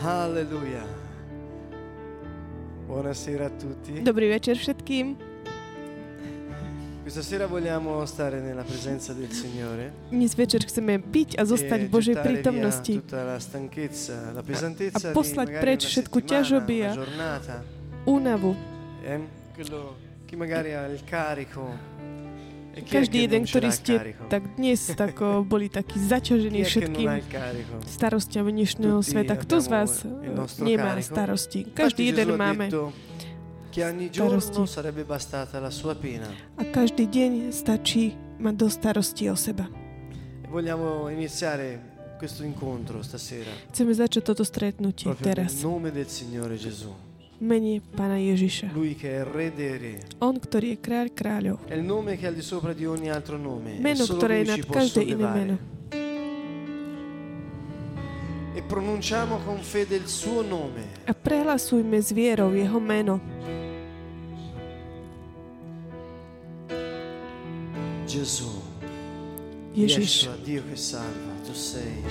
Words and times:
Alleluia. 0.00 0.80
Buonasera 2.88 3.46
a 3.46 3.52
tutti. 3.52 4.00
Dobrý 4.00 4.32
večer 4.32 4.56
všetkým. 4.56 5.28
Questa 7.04 7.22
sera 7.22 7.46
vogliamo 7.46 8.06
stare 8.06 8.40
nella 8.40 8.62
presenza 8.62 9.12
del 9.12 9.32
Signore 9.34 10.08
Dnes 10.14 10.30
večer 10.38 10.62
chceme 10.62 11.02
piť 11.02 11.36
a 11.36 11.42
zostať 11.42 11.80
e 11.82 11.84
v 11.84 11.90
Božej 11.90 12.16
prítomnosti 12.22 13.02
tutta 13.02 13.26
la 13.26 13.36
stanchezza, 13.42 14.30
la 14.30 14.46
pesantezza 14.46 15.10
A 15.10 15.16
poslať 15.16 15.48
preč 15.58 15.90
všetku 15.90 16.22
ťažoby 16.22 16.76
a- 16.86 16.94
únavu. 18.06 18.54
eh? 19.02 19.26
Quello, 19.52 19.98
chi 20.30 20.38
magari 20.38 20.70
ha 20.70 20.86
il 20.86 21.02
carico 21.02 21.74
Každý 22.70 23.26
jeden, 23.26 23.42
ktorý 23.50 23.68
ste 23.74 24.14
tak 24.30 24.54
dnes 24.54 24.94
tak 24.94 25.18
o, 25.18 25.42
boli 25.42 25.66
takí 25.66 25.98
zaťažení 25.98 26.62
všetkým 26.62 27.10
starostiami 27.82 28.50
dnešného 28.54 29.02
sveta. 29.02 29.34
Kto 29.34 29.58
z 29.58 29.66
vás 29.66 30.06
nemá 30.62 30.94
starosti? 31.02 31.66
Každý 31.66 32.14
jeden 32.14 32.38
máme. 32.38 32.70
starosti. 32.70 34.62
A 36.58 36.62
každý 36.70 37.04
deň 37.06 37.32
stačí 37.54 38.14
mať 38.38 38.54
do 38.54 38.66
starosti 38.70 39.30
o 39.30 39.36
seba. 39.38 39.66
E 40.42 40.48
vogliamo 40.50 41.06
iniziare 41.08 41.78
questo 42.18 42.42
incontro 42.42 43.02
stasera 43.06 43.50
Chceme 43.70 43.94
začať 43.94 44.22
toto 44.34 44.42
stretnutie 44.42 45.14
teraz. 45.22 45.62
nome 45.62 45.94
del 45.94 46.10
Signore 46.10 46.58
Gesù. 46.58 47.09
Mene 47.40 47.80
Pána 47.96 48.20
Ježiša. 48.20 48.68
Lui 48.76 48.92
che 48.94 49.16
è 49.16 49.24
Re 49.24 49.48
dei 49.56 49.72
Re. 49.80 49.96
On, 50.20 50.36
ktorý 50.36 50.76
je 50.76 50.78
kráľ 50.84 51.08
kráľov. 51.16 51.56
È 51.64 51.72
il 51.72 51.88
nome 51.88 52.20
che 52.20 52.28
è 52.28 52.28
al 52.28 52.36
di 52.36 52.44
sopra 52.44 52.76
di 52.76 52.84
ogni 52.84 53.08
altro 53.08 53.40
nome. 53.40 53.80
Meno, 53.80 54.04
ktoré 54.04 54.44
je 54.44 54.52
nad 54.52 54.60
každé 54.68 55.08
iné 55.08 55.24
meno. 55.24 55.56
E 58.52 58.60
pronunciamo 58.60 59.40
con 59.40 59.56
fede 59.64 59.96
il 59.96 60.04
suo 60.04 60.44
nome. 60.44 61.00
A 61.08 61.16
prehlasujme 61.16 61.96
s 62.04 62.12
vierou 62.12 62.52
jeho 62.52 62.76
meno. 62.76 63.16
Gesù. 68.04 68.52
Ježiš. 69.72 70.28
Yeshua, 70.28 70.36
Dio 70.44 70.60
che 70.68 70.76
salva. 70.76 71.32
Tu 71.40 71.56
sei. 71.56 72.04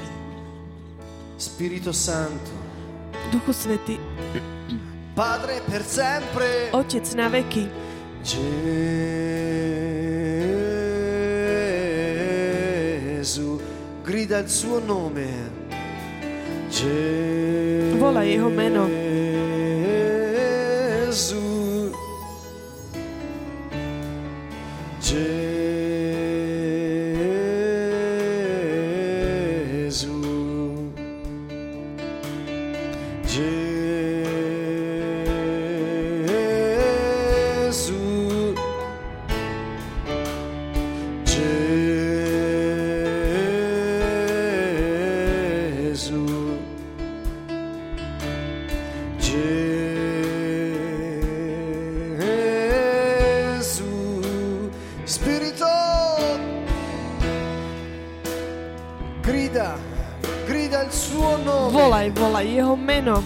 Spirito 1.38 1.94
Santo. 1.94 2.50
Duchu 3.30 3.54
Svety. 3.54 4.58
Padre 5.20 5.60
per 5.70 5.84
sempre. 5.84 6.70
Otec 6.72 7.14
na 7.14 7.28
veky. 7.28 7.70
Gesù. 13.20 13.60
Grida 14.02 14.38
il 14.38 14.48
suo 14.48 14.80
nome. 14.80 15.28
Volaj 17.98 18.28
jeho 18.28 18.48
meno. 18.48 18.88
Gesù. 21.04 21.92
Gesù. 25.02 25.49
Meno. 63.00 63.24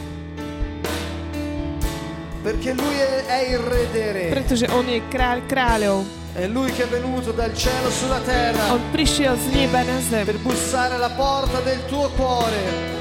Perché 2.43 2.73
lui 2.73 2.95
è, 2.97 3.25
è 3.25 3.49
il 3.49 3.57
re 3.57 3.87
dei 3.91 4.11
re. 4.11 4.25
Pretože 4.29 4.67
on 4.69 4.85
je 4.85 5.01
kráľ 5.09 5.41
kráľov. 5.47 6.03
È 6.33 6.45
lui 6.47 6.71
che 6.73 6.83
è 6.83 6.87
venuto 6.89 7.31
dal 7.31 7.53
cielo 7.53 7.91
sulla 7.93 8.17
terra 8.25 8.73
On 8.73 8.81
prišiel 8.89 9.37
z 9.37 9.53
neba 9.53 9.85
na 9.85 10.01
zem, 10.01 10.25
per 10.25 10.41
bussare 10.41 10.95
alla 10.95 11.13
porta 11.13 11.61
del 11.61 11.85
tuo 11.85 12.09
cuore. 12.17 12.91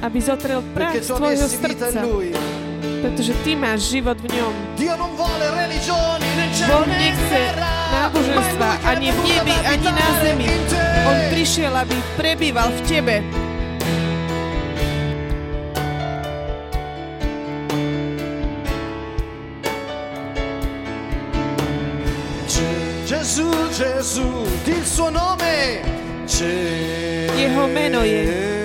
aby 0.00 0.22
zotrel 0.22 0.62
prach 0.70 1.02
tvojho 1.02 1.48
srdca. 1.50 1.98
lui. 2.06 2.30
Pretože 3.02 3.34
ty 3.42 3.58
máš 3.58 3.90
život 3.90 4.14
v 4.22 4.30
ňom. 4.38 4.54
Dio 4.78 4.94
non 4.94 5.10
vuole 5.18 5.50
religioni 5.50 6.26
nel 6.38 6.50
cielo 6.54 6.86
né 6.86 7.10
nechce 7.10 7.42
náboženstva 7.90 8.70
ani 8.86 9.10
v 9.10 9.18
nebi, 9.26 9.54
ani 9.66 9.88
na 9.90 10.08
zemi. 10.22 10.46
On 11.10 11.18
prišiel, 11.34 11.74
aby 11.74 11.98
prebýval 12.14 12.70
v 12.70 12.80
tebe. 12.86 13.14
Gesù, 23.78 24.44
il 24.64 24.84
suo 24.84 25.08
nome. 25.08 25.80
Ge- 26.26 27.30
Jeho 27.36 27.68
meno 27.68 28.02
je. 28.02 28.57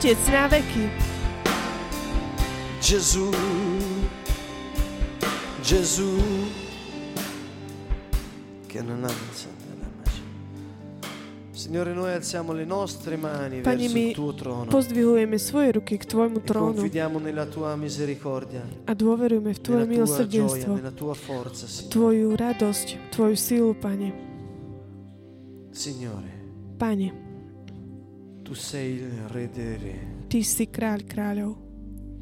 Otec 0.00 0.32
na 0.32 0.48
veky. 0.48 0.88
Gesù, 2.80 3.28
Gesù. 5.60 6.16
Che 8.66 8.80
non 8.80 9.04
ha 9.04 9.10
Signore, 11.52 11.92
noi 11.92 12.12
alziamo 12.12 12.52
le 12.52 12.64
nostre 12.64 13.18
mani 13.18 13.60
Pane, 13.60 13.76
verso 13.76 13.98
il 13.98 14.12
tuo 14.14 14.32
trono 14.32 14.64
Pozdvihujeme 14.64 15.36
svoje 15.36 15.72
ruky 15.72 15.98
k 15.98 16.06
Tvojmu 16.06 16.38
e 16.38 16.42
trónu 16.44 16.72
confidiamo 16.72 17.18
nella 17.18 17.44
tua 17.44 17.76
misericordia, 17.76 18.64
a 18.86 18.94
dôverujeme 18.94 19.52
v 19.52 19.60
Tvoje 19.60 19.84
milosrdenstvo, 19.84 20.76
nella 20.76 20.92
tua 20.92 21.12
forza, 21.12 21.66
Signore. 21.66 21.92
Tvoju 21.92 22.36
radosť, 22.40 23.12
Tvoju 23.12 23.36
silu, 23.36 23.76
Pane. 23.76 24.08
Signore, 25.68 26.32
Pane, 26.80 27.29
Tu 28.50 28.58
sei 28.58 28.98
il 28.98 29.06
re 29.30 29.46
dei 29.48 29.76
re. 29.78 29.94
Ty 30.26 30.42
si 30.42 30.66
kráľ 30.66 31.06
kráľov. 31.06 31.54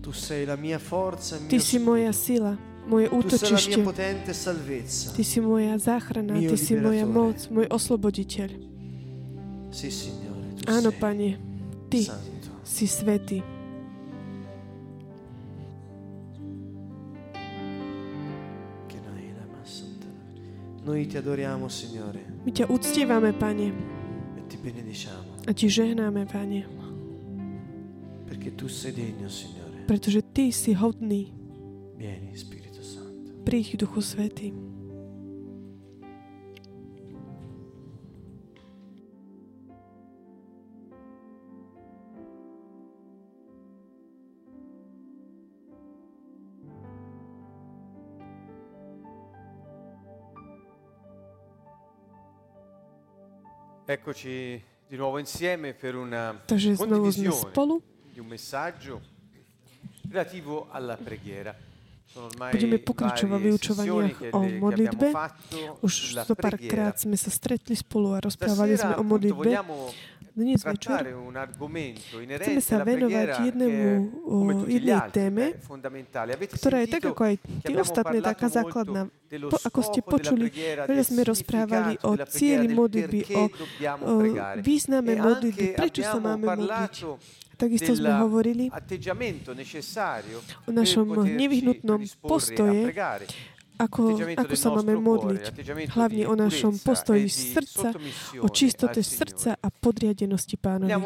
Tu 0.05 0.13
sei 0.13 0.45
la 0.45 0.61
mia 0.61 0.77
forza 0.77 1.41
e 1.41 1.41
il 1.41 1.47
Ty 1.49 1.57
mio 1.57 1.65
si 1.65 1.79
moja 1.81 2.13
sila, 2.13 2.53
moje 2.85 3.09
Tu 3.09 3.17
sei 3.17 3.17
la 3.17 3.17
mia 3.17 3.17
útočište. 3.17 3.81
potente 3.81 4.31
salvezza. 4.37 5.09
Ty 5.17 5.25
si 5.25 5.41
moja 5.41 5.73
záchrana, 5.81 6.37
Mio 6.37 6.53
Ty 6.53 6.57
si 6.61 6.77
moja 6.77 7.09
moc, 7.09 7.49
môj 7.49 7.65
osloboditeľ. 7.73 8.51
Sì, 9.73 9.89
Signore, 9.89 10.53
tu 10.53 10.69
Áno, 10.69 10.93
sei 10.93 11.01
Pane, 11.01 11.29
Ty 11.89 12.01
santo. 12.05 12.49
si 12.61 12.85
svetý. 12.85 13.41
Noi 20.85 21.07
ti 21.07 21.17
adoriamo, 21.17 21.69
Signore, 21.69 22.41
My 22.45 22.53
ťa 22.53 22.65
uctievame, 22.73 23.37
Pane, 23.37 23.67
benediciamo, 24.73 25.41
a 25.49 25.53
Ti 25.53 25.69
žehnáme, 25.71 26.27
Pane, 26.27 26.69
perché 28.29 28.51
tu 28.51 28.69
sei 28.69 28.93
degno, 28.93 29.29
Signore. 29.29 29.85
pretože 29.87 30.21
Ty 30.23 30.53
si 30.53 30.73
hodný. 30.77 31.33
Vieni, 31.97 32.37
Spirito 32.37 32.83
Santo. 32.85 33.33
Príď, 33.45 33.77
Duchu 33.77 34.01
Svetý. 34.05 34.53
Eccoci 53.91 54.61
di 54.87 54.97
nuovo 54.97 55.17
insieme 55.17 55.73
per 55.73 55.97
una 55.97 56.37
Takže 56.45 56.77
znovu 56.77 57.09
sme 57.09 57.33
spolu. 57.33 57.81
di 58.13 58.21
un 58.21 58.29
messaggio 58.29 59.01
relativo 60.13 60.69
alla 60.69 61.01
preghiera. 61.01 61.57
Budeme 62.53 62.85
pokračovať 62.85 63.41
v 63.41 63.45
vyučovaniach 63.49 64.19
o 64.37 64.41
modlitbe. 64.61 65.09
Už 65.81 66.21
zo 66.21 66.37
párkrát 66.37 67.01
sme 67.01 67.17
sa 67.17 67.33
stretli 67.33 67.73
spolu 67.73 68.13
a 68.13 68.21
rozprávali 68.21 68.77
sme 68.77 68.93
o 69.01 69.05
modlitbe. 69.09 69.57
Dnes 70.39 70.63
trattare 70.63 71.11
večer 71.11 72.39
chceme 72.39 72.63
sa 72.63 72.87
venovať 72.87 73.29
jednému, 73.43 73.87
o, 74.23 74.37
jednej 74.71 75.03
téme, 75.11 75.59
ktorá 76.55 76.87
je 76.87 76.89
tak 76.95 77.11
ako 77.11 77.23
aj 77.27 77.35
tie 77.67 77.75
ostatné 77.75 78.19
taká 78.23 78.47
základná. 78.47 79.11
Po, 79.51 79.59
ako 79.59 79.81
ste 79.83 79.99
počuli, 79.99 80.47
veľa 80.87 81.03
sme 81.03 81.27
rozprávali 81.27 81.99
o 82.07 82.15
cieli 82.31 82.71
modlitby, 82.71 83.21
o, 83.35 83.43
o 84.07 84.15
význame 84.63 85.19
modlitby, 85.19 85.75
prečo 85.75 86.07
sa 86.07 86.23
máme 86.23 86.47
modliť. 86.55 86.95
Takisto 87.59 87.99
sme 87.99 88.15
hovorili 88.23 88.71
o 90.63 90.71
našom 90.71 91.19
nevyhnutnom 91.27 92.07
postoje. 92.23 92.95
Ako, 93.79 94.19
ako 94.35 94.55
sa 94.59 94.75
máme 94.75 94.99
modliť. 94.99 95.45
Hlavne 95.95 96.27
o 96.27 96.35
našom 96.35 96.75
postoji 96.83 97.31
srdca, 97.31 97.95
o 98.43 98.49
čistote 98.51 99.07
srdca 99.07 99.55
a 99.55 99.69
podriadenosti 99.71 100.59
pánovi. 100.59 100.91
E 100.91 100.99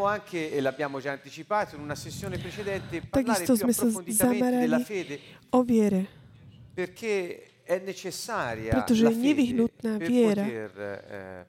Takisto 3.13 3.53
sme 3.61 3.73
sa 3.77 3.87
zamerali 3.93 4.81
o 5.53 5.61
viere, 5.61 6.09
Pretože 8.73 9.05
je 9.07 9.17
nevyhnutná 9.17 10.01
viera, 10.01 10.45
eh, 10.49 11.45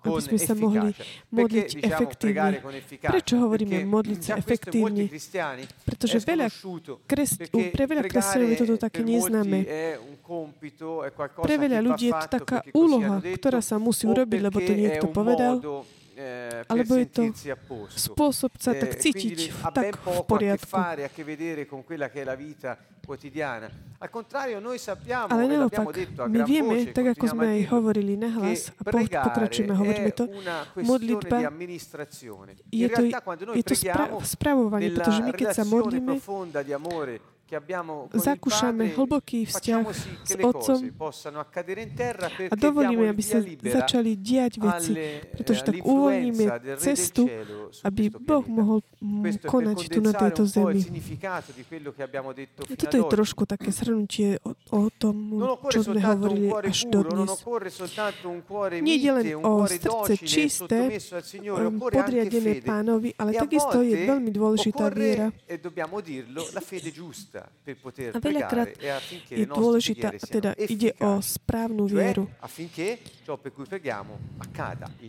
aby 0.00 0.20
sme 0.24 0.38
sa 0.40 0.54
mohli 0.56 0.90
modliť 1.28 1.68
efektívne. 1.84 2.56
Prečo 3.04 3.34
hovoríme 3.36 3.84
modliť 3.84 4.20
sa 4.20 4.32
efektívne? 4.40 5.12
Pretože 5.84 6.16
veľa 6.24 6.48
kres- 7.04 7.40
pre 7.50 7.84
veľa 7.84 8.02
kresťanov 8.08 8.48
je 8.48 8.56
toto 8.64 8.76
také 8.80 9.00
neznáme. 9.04 9.58
Pre 11.40 11.56
veľa 11.56 11.78
ľudí 11.84 12.08
je 12.08 12.14
to 12.16 12.28
taká 12.40 12.58
úloha, 12.72 13.20
ktorá 13.20 13.60
sa 13.60 13.76
musí 13.76 14.08
urobiť, 14.08 14.40
lebo 14.40 14.58
to 14.60 14.72
niekto 14.72 15.06
povedal, 15.12 15.84
alebo 16.68 16.92
je 16.94 17.06
to 17.06 17.22
spôsob 18.10 18.52
sa 18.56 18.70
tak 18.74 18.90
Eh, 18.90 19.00
cítiť 19.00 19.22
v- 19.48 19.56
ha 19.56 19.70
tak 19.70 19.84
v 19.96 19.98
poriadku. 20.24 20.66
Ale 25.28 25.42
e 25.44 25.48
naopak, 25.58 25.82
my 26.28 26.38
vieme, 26.46 26.62
tak 26.94 27.06
ako 27.08 27.24
sme 27.26 27.44
aj 27.48 27.62
hovorili 27.68 28.14
nahlas 28.14 28.60
a 28.70 28.82
pokračujeme, 29.24 29.72
hovoríme 29.74 30.10
to, 30.12 30.24
modlitba 30.84 31.36
je 32.70 32.86
to, 32.88 33.02
je 33.52 33.64
to 33.64 33.74
spra- 33.90 34.08
spravovanie, 34.22 34.88
pretože 34.94 35.20
my 35.20 35.32
keď 35.32 35.48
sa 35.50 35.64
modlíme, 35.66 36.12
zakúšame 38.14 38.94
hlboký 38.94 39.44
vzťah 39.50 39.84
s 40.24 40.32
Otcom. 40.38 40.80
a 42.50 42.54
dovolíme, 42.54 43.10
aby 43.10 43.22
sa 43.22 43.42
začali 43.42 44.14
diať 44.14 44.62
veci, 44.62 44.92
pretože 45.34 45.60
eh, 45.60 45.66
tak 45.66 45.76
uvoľníme 45.82 46.44
cestu, 46.78 47.26
aby 47.82 48.10
Boh 48.14 48.46
mohol 48.46 48.78
mm, 49.02 49.44
konať 49.44 49.78
tu 49.90 49.98
na 49.98 50.12
tejto 50.14 50.46
zemi. 50.46 50.80
A 50.80 51.42
fino 51.66 51.90
toto 52.76 52.94
je 52.96 53.04
trošku 53.06 53.42
také 53.46 53.74
shrnutie 53.74 54.38
o, 54.46 54.54
o 54.70 54.82
tom, 54.94 55.42
čo 55.70 55.82
sme 55.82 56.00
hovorili 56.00 56.48
až 56.54 56.86
un 58.24 58.42
cuore 58.46 58.80
Nie 58.80 58.94
ide 58.96 59.10
len 59.10 59.24
o 59.42 59.66
srdce 59.66 60.14
čisté, 60.22 60.78
um, 61.50 61.80
podriadené 61.80 62.62
pánovi, 62.62 63.14
ale 63.18 63.30
E 63.34 63.40
takisto 63.40 63.82
je 63.82 63.94
veľmi 64.06 64.30
dôležitá 64.30 64.90
viera. 64.92 65.32
A 67.46 68.18
veľakrát 68.18 68.74
e 68.76 68.90
je 69.30 69.46
dôležitá, 69.46 70.16
teda 70.18 70.52
ide 70.58 70.92
o 71.00 71.22
správnu 71.22 71.86
vieru. 71.86 72.26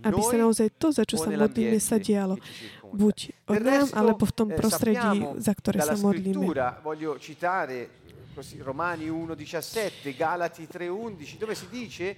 Aby 0.04 0.22
sa 0.22 0.36
naozaj 0.38 0.68
to, 0.78 0.88
za 0.94 1.04
čo 1.04 1.16
sa 1.18 1.30
modlíme, 1.34 1.78
sa 1.82 1.98
dialo. 1.98 2.38
Buď 2.92 3.32
od 3.48 3.60
nám, 3.64 3.88
alebo 3.96 4.24
v 4.28 4.34
tom 4.36 4.50
eh, 4.52 4.58
prostredí, 4.60 5.24
za 5.40 5.54
ktoré 5.56 5.80
sa 5.80 5.96
modlíme. 5.96 6.44
così, 8.32 8.62
Romani 8.62 9.12
1,17, 9.12 10.16
Galati 10.16 10.66
3,11, 10.66 11.38
dove 11.38 11.56
si 11.56 11.68
dice 11.70 12.16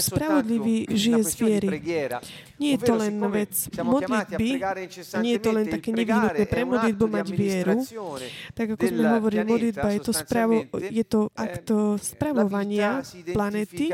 Spravodlivý 0.00 0.76
žije 0.88 1.20
z 1.24 1.32
viery. 1.40 1.68
Nie 2.56 2.70
je 2.74 2.80
to 2.80 2.94
len 2.96 3.14
vec 3.28 3.52
modlitby, 3.76 4.50
nie 5.20 5.32
je 5.36 5.40
to 5.42 5.50
len 5.52 5.66
také 5.68 5.90
nevyhnutné 5.92 6.44
pre 6.48 6.62
modlitbu 6.64 7.04
mať 7.08 7.26
vieru, 7.28 7.76
tak 8.56 8.66
ako 8.78 8.84
sme 8.88 9.04
hovorili, 9.18 9.44
modlitba 9.44 9.88
je 9.92 10.00
to, 10.00 10.12
spravo, 10.16 10.54
je 10.72 11.04
to 11.04 11.20
eh, 11.28 11.42
akt 11.44 11.68
la 11.70 11.98
spravovania 12.00 12.90
planety 13.32 13.86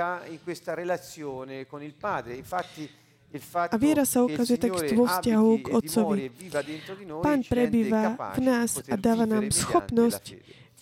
A 3.69 3.77
viera 3.77 4.09
sa 4.09 4.25
ukazuje 4.25 4.57
tak 4.57 4.73
Signore 4.73 4.97
vo 4.97 5.05
vzťahu 5.05 5.51
k 5.61 5.67
e 5.69 5.73
Otcovi. 5.77 6.19
e 6.25 6.29
Pán 7.21 7.45
prebýva 7.45 8.17
v 8.33 8.41
nás 8.41 8.81
a 8.89 8.97
dáva 8.97 9.29
nám 9.29 9.53
schopnosť. 9.53 10.33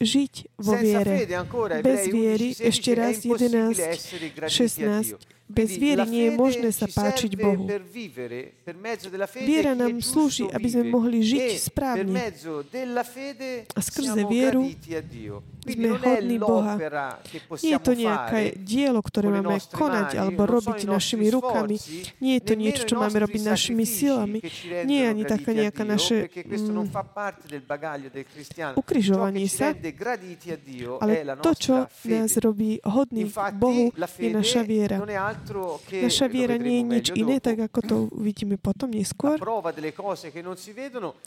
Žiť 0.01 0.35
vo 0.61 0.75
viere. 0.77 1.27
Bez 1.83 2.09
viery, 2.13 2.53
11, 2.53 2.69
ešte 2.69 2.91
16, 2.93 3.01
raz 3.01 3.15
è 3.17 3.27
impossibile 3.27 3.63
11, 3.73 3.89
essere 3.89 4.33
graditi 4.33 4.63
a 4.63 4.69
16, 4.69 5.17
Dio. 5.17 5.36
Bez 5.47 5.79
viery 5.79 6.03
nie 6.11 6.25
je 6.27 6.33
možné 6.35 6.69
sa 6.75 6.91
páčiť 6.91 7.39
Bohu. 7.39 7.71
Viera 9.47 9.79
nám 9.79 10.03
slúži, 10.03 10.51
aby 10.51 10.67
sme 10.67 10.85
mohli 10.91 11.23
žiť 11.23 11.43
E 11.47 11.59
správne. 11.63 12.19
A 13.71 13.81
skrze 13.81 14.27
vieru 14.27 14.67
sme 15.63 15.89
hodní 16.03 16.37
Boha. 16.43 16.75
Nie 17.63 17.79
je 17.79 17.83
to 17.83 17.93
nejaké 17.95 18.59
dielo, 18.59 18.99
ktoré 18.99 19.31
máme 19.31 19.63
konať 19.71 20.19
alebo 20.19 20.51
robiť 20.51 20.91
našimi 20.91 21.31
rukami. 21.31 21.79
Nie 22.19 22.39
je 22.39 22.43
to 22.43 22.55
niečo, 22.59 22.83
čo 22.83 22.99
máme 22.99 23.15
robiť 23.15 23.43
našimi 23.47 23.87
silami. 23.87 24.43
Nie 24.83 25.07
je 25.07 25.11
ani 25.15 25.23
taká 25.23 25.51
nejaká 25.55 25.83
naše 25.87 26.27
mm, 26.27 26.91
ukrižovanie 28.75 29.47
sa, 29.47 29.71
ale 30.99 31.13
to, 31.39 31.51
čo 31.55 31.75
nás 31.87 32.35
robí 32.43 32.83
hodný 32.83 33.31
Bohu, 33.55 33.95
je 34.19 34.31
naša 34.35 34.67
viera. 34.67 34.99
Naša 36.03 36.27
viera 36.27 36.57
nie 36.57 36.81
je 36.81 36.85
nič 36.85 37.07
iné, 37.15 37.37
tak 37.39 37.61
ako 37.69 37.79
to 37.83 37.97
uvidíme 38.13 38.57
potom 38.57 38.91
neskôr. 38.91 39.37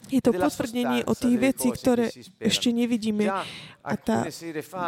Je 0.09 0.21
to 0.21 0.31
potvrdenie 0.33 1.05
o 1.05 1.13
tých 1.13 1.37
vecí, 1.39 1.67
ktoré 1.71 2.11
ešte 2.39 2.69
nevidíme. 2.73 3.29
A 3.79 3.93
tá, 3.95 4.27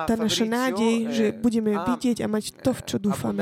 tá 0.06 0.16
naša 0.20 0.46
nádej, 0.46 0.96
že 1.10 1.26
eh, 1.32 1.34
budeme 1.34 1.74
ha, 1.74 1.88
vidieť 1.88 2.22
a 2.22 2.28
mať 2.28 2.60
to, 2.60 2.72
v 2.76 2.82
čo 2.86 2.96
eh, 3.00 3.02
dúfame. 3.02 3.42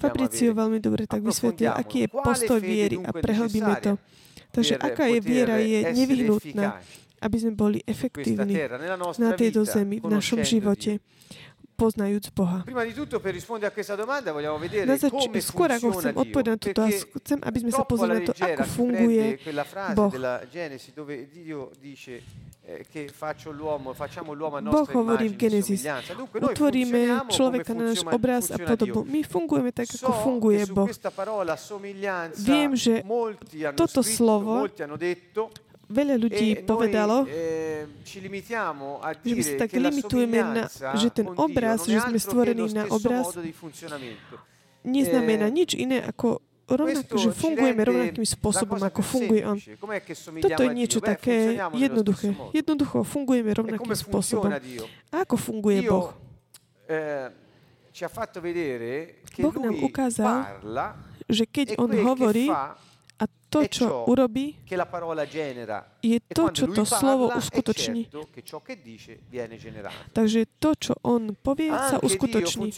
Fabrizio 0.00 0.50
veľmi 0.50 0.78
dobre 0.82 1.06
tak 1.06 1.22
vysvetlil, 1.22 1.70
aký 1.70 1.96
je 2.02 2.08
postoj 2.10 2.58
viery 2.58 2.98
a 2.98 3.14
prehlbíme 3.14 3.74
to. 3.78 3.92
Takže 4.50 4.74
aká 4.74 5.06
je 5.06 5.20
viera, 5.22 5.62
je 5.62 5.94
nevyhnutná, 5.94 6.82
aby 7.20 7.36
sme 7.36 7.52
boli 7.52 7.82
efektívni 7.84 8.54
na 9.18 9.34
tejto 9.34 9.66
zemi, 9.66 9.98
v 9.98 10.10
našom 10.10 10.42
živote. 10.42 10.98
Poznajúc 11.72 12.30
Boha. 12.30 12.62
Na 14.82 14.98
zač- 14.98 15.10
skôr 15.40 15.70
ako 15.70 15.92
chcem 15.94 16.14
odpovedať 16.14 16.46
na 16.46 16.58
túto, 16.58 16.82
chcem, 17.18 17.38
aby 17.40 17.58
sme 17.58 17.70
sa 17.70 17.86
pozreli 17.86 18.12
na 18.12 18.22
to, 18.22 18.34
ako 18.36 18.64
funguje 18.66 19.38
Boh. 19.94 20.12
eh, 20.12 20.18
Boh 24.62 24.86
hovorí 24.92 25.26
v 25.26 25.36
Genesis. 25.38 25.82
Utvoríme 26.44 26.98
človeka 27.28 27.72
na 27.72 27.84
náš 27.86 28.04
obraz 28.06 28.50
a 28.50 28.58
podobu. 28.60 29.02
My 29.02 29.22
fungujeme 29.22 29.72
tak, 29.72 29.88
ako 29.88 30.12
funguje 30.20 30.66
Boh. 30.68 30.86
Viem, 32.38 32.76
že 32.76 33.02
toto 33.74 34.02
slovo 34.02 34.68
Veľa 35.90 36.22
ľudí 36.22 36.54
e 36.54 36.62
povedalo, 36.62 37.26
a 39.02 39.08
že 39.18 39.34
my 39.34 39.42
sa 39.42 39.54
tak 39.66 39.74
limitujeme 39.74 40.38
na, 40.38 40.64
že 40.94 41.08
ten 41.10 41.26
obraz, 41.34 41.82
že 41.82 41.98
sme 41.98 42.14
stvorení 42.14 42.70
na 42.70 42.86
obraz, 42.94 43.34
neznamená 44.86 45.50
Eh, 45.50 45.56
nič 45.58 45.74
iné 45.74 45.98
ako 45.98 46.38
rovnako, 46.70 47.14
že 47.18 47.30
fungujeme 47.34 47.82
rovnakým 47.82 48.22
spôsobom, 48.22 48.78
ako 48.78 49.02
funguje 49.02 49.42
On. 49.42 49.58
Toto 50.38 50.62
je 50.62 50.70
niečo 50.70 51.02
také 51.02 51.58
jednoduché. 51.74 52.38
Jednoducho 52.54 53.02
fungujeme 53.02 53.50
E 53.50 53.56
rovnakým 53.58 53.94
spôsobom. 53.98 54.54
A 55.10 55.26
ako 55.26 55.34
funguje 55.34 55.82
Boh? 55.90 56.14
Eh, 56.86 57.34
Boh 59.42 59.56
nám 59.58 59.76
ukázal, 59.82 60.62
Že 61.30 61.44
e 61.46 61.50
keď 61.50 61.68
On 61.78 61.90
hovorí 61.90 62.50
a 63.20 63.28
to, 63.52 63.60
è 63.60 63.68
čo 63.68 64.08
urobí, 64.08 64.56
je 64.64 64.76
E 66.00 66.20
to, 66.32 66.44
čo 66.48 66.64
to 66.72 66.88
slovo 66.88 67.28
uskutoční. 67.36 68.08
Takže 70.16 70.40
to, 70.56 70.70
čo 70.78 70.92
On 71.04 71.36
povie, 71.36 71.68
sa 71.68 72.00
uskutoční. 72.00 72.72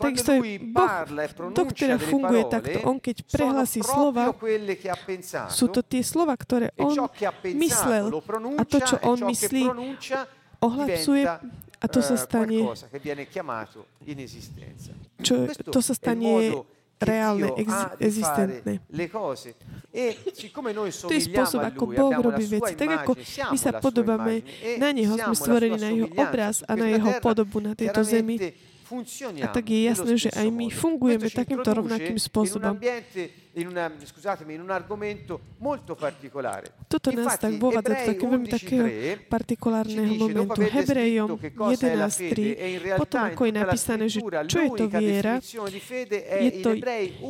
Takisto 0.00 0.30
lui 0.40 0.56
Boh 0.56 0.88
e 0.88 1.64
delle 1.76 1.98
funguje 2.00 2.42
takto. 2.48 2.78
On 2.88 2.96
keď 2.96 3.16
prehlasí 3.28 3.84
slova, 3.84 4.32
sú 5.52 5.66
to 5.68 5.84
tie 5.84 6.00
slova, 6.00 6.32
ktoré 6.38 6.72
e 6.72 6.80
On 6.80 6.96
myslel 7.60 8.08
a 8.56 8.62
to, 8.64 8.78
čo 8.80 8.96
e 8.96 9.04
On 9.04 9.18
myslí, 9.28 9.62
ohlasuje 10.64 11.28
a 11.84 11.86
to 11.88 12.00
sa 12.00 12.16
eh, 12.16 12.22
stane, 12.24 12.58
čo, 15.20 15.34
to 15.68 15.80
sa 15.84 15.92
stane 15.92 16.64
reálne, 16.96 17.48
ex- 17.56 17.90
existentné. 18.00 18.80
To 21.04 21.12
je 21.12 21.22
spôsob, 21.22 21.60
ako 21.62 21.84
Boh 21.88 22.14
robí 22.20 22.44
veci. 22.48 22.74
Tak 22.74 22.88
ako 23.02 23.12
my 23.50 23.58
sa 23.58 23.70
podobáme 23.76 24.42
na 24.76 24.88
Neho, 24.90 25.14
sme 25.14 25.34
stvorení 25.34 25.76
na 25.76 25.90
Jeho 25.90 26.08
obraz 26.14 26.62
a 26.64 26.72
na 26.74 26.86
Jeho 26.88 27.10
podobu 27.18 27.58
na 27.58 27.74
tejto 27.74 28.02
zemi. 28.02 28.38
A 29.42 29.48
tak 29.48 29.64
je 29.72 29.80
jasné, 29.88 30.12
že 30.20 30.28
aj 30.28 30.48
my 30.52 30.68
fungujeme 30.68 31.32
takýmto 31.32 31.70
rovnakým 31.72 32.20
spôsobom. 32.20 32.76
Toto 36.90 37.08
nás 37.14 37.38
tak 37.38 37.54
vovádza 37.54 37.94
do 37.94 38.02
takého 38.02 38.30
veľmi 38.34 38.48
takého 38.50 38.82
11.3 38.82 39.30
partikulárneho 39.30 40.12
dopo 40.18 40.42
momentu. 40.42 40.74
Hebrejom 40.74 41.28
descritto 41.30 41.38
che 41.38 41.50
cosa 41.54 41.86
è 41.86 41.94
la 41.94 42.08
fede, 42.10 42.58
e 42.58 42.66
in 42.74 42.78
11.3, 42.78 42.82
realtà 42.82 42.98
potom 42.98 43.20
ako 43.30 43.42
je 43.46 43.52
napísané, 43.54 44.04
že 44.10 44.20
čo 44.50 44.58
je 44.58 44.70
to 44.74 44.86
viera, 44.90 45.34
je 45.38 46.50
to 46.66 46.70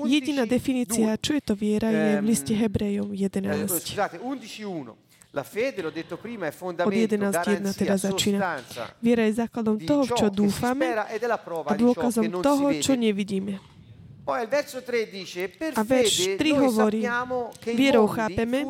jediná 0.09 0.45
11.2. 0.49 0.55
definícia, 0.57 1.09
čo 1.21 1.33
je 1.37 1.43
to 1.45 1.55
viera, 1.55 1.93
je 1.93 2.05
v 2.17 2.25
Ehm, 2.25 2.27
liste 2.27 2.55
Hebrejom 2.57 3.13
Eh, 3.13 3.29
11. 3.29 5.04
scusate, 5.35 5.35
11.1. 5.35 5.39
La 5.39 5.43
fede, 5.43 5.83
l'ho 5.83 5.91
detto 5.91 6.17
prima, 6.17 6.47
è 6.47 6.49
Od 6.49 6.55
fondamento, 6.55 7.17
11.1 7.17 7.75
teda 7.75 7.97
začína. 7.99 8.63
Viera 9.03 9.27
je 9.27 9.33
základom 9.35 9.83
toho, 9.83 10.07
v 10.07 10.13
čo 10.15 10.31
dúfame 10.31 10.95
la 10.95 11.11
a 11.11 11.75
dôkazom 11.75 12.31
toho, 12.39 12.71
čo 12.79 12.95
nevidíme. 12.95 13.59
Poi 14.25 14.41
al 14.41 14.49
verso 14.49 14.81
3 14.81 15.11
dice, 15.13 15.53
per 15.53 15.77
A 15.77 15.85
verš 15.85 16.17
fede 16.17 16.41
3 16.41 16.57
noi 16.57 16.65
hovorí, 16.65 17.05
vierou 17.77 18.09
chápeme, 18.09 18.65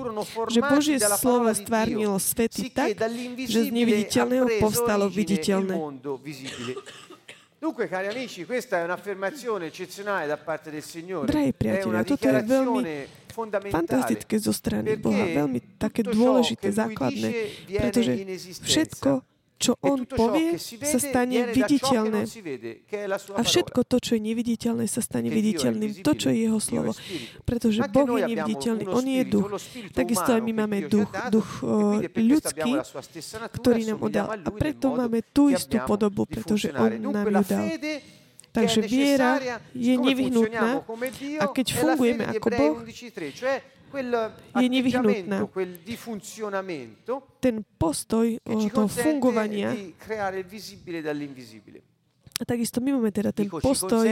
že 0.50 0.58
Božie 0.58 0.98
slovo 0.98 1.46
stvárnilo 1.54 2.18
svety 2.18 2.74
tak, 2.74 2.98
že 3.46 3.60
z 3.62 3.70
neviditeľného 3.70 4.58
povstalo 4.58 5.06
viditeľné. 5.06 5.78
Dunque, 7.64 7.88
cari 7.88 8.10
amici, 8.10 8.44
questa 8.44 8.82
è 8.82 8.84
un'affermazione 8.84 9.70
eccezionale 9.70 10.26
da 10.26 10.36
parte 10.36 10.68
del 10.74 10.82
Signore. 10.82 11.30
Drahí 11.30 11.54
è 11.56 11.80
una 11.86 12.02
priatelia, 12.02 12.04
toto 12.04 12.28
je 12.28 12.42
veľmi. 12.42 13.23
Fantastické 13.68 14.38
zo 14.38 14.54
strany 14.54 14.94
Boha, 14.96 15.26
veľmi 15.26 15.76
také 15.76 16.06
dôležité, 16.06 16.70
základné, 16.70 17.30
pretože 17.66 18.12
všetko, 18.62 19.10
čo 19.54 19.72
E 19.78 19.86
on 19.86 20.04
povie, 20.04 20.58
sa 20.60 20.98
stane 20.98 21.54
viditeľné. 21.54 22.26
A 23.38 23.42
všetko 23.42 23.80
to, 23.86 23.96
čo 24.02 24.18
je 24.18 24.22
neviditeľné, 24.22 24.84
sa 24.90 25.00
stane 25.00 25.30
viditeľným. 25.30 26.04
To, 26.04 26.12
čo 26.12 26.28
je 26.28 26.36
jeho 26.44 26.58
slovo. 26.58 26.90
Pretože 27.46 27.86
Boh 27.88 28.18
je 28.18 28.34
neviditeľný, 28.34 28.84
on 28.90 29.06
je 29.06 29.22
duch. 29.24 29.48
Takisto 29.94 30.36
aj 30.36 30.42
my 30.42 30.52
máme 30.52 30.90
duch, 30.90 31.08
duch 31.30 31.48
e 32.02 32.10
questo 32.10 32.20
ľudský, 32.20 32.72
ktorý 33.56 33.80
nám 33.88 33.98
udal. 34.02 34.26
a 34.36 34.50
preto 34.52 34.92
máme 34.92 35.22
tú 35.32 35.48
istú 35.48 35.80
podobu, 35.86 36.26
pretože 36.28 36.68
on 36.74 36.90
nám 37.14 37.26
ju 37.30 37.42
dal. 37.46 37.66
Takže 38.54 38.80
viera 38.86 39.42
je 39.74 39.98
nevyhnutná 39.98 40.86
a 41.42 41.44
keď 41.50 41.66
fungujeme 41.74 42.22
ako 42.30 42.48
Boh, 42.54 42.76
11.3, 42.86 43.34
cioè 43.34 43.58
quel 43.90 44.10
je 44.62 44.68
nevyhnutná. 44.68 45.38
ten 47.40 47.66
postoj 47.78 48.38
toho 48.70 48.86
fungovania 48.86 49.74
A 52.34 52.42
takisto 52.42 52.82
my 52.82 52.98
máme 52.98 53.14
teda 53.14 53.30
ten 53.30 53.46
postoj, 53.46 54.10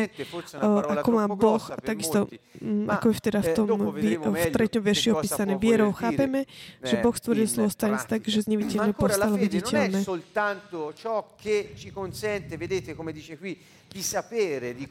ako 0.95 1.09
má 1.11 1.26
Boh, 1.26 1.59
per 1.59 1.83
takisto 1.83 2.31
mm, 2.62 2.87
ako 2.87 3.11
je 3.11 3.19
teda 3.19 3.43
v 3.43 3.50
eh, 3.50 3.57
tom 3.59 3.91
v 4.31 4.47
treťom 4.55 4.79
verši 4.79 5.11
opísané. 5.11 5.59
Vierou 5.59 5.91
chápeme, 5.91 6.47
že 6.87 7.02
Boh 7.02 7.11
stvoril 7.11 7.50
slovo 7.50 7.75
stane 7.75 7.99
sa 7.99 8.14
tak, 8.14 8.23
že 8.23 8.47
z 8.47 8.55
neviditeľného 8.55 8.95
è 8.95 9.38
viditeľné. 9.43 10.07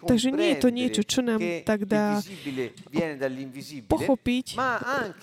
Takže 0.06 0.30
nie 0.30 0.50
je 0.54 0.58
to 0.62 0.70
niečo, 0.70 1.02
čo 1.02 1.26
nám 1.26 1.42
tak 1.66 1.88
dall'invisibile, 1.88 3.88
pochopiť, 3.88 4.60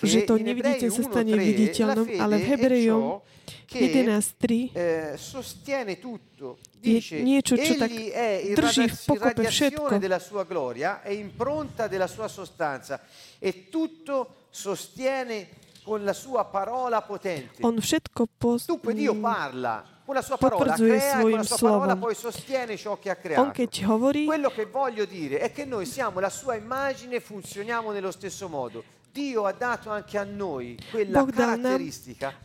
že 0.01 0.25
to 0.25 0.33
neviditeľné 0.35 0.91
sa 0.91 1.03
stane 1.05 1.37
1.3 1.37 1.37
la 1.37 1.43
viditeľnom, 1.45 2.07
ale 2.17 2.41
v 2.41 2.45
Hebrejom 2.57 3.21
che 3.69 4.03
11.3 4.03 4.69
eh, 4.73 5.17
sostiene 5.17 5.99
tutto. 5.99 6.57
Dice, 6.79 7.17
egli 7.17 8.09
è 8.09 8.41
irradiazione 8.43 9.99
della 9.99 10.17
sua 10.19 10.43
gloria, 10.43 11.01
è 11.01 11.09
impronta 11.09 11.87
della 11.87 12.07
sua 12.07 12.27
sostanza 12.27 13.01
e 13.37 13.69
tutto 13.69 14.47
sostiene 14.49 15.49
con 15.83 16.03
la 16.03 16.13
sua 16.13 16.45
parola 16.45 17.01
potente. 17.01 17.63
On 17.65 17.77
všetko 17.77 18.27
pos... 18.37 18.65
Dunque 18.65 18.93
Dio 18.93 19.13
mm, 19.13 19.21
parla 19.21 19.85
con 20.05 20.15
la 20.15 20.21
sua 20.21 20.37
parola, 20.37 20.73
crea 20.73 21.11
con 21.11 21.19
svojim 21.19 21.37
la 21.37 21.43
sua 21.43 21.57
parola 21.57 21.83
slovom. 21.83 21.99
poi 21.99 22.15
sostiene 22.15 22.77
ciò 22.77 22.97
che 22.97 23.09
ha 23.09 23.13
On 23.13 23.21
creato. 23.21 23.51
keď 23.51 23.83
hovorí, 23.85 24.25
Quello 24.25 24.49
che 24.49 24.65
voglio 24.65 25.05
dire 25.05 25.39
è 25.39 25.51
che 25.51 25.65
noi 25.65 25.85
siamo 25.85 26.19
la 26.19 26.29
sua 26.29 26.55
immagine 26.55 27.15
e 27.15 27.19
funzioniamo 27.19 27.91
nello 27.91 28.11
stesso 28.11 28.47
modo. 28.47 28.83
Dio 29.11 29.45
ha 29.45 29.51
dato 29.51 29.89
anche 29.89 30.17
a 30.17 30.23
noi 30.23 30.77
quella 30.91 31.23
Boh 31.23 31.31
dal 31.31 31.57
nám 31.59 31.81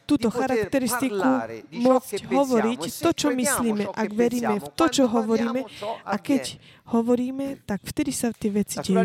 túto 0.08 0.32
charakteristiku 0.32 1.20
môcť 1.70 2.24
hovoriť 2.24 2.80
to, 3.04 3.10
čo 3.12 3.28
myslíme, 3.36 3.84
ak 3.92 4.08
veríme 4.12 4.56
v 4.60 4.68
to, 4.72 4.86
čo 4.88 5.04
hovoríme 5.08 5.60
a 6.04 6.16
keď. 6.16 6.56
Hovoríme, 6.84 7.64
tak 7.64 7.80
vtedy 7.80 8.12
sa 8.12 8.28
tie 8.36 8.52
veci 8.52 8.76
dejú. 8.84 9.00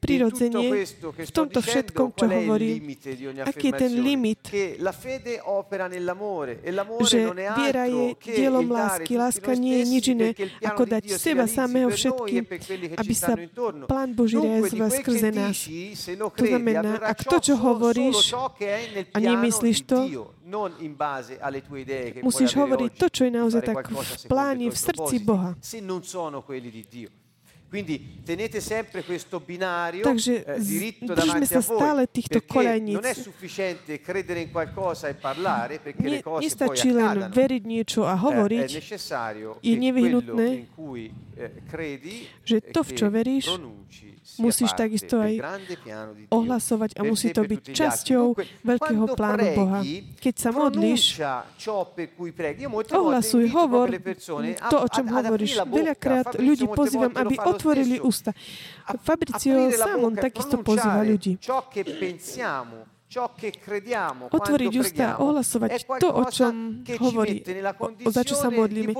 Prirodzene, 0.00 0.88
v 1.04 1.28
tomto 1.28 1.60
všetkom, 1.60 2.16
čo 2.16 2.24
hovorím, 2.24 2.96
aký 3.44 3.68
je 3.68 3.74
ten 3.84 3.92
limit, 4.00 4.48
e 4.48 4.80
že 7.04 7.20
viera 7.36 7.84
je 7.84 8.16
dielom 8.16 8.64
lásky. 8.64 9.12
Láska 9.20 9.52
nie 9.60 9.76
je 9.76 9.84
nič 9.84 10.04
iné, 10.16 10.32
ako 10.64 10.88
dať 10.88 11.04
seba 11.20 11.44
samého 11.44 11.92
všetkým, 11.92 12.48
e 12.48 12.56
che 12.56 12.80
aby 12.96 13.12
sa 13.12 13.36
plán 13.84 14.16
Boží 14.16 14.40
realizoval 14.40 14.88
skrze 14.88 15.28
nás. 15.36 15.68
To 16.16 16.44
znamená, 16.48 16.96
ak 17.04 17.20
to, 17.20 17.36
čo 17.52 17.54
hovoríš, 17.60 18.32
a 19.12 19.18
nemyslíš 19.20 19.84
to, 19.84 20.32
Musíš 22.22 22.50
hovoriť 22.58 22.90
to, 22.98 23.06
čo 23.08 23.22
je 23.24 23.30
naozaj 23.30 23.62
tak 23.62 23.86
v 23.86 24.02
tuoi 24.26 24.66
v 24.66 24.76
srdci 24.76 25.16
Boha. 25.22 25.54
se 25.62 25.78
non 25.80 26.02
sono 26.02 26.42
quelli 26.42 26.70
di 26.70 26.84
Dio. 26.90 27.08
Quindi 27.70 28.18
tenete 28.26 28.58
sempre 28.58 29.04
questo 29.04 29.38
binario 29.38 30.02
Takže 30.02 30.42
eh, 30.42 30.58
diritto 30.58 31.14
davanti 31.14 31.54
a 31.54 31.62
voi, 31.62 32.06
týchto 32.10 32.42
perché 32.42 32.50
koľajníc. 32.50 32.94
non 32.98 33.04
è 33.04 33.14
sufficiente 33.14 34.00
credere 34.00 34.40
in 34.40 34.50
qualcosa 34.50 35.06
e 35.06 35.14
parlare, 35.14 35.78
perché 35.78 36.02
Nie, 36.02 36.10
le 36.18 36.22
cose 36.22 36.42
poi 36.42 36.66
nestačí 36.66 36.90
len 36.90 37.06
accadano. 37.06 37.30
veriť 37.30 37.62
niečo 37.62 38.02
a 38.02 38.10
Eh, 38.10 38.18
è 38.18 38.22
hovoriť, 38.26 38.70
necessario 38.74 39.58
je 39.62 39.78
nevyhnutné, 39.78 40.46
in 40.50 40.66
cui 40.74 41.14
eh, 41.38 41.62
credi 41.70 42.26
že 42.42 42.58
e 42.58 42.70
to, 42.74 42.82
v 42.82 42.90
čo 42.90 43.06
veríš, 43.06 43.46
pronunci 43.46 44.09
musíš 44.36 44.70
takisto 44.76 45.22
aj 45.22 45.40
ohlasovať 46.28 46.90
a 46.98 47.00
musí 47.06 47.32
to 47.32 47.42
byť 47.42 47.62
časťou 47.72 48.24
veľkého 48.62 49.04
plánu 49.16 49.46
Boha. 49.56 49.80
Keď 50.20 50.34
sa 50.36 50.50
modlíš, 50.52 51.02
ohlasuj, 52.90 53.44
hovor 53.50 53.88
to, 54.68 54.76
o 54.76 54.88
čom 54.90 55.06
hovoríš. 55.08 55.52
Veľakrát 55.64 56.36
ľudí 56.36 56.66
pozývam, 56.70 57.12
aby 57.16 57.34
otvorili 57.40 57.96
ústa. 58.02 58.36
A- 58.86 58.98
Fabrizio 59.00 59.54
aprire 59.54 59.78
la 59.78 59.86
sám 59.86 59.98
on 60.04 60.14
bocca, 60.14 60.22
takisto 60.26 60.56
pozýva 60.60 61.02
ľudí. 61.06 61.32
Otvoriť 64.30 64.72
ústa, 64.78 65.18
ohlasovať 65.18 65.82
to, 65.98 66.08
o 66.14 66.24
čom 66.30 66.86
hovorí, 67.02 67.42
o, 68.06 68.10
za 68.14 68.22
čo 68.22 68.38
sa 68.38 68.54
modlíme. 68.54 68.94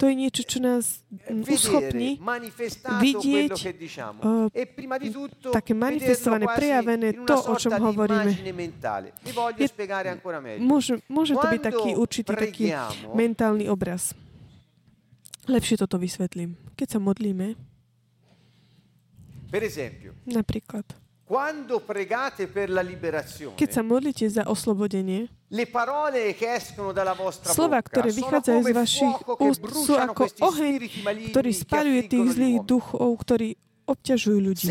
To 0.00 0.04
je 0.08 0.14
niečo, 0.16 0.48
čo 0.48 0.64
nás 0.64 1.04
vedere 1.12 1.44
uschopní 1.44 2.16
vidieť, 3.04 3.52
eh, 3.52 4.64
e 4.64 4.64
také 5.52 5.76
manifestované, 5.76 6.48
prejavené 6.48 7.08
to, 7.28 7.36
o 7.36 7.54
čom 7.60 7.76
hovoríme. 7.76 8.32
Je-. 8.32 9.68
Môže, 10.64 11.04
môže 11.12 11.36
to 11.36 11.46
byť 11.52 11.60
taký 11.60 11.90
určitý 12.00 12.32
taký 12.32 12.72
mentálny 13.12 13.68
obraz. 13.68 14.16
Lepšie 15.44 15.76
toto 15.76 16.00
vysvetlím. 16.00 16.56
Keď 16.80 16.96
sa 16.96 16.98
modlíme, 17.02 17.60
napríklad, 20.24 20.86
quando 21.30 21.78
pregate 21.78 22.50
per 22.50 22.66
la 22.74 22.82
liberazione, 22.82 23.54
keď 23.54 23.70
sa 23.70 23.86
modlíte 23.86 24.26
za 24.26 24.50
oslobodenie, 24.50 25.30
le 25.54 25.66
parole 25.70 26.34
che 26.34 26.58
escono 26.58 26.90
dalla 26.90 27.14
vostra 27.14 27.54
slova, 27.54 27.78
bocca 27.78 27.86
ktoré 27.86 28.10
vychádzajú 28.10 28.60
z 28.66 28.72
vašich 28.74 29.16
úst, 29.38 29.62
sú 29.62 29.94
ako 29.94 30.26
oheň, 30.26 30.74
ktorý 31.30 31.50
spaľuje 31.54 32.00
tých 32.10 32.26
zlých 32.34 32.58
duchov, 32.66 33.14
ktorí 33.22 33.54
obťažujú 33.86 34.38
ľudí. 34.42 34.66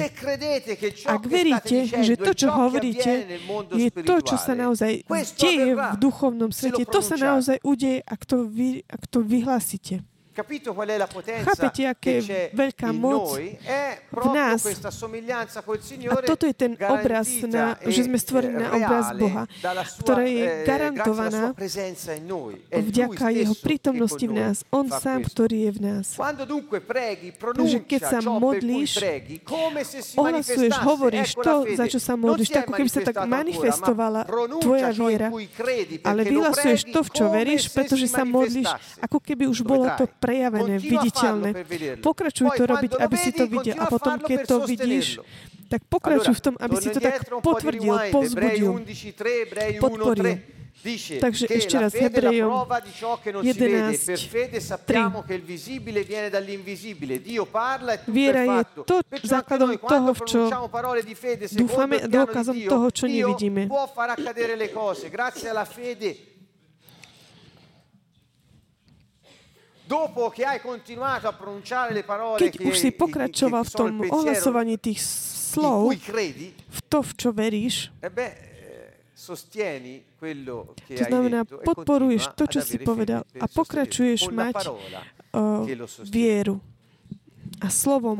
Ak 1.08 1.24
veríte, 1.24 1.88
že 1.88 2.13
è 2.16 2.20
to, 2.20 2.32
čo 2.36 2.51
hovoríte, 2.51 3.39
je 3.72 3.89
to, 3.96 4.16
čo 4.20 4.36
sa 4.36 4.51
naozaj 4.51 5.08
deje 5.39 5.80
v 5.80 5.96
duchovnom 5.96 6.51
svete, 6.51 6.84
to 6.84 7.00
sa 7.00 7.16
naozaj 7.16 7.63
udeje, 7.63 8.04
ak 8.04 8.28
to, 8.28 8.44
vy, 8.48 8.84
ak 8.84 9.08
to 9.08 9.24
vyhlásite. 9.24 10.04
Chápete, 11.46 11.81
aké 11.86 12.13
c'è 12.24 12.50
veľká 12.55 12.89
moc 12.96 13.36
proprio 14.10 14.39
nás. 14.39 14.62
A 16.10 16.15
toto 16.24 16.43
je 16.48 16.55
ten 16.55 16.74
obraz, 16.79 17.27
na, 17.46 17.75
že 17.86 18.01
sme 18.08 18.17
stvorení 18.17 18.55
eh, 18.55 18.62
na 18.63 18.67
obraz 18.75 19.05
Boha, 19.15 19.43
ktorá 20.01 20.24
je 20.25 20.46
garantovaná 20.63 21.43
vďaka 22.72 23.25
jeho 23.36 23.55
prítomnosti 23.60 24.25
v 24.25 24.34
nás. 24.34 24.58
On 24.72 24.86
sám, 24.88 25.27
ktorý 25.27 25.69
je 25.69 25.72
v 25.75 25.79
nás. 25.84 26.05
Takže 27.39 27.77
keď 27.84 28.01
sa 28.01 28.19
modlíš, 28.24 28.91
ohlasuješ, 30.15 30.74
hovoríš 30.81 31.29
to, 31.36 31.55
za 31.75 31.86
čo 31.88 32.00
sa 32.00 32.13
modlíš, 32.15 32.50
tak 32.53 32.65
keby 32.72 32.89
sa 32.89 33.01
tak 33.03 33.15
manifestovala 33.27 34.25
tvoja 34.63 34.89
viera, 34.96 35.27
ale 36.05 36.22
vyhlasuješ 36.25 36.81
to, 36.89 37.00
v 37.05 37.10
čo 37.12 37.25
veríš, 37.29 37.63
pretože 37.72 38.08
sa 38.10 38.24
modlíš, 38.24 38.69
ako 39.03 39.17
keby 39.19 39.46
už 39.50 39.62
Lo 39.65 39.69
bolo 39.75 39.86
to 40.00 40.05
vedrai. 40.05 40.28
Prejavené, 40.29 40.77
viditeľné. 40.77 41.50
Pokračuj 42.05 42.48
to 42.53 42.63
robiť, 42.69 42.91
aby 43.01 43.15
si 43.17 43.31
to 43.33 43.50
videl. 43.50 43.75
A 43.81 43.89
potom, 43.89 44.21
keď 44.21 44.39
to 44.45 44.55
vidíš, 44.69 45.25
tak 45.69 45.81
pokračuj 45.89 46.38
v 46.38 46.41
tom, 46.41 46.55
aby 46.62 46.75
si 46.77 46.89
to 46.93 47.01
tak 47.01 47.25
potvrdil, 47.41 48.13
pozbudil. 48.13 48.86
11:3, 48.86 49.81
podporil. 49.81 50.38
1:3 50.38 50.59
dice 50.79 51.19
Takže 51.19 51.48
che 51.48 51.53
ešte 51.59 51.75
raz, 51.79 51.93
Hebrejom 51.93 52.48
prova 52.48 52.79
di 52.79 52.91
ciò 52.91 53.19
che 53.19 53.31
non 53.31 53.43
si 53.43 53.51
vede. 53.51 53.91
11, 53.91 54.05
Per 54.05 54.19
fede 54.19 54.59
sappiamo 54.59 55.24
che 55.24 55.33
il 55.33 55.41
visibile 55.41 56.03
viene 56.03 56.29
dall'invisibile. 56.29 57.21
Dio 57.21 57.45
parla 57.45 57.93
e 57.93 57.98
tutto 58.00 58.12
Viera 58.12 58.43
je 58.43 58.63
to 58.86 59.03
základom 59.24 59.75
toho, 59.75 60.13
v 60.13 60.21
čo 60.24 60.41
dúfame 61.51 62.00
a 62.00 62.07
dôkazom 62.07 62.55
toho, 62.63 62.88
čo 62.91 63.05
nevidíme. 63.07 63.67
può 63.67 63.88
far 63.91 64.15
accadere 64.15 64.55
le 64.55 64.71
cose 64.71 65.09
grazie 65.09 65.50
alla 65.50 65.65
fede. 65.65 66.15
Dopo 66.15 66.27
che 68.29 68.48
hai 68.48 68.48
continuato 68.79 68.98
a 69.00 69.07
pronunciare 69.09 69.27
le 69.29 69.67
parole 69.67 69.78
Keď 72.38 72.54
che, 72.54 72.63
už 72.63 72.75
si 72.78 72.89
pokračoval 72.93 73.63
v 73.65 73.73
tom 73.73 73.93
ohlasovaní 74.06 74.78
tých 74.78 75.02
slov, 75.02 75.89
v 76.69 76.80
to, 76.86 76.99
v 77.02 77.12
čo 77.17 77.30
veríš, 77.34 77.89
e 77.97 78.06
eh, 78.06 78.93
To 80.93 81.04
znamená, 81.10 81.41
e 81.41 81.58
podporuješ 81.65 82.23
to, 82.38 82.45
čo 82.45 82.62
si 82.62 82.78
povedal 82.78 83.25
a 83.25 83.45
pokračuješ 83.49 84.30
mať 84.30 84.56
uh, 85.34 85.65
vieru. 86.06 86.62
A 87.60 87.67
slovom 87.67 88.15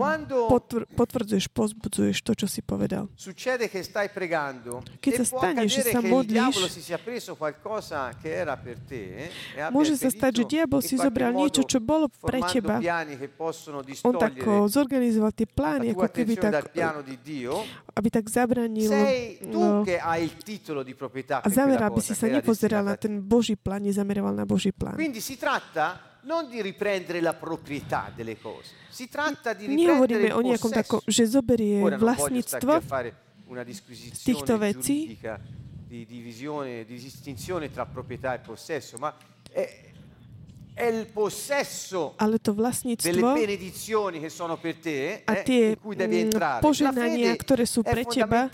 potvr- 0.52 0.88
potvrdzuješ, 0.95 1.47
pozbudzuješ 1.52 2.17
to, 2.23 2.32
čo 2.36 2.47
si 2.47 2.60
povedal. 2.60 3.08
Keď 4.99 5.12
sa 5.23 5.25
stane, 5.25 5.63
že 5.71 5.82
sa 5.88 5.99
modlíš, 6.04 6.56
eh, 9.56 9.71
Môže 9.71 9.95
sa 9.95 10.12
stať, 10.12 10.32
že 10.39 10.43
diabol 10.43 10.84
si 10.84 10.99
zobral 10.99 11.32
niečo, 11.32 11.63
čo 11.63 11.80
bolo 11.80 12.12
pre 12.12 12.43
teba. 12.52 12.84
On 14.04 14.15
tak 14.15 14.36
o, 14.43 14.67
zorganizoval 14.67 15.32
tie 15.32 15.47
plány, 15.47 15.95
ako 15.95 16.08
keby 16.12 16.34
tak, 16.36 16.75
Dio 17.23 17.63
aby 17.99 18.08
tak 18.08 18.32
zabranil 18.32 18.88
no, 19.52 19.84
a 21.43 21.47
zameral, 21.52 21.91
aby 21.91 21.99
si 21.99 22.15
sa 22.15 22.32
nepozeral 22.32 22.88
na 22.88 22.95
ten 22.95 23.19
Boží 23.19 23.60
plán, 23.60 23.84
nezameroval 23.84 24.32
na 24.32 24.47
Boží 24.47 24.71
plán. 24.71 24.95
Quindi 24.95 25.19
si 25.19 25.36
tratta 25.36 26.09
non 26.21 26.49
di 26.49 26.62
riprendere 26.62 27.21
la 27.21 27.34
proprietà 27.34 28.12
delle 28.13 28.38
cose, 28.38 28.73
si 28.89 29.08
tratta 29.08 29.53
di 29.53 29.65
riprendere 29.65 29.93
Nehovoríme 29.93 30.25
il 30.27 30.34
o 30.34 30.41
nejakom 30.41 30.71
possesso. 30.71 30.82
takom, 30.82 31.01
že 31.05 31.25
zoberie 31.27 31.82
Ora 31.82 31.97
vlastníctvo, 31.97 32.71
a 32.71 32.82
fare 32.82 33.15
una 33.47 33.63
disquisizione 33.63 34.38
týchto 34.38 34.58
vecí. 34.58 35.17
di 35.89 36.05
divisione, 36.05 36.86
di 36.86 36.99
distinzione 36.99 37.71
tra 37.71 37.84
proprietà 37.88 38.36
e 38.36 38.39
possesso, 38.39 38.97
ma 38.99 39.12
è, 39.51 39.89
è 40.75 40.86
il 40.86 41.08
possesso 41.08 42.13
ale 42.17 42.38
to 42.38 42.53
delle 42.53 43.21
benedizioni 43.21 44.19
che 44.19 44.29
sono 44.29 44.58
per 44.58 44.75
te, 44.75 45.23
a 45.25 45.38
eh, 45.38 45.43
tie, 45.43 45.67
in 45.69 45.79
cui 45.79 45.95
devi 45.95 46.17
mm, 46.17 46.19
entrare. 46.19 46.62
La 46.62 46.67
požehnania, 46.67 47.36
ktoré 47.36 47.65
sú 47.65 47.82
è 47.82 47.89
pre 47.89 48.05
teba, 48.05 48.47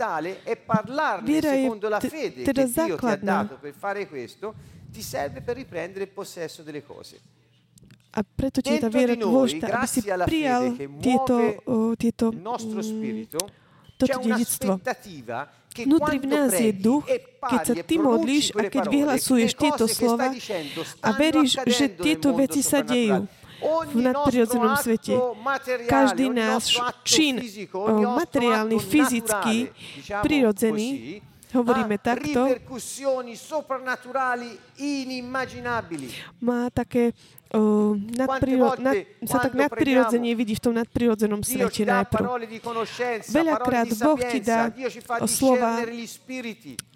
e 0.43 0.56
parlarne 0.56 1.28
viera 1.28 1.51
je 1.51 1.63
secondo 1.63 1.89
la 1.89 1.99
fede 1.99 2.43
teda 2.43 2.63
che 2.63 2.71
Dio 2.71 2.73
ti 2.73 2.80
ha 2.80 2.88
základná. 2.88 3.43
dato 3.43 3.58
per 3.60 3.73
fare 3.73 4.08
questo, 4.08 4.56
ti 4.91 5.01
serve 5.01 5.41
per 5.41 5.58
riprendere 5.58 6.06
il 6.06 6.12
possesso 6.12 6.63
delle 6.63 6.84
cose. 6.84 7.19
A 8.15 8.23
preto 8.23 8.63
ti 8.63 8.71
je 8.71 8.80
tá 8.80 8.88
viera 8.88 9.19
dôležitá, 9.19 9.75
aby 9.75 9.88
si 9.91 10.01
prijal 10.08 10.71
tieto, 11.04 11.36
tieto 11.99 12.32
mm, 12.32 12.80
spirito 12.80 13.43
toto 13.97 14.19
dedictvo. 14.19 14.71
Vnútri 15.75 16.23
v 16.23 16.28
nás 16.32 16.56
je 16.56 16.71
duch, 16.71 17.04
e 17.04 17.19
keď 17.19 17.60
sa 17.67 17.73
e 17.75 17.84
ty 17.84 17.95
modlíš 17.99 18.56
a 18.56 18.71
keď 18.71 18.84
vyhlasuješ 18.88 19.51
tieto 19.60 19.91
slova 19.91 20.32
a 21.04 21.10
veríš, 21.19 21.60
že 21.67 21.91
tieto 21.91 22.32
veci 22.32 22.63
sa 22.63 22.80
dejú 22.80 23.28
v 23.91 23.99
nadprirodzenom 23.99 24.80
svete. 24.80 25.19
Každý 25.88 26.32
náš 26.32 26.80
čin 27.04 27.43
materiálny, 28.08 28.78
fyzický, 28.80 29.71
prirodzený, 30.23 31.19
hovoríme 31.51 31.99
takto, 31.99 32.56
má 36.39 36.62
také 36.71 37.12
o, 37.53 37.93
nadpriro, 37.95 38.73
volte 38.73 38.81
nad, 38.81 38.95
sa 39.27 39.38
tak 39.45 39.53
nadprirodzene 39.53 40.34
vidí 40.34 40.58
v 40.58 40.62
tom 40.62 40.73
nadprirodzenom 40.73 41.45
svete 41.45 41.86
najprv. 41.86 42.25
Veľakrát 43.29 43.89
Boh 44.01 44.19
ti 44.19 44.39
dá 44.41 44.73
o 45.21 45.27
slova, 45.29 45.84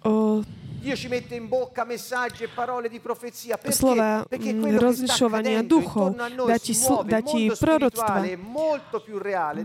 o, 0.02 0.42
Dio 0.80 0.96
ci 0.96 1.08
mette 1.08 1.34
in 1.34 1.46
bocca 1.46 1.84
messaggi 1.84 2.44
e 2.44 2.48
parole 2.48 2.88
di 2.88 3.00
profezia 3.00 3.58
perché? 3.58 3.76
slova 3.76 4.24
Perché 4.26 4.54
mm, 4.54 4.60
quello 4.60 4.80
rozlišovania 4.80 5.62
duchov, 5.62 6.16
dá 6.48 6.56
ti, 6.56 6.72
sl- 6.72 7.04
dá 7.04 7.20
ti 7.20 7.52
proroctva. 7.52 8.24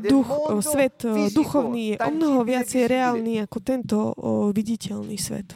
Duch, 0.03 0.59
svet 0.59 1.07
duchovný 1.31 1.95
je 1.95 1.97
o 2.03 2.09
mnoho 2.11 2.43
viacej 2.43 2.83
reálny 2.91 3.39
ako 3.47 3.57
tento 3.63 3.95
o, 4.11 4.51
viditeľný 4.51 5.15
svet. 5.15 5.55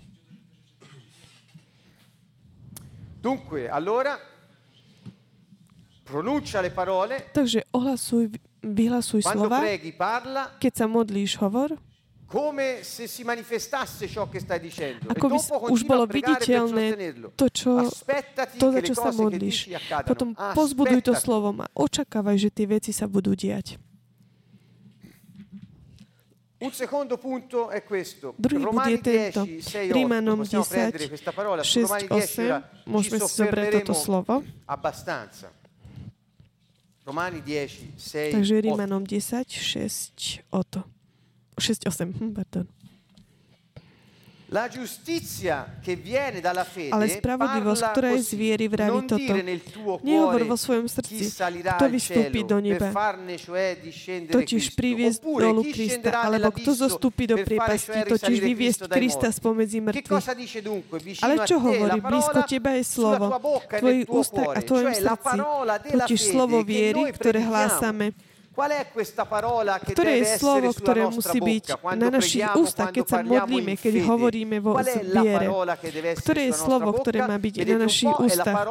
Dunque, 3.19 3.67
allora 3.67 4.15
pronuncia 6.09 6.57
le 6.61 6.73
parole, 6.73 7.29
Takže 7.29 7.69
ohlasuj, 7.69 8.33
vyhlasuj 8.65 9.21
quando 9.21 9.45
slova, 9.45 9.61
preghi 9.61 9.93
parla 9.93 10.57
keď 10.57 10.73
sa 10.73 10.85
modlíš, 10.89 11.37
hovor, 11.37 11.77
come 12.25 12.81
se 12.81 13.05
si 13.07 13.23
manifestasse 13.23 14.07
ciò 14.09 14.29
che 14.29 14.39
stai 14.39 14.59
dicendo 14.59 15.09
ako 15.09 15.25
e 15.25 15.29
by 15.29 15.37
dopo 15.37 15.55
už 15.73 15.81
bolo 15.85 16.05
viditeľné 16.05 16.85
to, 17.33 17.49
čo, 17.49 17.89
to, 18.57 18.65
za 18.69 18.81
čo 18.85 18.93
sa 18.93 19.09
modlíš. 19.13 19.73
Potom 20.05 20.33
pozbuduj 20.33 21.01
to 21.05 21.13
slovom 21.17 21.61
a 21.61 21.67
očakávaj, 21.73 22.37
že 22.37 22.49
tie 22.53 22.65
veci 22.69 22.89
sa 22.93 23.05
budú 23.09 23.33
diať. 23.33 23.81
Un 26.59 26.75
secondo 26.75 27.15
punto 27.17 27.71
è 27.71 27.87
questo. 27.87 28.35
Druhý 28.35 28.59
bod 28.59 28.83
je 28.83 28.99
tento. 28.99 29.47
10, 29.47 29.63
6, 29.63 29.95
8. 29.95 29.95
Rímanom 29.95 30.43
Possiamo 30.43 30.67
prendere 30.67 31.07
10, 31.07 31.07
questa 31.07 31.31
parola. 31.31 31.63
Su 31.63 31.79
6, 31.79 31.87
Romani 31.87 32.07
10 32.11 32.43
ora 32.43 32.57
8. 32.59 32.83
ci 32.83 32.89
Môžeme 32.91 33.17
si 33.23 33.31
zobrať 33.31 33.65
toto 33.79 33.93
slovo. 33.95 34.33
abbastanza. 34.67 35.47
Romani 37.09 37.41
10, 37.41 37.79
6, 37.97 38.31
Takže 38.31 38.55
8. 38.55 38.61
Rímanom 38.61 39.03
10, 39.03 39.47
6, 39.49 40.39
o 40.51 40.63
to. 40.63 40.83
6.8. 41.57 42.13
Hm, 42.13 42.33
pardon. 42.33 42.65
La 42.65 42.67
giustizia 42.67 42.67
che 42.67 42.67
viene 42.67 42.67
dalla 42.69 43.85
fede 44.13 44.38
Ale 46.89 47.05
spravodlivosť, 47.21 47.83
ktorá 47.93 48.09
je 48.17 48.21
z 48.25 48.33
viery, 48.33 48.65
vraví 48.65 49.05
toto. 49.05 49.33
Nehovor 50.01 50.41
vo 50.41 50.57
svojom 50.57 50.89
srdci, 50.89 51.29
kto 51.77 51.85
vystúpi 51.85 52.41
do 52.41 52.57
neba, 52.57 52.89
discendere 53.77 54.33
totiž 54.33 54.73
priviesť 54.73 55.21
dolu 55.21 55.61
Krista, 55.69 56.25
alebo 56.25 56.49
kto 56.49 56.71
zostúpi 56.73 57.29
do 57.29 57.37
priepasti, 57.37 58.09
totiž 58.09 58.37
vyviesť 58.41 58.81
Krista 58.89 59.29
spomedzi 59.29 59.85
mŕtvych. 59.85 61.21
Ale 61.21 61.35
čo 61.45 61.61
hovorí? 61.61 62.01
Blízko 62.01 62.39
teba 62.49 62.73
je 62.73 62.83
slovo, 62.89 63.25
e 63.69 63.77
tvojich 63.77 64.07
ústach 64.09 64.49
a 64.57 64.59
tvojom 64.65 64.93
srdci, 64.97 65.37
totiž 65.93 66.19
slovo 66.25 66.65
viery, 66.65 67.13
ktoré 67.13 67.45
hlásame. 67.45 68.17
Qual 68.59 68.71
è 68.75 68.91
questa 68.91 69.23
parola 69.23 69.79
che 69.79 69.95
Ktoré 69.95 70.19
deve 70.19 70.27
je 70.27 70.35
slovo, 70.35 70.67
ktoré 70.75 71.07
musí 71.07 71.39
byť 71.39 71.79
na 71.95 72.11
našich 72.11 72.43
ústach, 72.59 72.91
keď 72.91 73.05
sa 73.07 73.23
modlíme, 73.23 73.79
keď 73.79 74.03
hovoríme 74.03 74.59
vo 74.59 74.75
viere? 74.75 75.47
Ktoré 76.19 76.51
je 76.51 76.53
slovo, 76.59 76.91
ktoré 76.91 77.23
má 77.23 77.39
byť 77.39 77.55
na 77.63 77.87
našich 77.87 78.11
ústach? 78.19 78.67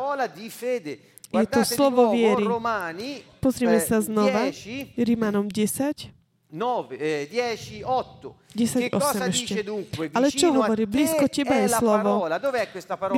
Je 1.33 1.47
to 1.49 1.61
slovo 1.65 2.13
viery. 2.13 2.45
Eh, 2.45 3.81
sa 3.81 4.05
znova. 4.05 4.53
10, 4.53 4.93
Rímanom 4.93 5.49
10, 5.49 6.13
9, 6.51 6.97
eh, 6.97 7.29
10, 7.31 7.83
8. 7.85 8.35
10, 8.55 8.81
che 8.81 8.89
cosa 8.89 9.21
8 9.21 9.29
dice 9.29 9.45
ešte. 9.45 9.63
dunque? 9.63 10.09
Ale 10.13 10.33
čo 10.33 10.49
hovorí? 10.49 10.89
Blízko 10.89 11.29
teba 11.29 11.61
je 11.61 11.69
slovo. 11.69 12.25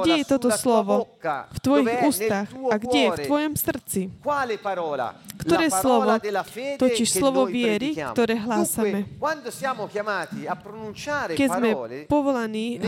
Kde 0.03 0.15
je 0.19 0.25
toto 0.27 0.51
slovo? 0.51 1.15
V 1.55 1.59
tvojich 1.63 1.91
ústach. 2.03 2.51
A 2.51 2.77
kde 2.83 2.99
je? 2.99 3.11
V 3.15 3.19
tvojom 3.31 3.55
srdci. 3.55 4.01
Quale 4.19 4.59
parola? 4.59 5.15
Ktoré 5.39 5.71
slovo? 5.71 6.11
parola 6.11 6.19
della 6.19 6.43
fede 6.43 6.83
Totiž 6.83 7.09
slovo 7.09 7.47
viery, 7.47 7.95
ktoré 7.95 8.35
hlásame. 8.35 9.07
Dunque, 9.07 9.23
quando 9.23 9.49
siamo 9.55 9.87
chiamati 9.87 10.45
a 10.51 10.55
pronunciare 10.59 11.33
Keď 11.39 11.49
sme 11.49 11.71
povolaní 12.11 12.83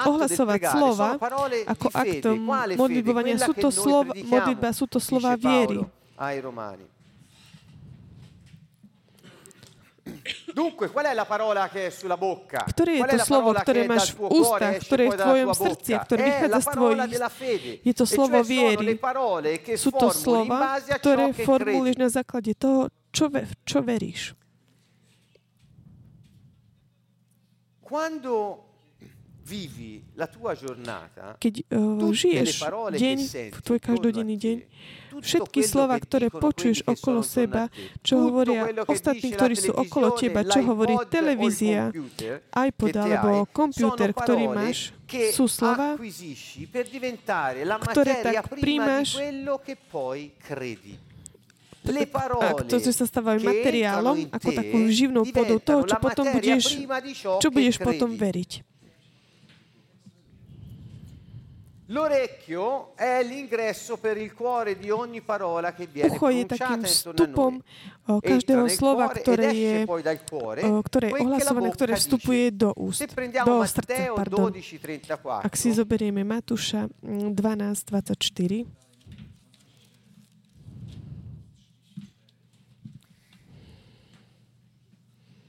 ohlasovať 0.00 0.60
slova 0.72 1.20
ako 1.68 1.86
aktom 1.92 2.36
modlitbovania, 2.74 3.36
sú 3.36 3.52
to 3.52 3.68
slova, 3.68 4.16
modlitba, 4.16 4.68
sú 4.72 4.88
to 4.88 4.98
slova 4.98 5.36
viery. 5.36 5.84
Paolo 5.84 6.00
ai 6.22 6.40
Romani. 6.40 6.88
Dunque, 10.02 10.11
qual 10.11 10.11
è 10.11 10.11
la 10.11 10.11
parola 10.11 10.11
che 10.11 10.11
è 10.11 10.11
sulla 10.11 10.11
bocca? 10.11 10.11
Ktoré 12.62 12.90
je 12.94 13.02
Qual 13.02 13.10
è 13.10 13.16
to 13.16 13.18
la 13.18 13.26
slovo, 13.26 13.50
parola 13.50 13.62
ktoré 13.66 13.80
che 13.82 13.86
è 13.86 13.90
máš 13.90 14.08
v 14.14 14.20
ústach, 14.30 14.74
ktoré 14.86 15.02
je 15.02 15.10
v 15.10 15.18
tvojom 15.18 15.50
srdci 15.50 15.90
a 15.90 15.98
ktoré 16.06 16.20
vychádza 16.22 16.58
z 16.62 16.66
tvojich-. 16.70 17.82
Je 17.82 17.94
to 17.94 18.04
slovo 18.06 18.38
viery. 18.46 18.86
Sú 19.74 19.90
to 19.90 20.14
slova, 20.14 20.78
ktoré 20.78 21.34
formuluješ 21.34 21.96
na 21.98 22.08
základe 22.10 22.54
toho, 22.54 22.86
čo, 23.10 23.26
ve, 23.26 23.50
čo 23.66 23.82
veríš. 23.82 24.38
Quando 27.82 28.64
vivi 29.44 30.00
la 30.14 30.30
tua 30.30 30.54
giornata, 30.54 31.36
Keď 31.36 31.54
uh, 31.74 32.08
žiješ 32.08 32.62
deň, 32.94 33.18
tvoj 33.60 33.78
každodenný 33.82 34.38
deň, 34.38 34.56
všetky 35.20 35.60
slova, 35.66 36.00
ktoré 36.00 36.32
počuješ 36.32 36.86
okolo 36.88 37.20
seba, 37.20 37.68
čo 38.00 38.30
hovoria 38.30 38.70
ostatní, 38.88 39.34
ktorí 39.36 39.54
sú 39.58 39.76
okolo 39.76 40.16
teba, 40.16 40.46
čo 40.46 40.64
hovorí 40.64 40.96
televízia, 41.12 41.92
iPod 42.54 42.94
alebo 42.96 43.44
počítač, 43.50 44.10
ktorý 44.16 44.44
máš, 44.48 44.78
sú 45.36 45.44
slova, 45.44 46.00
ktoré 47.92 48.12
tak 48.24 48.48
príjmaš 48.56 49.18
di 49.18 49.20
quello 49.20 49.58
che 49.58 49.76
poi 49.76 50.32
credi. 50.38 50.96
Le 51.82 52.06
a 52.06 52.06
parole 52.06 52.62
to, 52.70 52.78
že 52.78 52.94
sa 52.94 53.10
stávajú 53.10 53.42
materiálom, 53.42 54.30
ako 54.30 54.48
takú 54.54 54.86
živnou 54.86 55.26
podou 55.34 55.58
toho, 55.58 55.82
čo 55.82 55.98
potom 55.98 56.30
budeš, 56.30 56.78
čo 57.42 57.48
budeš 57.50 57.82
potom 57.82 58.14
veriť. 58.14 58.71
L'orecchio 61.92 62.96
è 62.96 63.22
l'ingresso 63.22 63.98
per 63.98 64.16
il 64.16 64.32
cuore 64.32 64.78
di 64.78 64.88
ogni 64.88 65.20
parola 65.20 65.74
che 65.74 65.86
viene 65.86 66.08
Ucho 66.08 66.30
je 66.30 66.46
pronunciata 66.46 66.72
takým 66.72 66.80
intorno 66.80 66.88
a 66.88 66.88
vstupom 66.88 67.52
noi. 67.52 67.62
o, 68.08 68.12
Entra 68.16 68.28
každého 68.32 68.64
nel 68.64 68.70
slova, 68.72 69.04
cuore 69.12 69.20
ktoré 69.20 69.44
ed 69.44 69.52
esce 69.52 69.60
je 69.60 69.84
poi 69.84 70.02
dal 70.02 70.18
cuore 70.24 70.60
o, 70.64 70.80
ktoré 70.80 71.06
je 71.06 71.12
quel 71.12 71.20
che 71.20 71.24
la 71.28 71.28
ohlasované, 71.28 71.66
bocca 71.68 71.76
ktoré 71.76 71.92
dice. 71.92 72.00
vstupuje 72.00 72.44
do 72.56 72.70
úst, 72.80 72.98
Se 73.04 73.08
prendiamo 73.12 73.44
do 73.44 73.60
srdca. 73.68 73.92
Matteo 73.92 74.14
Pardon. 74.16 74.48
12:34, 74.56 75.44
Ak 75.44 75.52
si 75.52 75.68
zoberieme 75.76 76.24
Matúša 76.24 76.88
mm, 76.88 77.28
12.24, 77.36 78.16
dice 78.16 78.72
Gesù, 78.72 78.80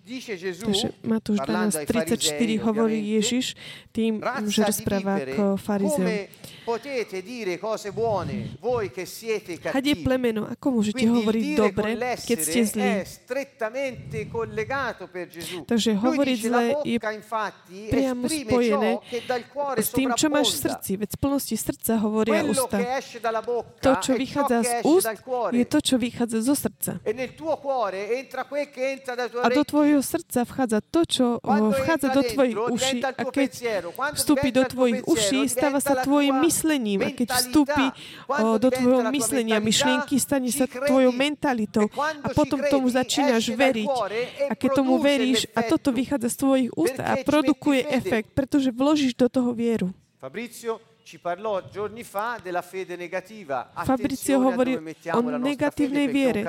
takže 0.04 0.88
Matúš 1.08 1.39
parlando 1.39 1.80
ai 1.80 1.88
12.34 1.88 2.20
farisei, 2.20 2.60
hovorí 2.60 3.00
Ježiš 3.16 3.46
tým, 3.96 4.20
že 4.52 4.68
rozpráva 4.68 5.16
siete 9.08 9.60
Hadie 9.72 9.96
cattivi? 9.96 10.04
plemeno, 10.04 10.48
ako 10.48 10.80
môžete 10.80 11.04
hovoriť 11.08 11.44
dobre, 11.56 11.96
keď 12.20 12.38
ste 12.39 12.60
zlí? 12.63 12.92
Takže 15.68 15.92
hovoriť 16.00 16.38
zle 16.39 16.63
je 16.88 16.98
priamo 17.92 18.28
spojené 18.28 18.92
s 19.80 19.89
tým, 19.92 20.16
čo 20.16 20.28
máš 20.32 20.56
v 20.56 20.58
srdci. 20.68 20.92
Veď 21.00 21.10
z 21.16 21.18
plnosti 21.20 21.56
srdca 21.56 21.94
hovoria 22.00 22.44
ústa. 22.48 22.78
To, 23.80 23.92
čo 24.00 24.12
vychádza 24.16 24.58
z 24.63 24.72
úst, 24.84 25.08
je 25.52 25.66
to, 25.68 25.80
čo 25.84 25.96
vychádza 26.00 26.39
zo 26.44 26.56
srdca. 26.56 26.92
E 27.04 27.12
A 29.44 29.48
do 29.52 29.63
orecchi. 29.68 29.92
Tvojho 29.93 30.10
srdca 30.10 30.41
vchádza 30.41 30.79
to, 30.82 31.01
čo 31.06 31.25
vchádza 31.45 32.08
do 32.17 32.21
tvojich 32.25 32.58
uší 32.58 32.99
a 33.06 33.23
keď 33.29 33.51
vstúpi 34.17 34.49
do 34.49 34.65
tvojich 34.65 35.06
uší, 35.06 35.45
stáva 35.45 35.77
sa 35.77 36.01
tvojim 36.01 36.34
myslením. 36.41 37.06
A 37.06 37.13
keď 37.13 37.29
vstúpi 37.38 37.93
do 38.58 38.69
tvojho 38.73 39.13
myslenia, 39.13 39.62
myšlienky, 39.62 40.17
stane 40.17 40.49
sa 40.49 40.65
tvojou 40.65 41.13
mentalitou. 41.13 41.86
E 41.86 41.93
quando 41.93 42.25
A 42.25 42.34
potom 42.34 42.58
tomu 42.65 42.89
začínaš 42.89 43.53
veriť. 43.53 43.93
e 44.10 44.49
A 44.49 44.53
keď 44.58 44.82
tomu 44.82 44.97
veríš, 44.97 45.45
a 45.53 45.62
toto 45.62 45.93
vychádza 45.93 46.34
z 46.34 46.38
tvojich 46.41 46.69
úst 46.73 46.97
a 46.97 47.13
produkuje 47.21 47.86
efekt, 47.86 48.34
pretože 48.34 48.73
vložíš 48.73 49.13
do 49.13 49.29
toho 49.29 49.53
vieru. 49.53 49.93
Fabrizio 50.17 50.92
ci 51.04 51.20
parlò 51.20 51.62
giorni 51.70 52.04
fa 52.04 52.39
della 52.42 52.62
fede 52.62 52.96
negativa. 52.96 53.70
Fabrizio 53.84 54.39
Attenzione 54.39 54.44
a 54.44 54.48
hovorí 54.48 54.74
dove 54.74 55.36
o 55.36 55.38
negatívnej 55.38 56.08
viere. 56.08 56.42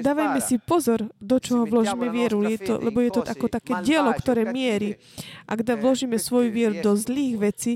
Dávajme 0.00 0.40
si 0.40 0.58
pozor, 0.58 1.04
do 1.20 1.36
čoho 1.38 1.68
vložíme 1.68 2.08
vieru, 2.08 2.42
je 2.48 2.58
to, 2.58 2.74
lebo 2.80 3.04
je 3.04 3.10
to 3.12 3.22
ako 3.22 3.46
také 3.52 3.76
dielo, 3.84 4.10
ktoré 4.16 4.48
mierí. 4.48 4.96
Ak 5.44 5.60
da 5.60 5.76
vložíme 5.76 6.16
svoju 6.16 6.48
vieru 6.48 6.74
do 6.80 6.96
zlých 6.96 7.36
vecí, 7.36 7.72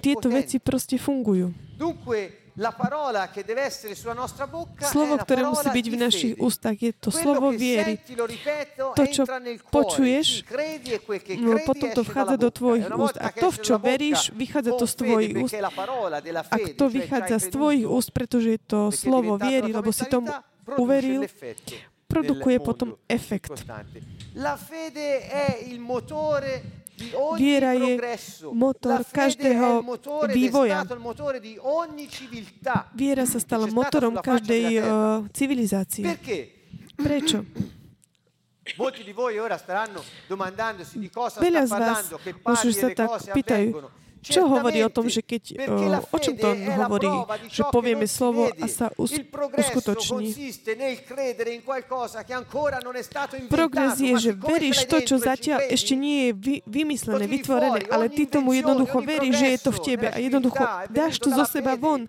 tieto 0.00 0.32
veci 0.32 0.56
proste 0.58 0.96
fungujú. 0.96 1.52
Dunque, 1.76 2.41
Slovo, 4.92 5.14
ktoré 5.24 5.42
musí 5.48 5.68
byť 5.72 5.86
v 5.88 5.96
našich 5.96 6.34
ústach, 6.36 6.76
je 6.76 6.92
to 6.92 7.08
slovo 7.08 7.48
viery. 7.48 7.96
To, 8.92 9.04
čo 9.08 9.24
počuješ, 9.72 10.44
no, 11.40 11.56
potom 11.64 11.88
to 11.96 12.04
vchádza 12.04 12.36
do 12.36 12.50
tvojich 12.52 12.84
E 12.84 12.92
úst. 12.92 13.16
A 13.16 13.32
to, 13.32 13.48
v 13.48 13.58
čo 13.64 13.74
veríš, 13.80 14.20
vychádza 14.36 14.76
to 14.76 14.84
z 14.84 14.94
tvojich 15.00 15.32
úst. 15.40 15.54
fede, 16.44 16.72
to 16.76 16.86
vychádza 16.92 17.36
z 17.40 17.46
tvojich 17.56 17.86
úst, 17.88 18.08
pretože 18.12 18.48
je 18.52 18.60
to 18.60 18.80
slovo 18.92 19.40
viery, 19.40 19.72
lebo 19.72 19.88
si 19.88 20.04
tomu 20.04 20.28
uveril, 20.76 21.24
produkuje 22.04 22.60
potom 22.60 23.00
efekt. 23.08 23.64
La 24.36 24.56
fede 24.60 25.28
è 25.28 25.64
il 25.68 25.80
motore 25.80 26.81
Viera 27.36 27.72
je 27.74 27.98
motor 28.52 29.02
každého 29.08 29.82
vývoja. 30.30 30.86
Viera 32.94 33.24
sa 33.26 33.38
stala 33.42 33.66
motorom 33.66 34.14
každej 34.20 34.64
uh, 34.78 34.84
civilizácie. 35.34 36.06
Prečo? 36.96 37.42
Molti 38.76 39.02
di 39.02 39.12
voi 39.12 39.38
ora 39.38 39.58
staranno 39.58 40.02
domandandosi 40.28 40.98
di 40.98 41.10
cosa 41.10 41.40
Veľa 41.42 41.66
sta 41.66 41.76
parlando, 41.76 42.16
che 42.22 42.30
sa 42.40 42.62
e 42.62 42.86
le 42.86 42.94
tak 42.94 43.06
cose 43.10 43.30
avvengono. 43.30 43.90
Čo 44.22 44.46
hovorí 44.46 44.80
o 44.86 44.90
tom, 44.90 45.10
že 45.10 45.20
keď, 45.20 45.42
la 45.66 45.98
o 45.98 46.18
čom 46.22 46.34
to 46.38 46.54
hovorí, 46.54 47.10
že 47.50 47.62
povieme 47.74 48.06
slovo 48.06 48.54
a 48.54 48.66
sa 48.70 48.94
us, 48.94 49.10
uskutoční. 49.58 50.30
Progres 53.50 53.94
je, 53.98 54.14
že 54.16 54.30
veríš 54.32 54.78
to, 54.86 54.96
čo 55.02 55.16
zatiaľ 55.18 55.58
ešte 55.66 55.98
nie 55.98 56.30
je 56.30 56.30
vy, 56.32 56.54
vymyslené, 56.64 57.26
vytvorené, 57.26 57.80
ale 57.90 58.06
ty 58.08 58.30
tomu 58.30 58.54
jednoducho 58.54 59.02
veríš, 59.02 59.34
že 59.42 59.48
je 59.54 59.58
to 59.58 59.70
v 59.74 59.80
tebe 59.82 60.06
a 60.06 60.16
jednoducho 60.22 60.62
dáš 60.88 61.18
to 61.18 61.28
zo 61.34 61.44
seba 61.44 61.74
von. 61.74 62.06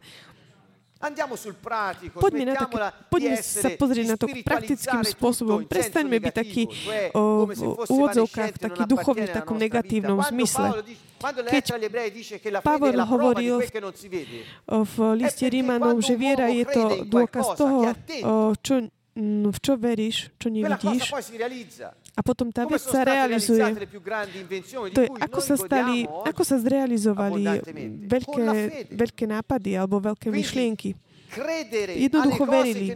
Poďme, 2.15 2.43
na 2.47 2.55
di 2.55 2.65
poďme 3.11 3.35
sa 3.43 3.69
pozrieť 3.75 4.05
na 4.07 4.15
to 4.15 4.31
praktickým 4.39 5.03
spôsobom. 5.03 5.67
Prestaňme 5.67 6.15
byť 6.15 6.35
cioè 6.39 6.71
o, 7.11 7.43
v 7.51 7.59
úvodzovkách, 7.91 8.55
taký 8.55 8.81
duchovný, 8.87 9.27
takom 9.27 9.59
negatívnom 9.59 10.23
zmysle. 10.23 10.79
Keď 11.19 11.63
di 12.63 13.03
hovoril 13.03 13.59
v 14.67 14.95
liste 15.19 15.45
Rímanom, 15.47 15.99
že 15.99 16.15
viera 16.15 16.47
je 16.47 16.65
to 16.71 16.83
dôkaz 17.03 17.59
toho, 17.59 17.91
čo 18.63 18.73
v 19.43 19.57
čo 19.61 19.73
veríš, 19.77 20.33
čo 20.41 20.49
nevidíš. 20.49 21.13
A 22.13 22.21
potom 22.21 22.53
tá 22.53 22.69
vec 22.69 22.77
sa 22.77 23.01
realizuje. 23.01 23.65
To 24.93 25.01
je, 25.01 25.09
ako 25.17 25.39
sa, 25.41 25.55
stali, 25.57 26.05
ako 26.05 26.41
sa 26.45 26.61
zrealizovali 26.61 27.43
veľké, 28.05 28.45
veľké 28.93 29.25
nápady 29.25 29.71
alebo 29.73 29.97
veľké 29.97 30.29
myšlienky. 30.29 30.93
Jednoducho 31.97 32.45
verili. 32.45 32.93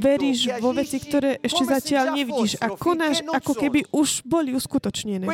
Veríš 0.00 0.40
vo 0.64 0.72
veci, 0.72 0.96
ktoré 0.96 1.36
ešte 1.44 1.62
zatiaľ 1.68 2.16
nevidíš 2.16 2.56
a 2.56 2.72
konáš, 2.72 3.20
ako 3.20 3.52
keby 3.52 3.84
už 3.92 4.24
boli 4.24 4.56
uskutočnené. 4.56 5.28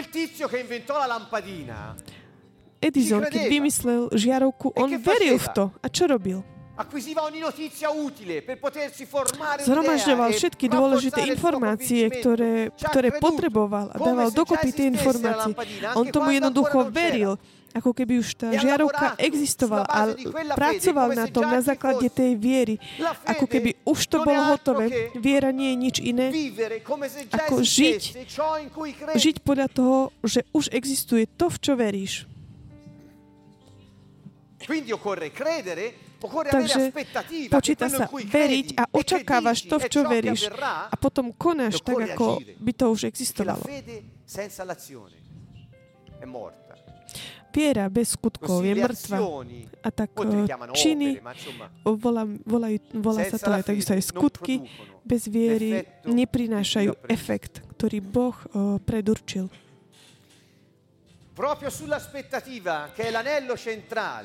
Edison, 2.77 3.23
keď 3.25 3.43
vymyslel 3.49 4.13
žiarovku, 4.13 4.75
E 4.75 4.79
on 4.83 4.91
veril 5.01 5.39
v 5.41 5.49
to. 5.55 5.65
A 5.81 5.87
čo 5.89 6.11
robil? 6.11 6.45
Zhromažďoval 9.65 10.29
e 10.29 10.37
všetky 10.37 10.67
dôležité 10.69 11.21
informácie, 11.33 12.05
ktoré, 12.13 12.69
ktoré 12.77 13.17
potreboval 13.17 13.89
a 13.93 13.97
dával 13.97 14.29
dokopy 14.29 14.77
tie 14.77 14.87
informácie. 14.93 15.57
On 15.97 16.05
tomu 16.05 16.37
jednoducho 16.37 16.93
veril, 16.93 17.41
ako 17.73 17.97
keby 17.97 18.21
už 18.21 18.29
tá 18.37 18.49
E 18.53 18.61
žiarovka 18.61 19.17
existovala 19.21 19.85
a 19.89 20.13
pracoval 20.57 21.17
na 21.17 21.25
tom 21.29 21.45
na 21.49 21.61
základe 21.65 22.09
tej 22.13 22.37
viery. 22.37 22.77
Ako 23.25 23.49
keby 23.49 23.77
už 23.85 24.01
to 24.09 24.25
bolo 24.25 24.57
hotové. 24.57 25.13
Viera 25.17 25.53
nie 25.53 25.73
je 25.73 25.77
nič 25.77 25.97
iné. 26.01 26.29
Ako 27.33 27.61
žiť, 27.61 28.29
žiť 29.17 29.37
podľa 29.45 29.69
toho, 29.73 30.13
že 30.25 30.45
už 30.53 30.73
existuje 30.73 31.25
to, 31.41 31.53
v 31.53 31.57
čo 31.61 31.73
veríš. 31.73 32.29
Quindi 34.67 34.91
occorre 34.91 35.31
credere, 35.31 36.06
Takže 36.25 36.93
che 36.97 37.53
počíta 37.53 37.93
sa 37.93 38.09
veriť 38.09 38.67
a 38.81 38.89
očakávaš 38.89 39.69
to, 39.69 39.77
v 39.77 39.87
čo 39.93 40.01
veríš. 40.09 40.49
A 40.65 40.95
potom 40.97 41.31
konáš 41.37 41.85
tak, 41.85 42.17
ako 42.17 42.41
by 42.41 42.73
to 42.73 42.85
už 42.89 43.13
existovalo. 43.13 43.65
Viera 47.57 47.89
bez 47.89 48.21
skutkov 48.21 48.69
je 48.69 48.77
mŕtva. 48.77 49.17
A 49.81 49.89
tak 49.89 50.13
eh, 50.21 50.45
činy, 50.77 51.25
volá, 51.89 52.29
volajú, 52.45 52.77
volá 53.01 53.25
sa 53.25 53.41
to 53.41 53.49
aj 53.49 53.65
takisto 53.65 53.97
aj 53.97 54.05
skutky, 54.05 54.69
bez 55.01 55.25
viery 55.25 55.89
neprinášajú 56.05 57.09
efekt, 57.09 57.65
ktorý 57.77 58.05
Boh 58.05 58.37
eh, 58.37 58.77
predurčil. 58.85 59.49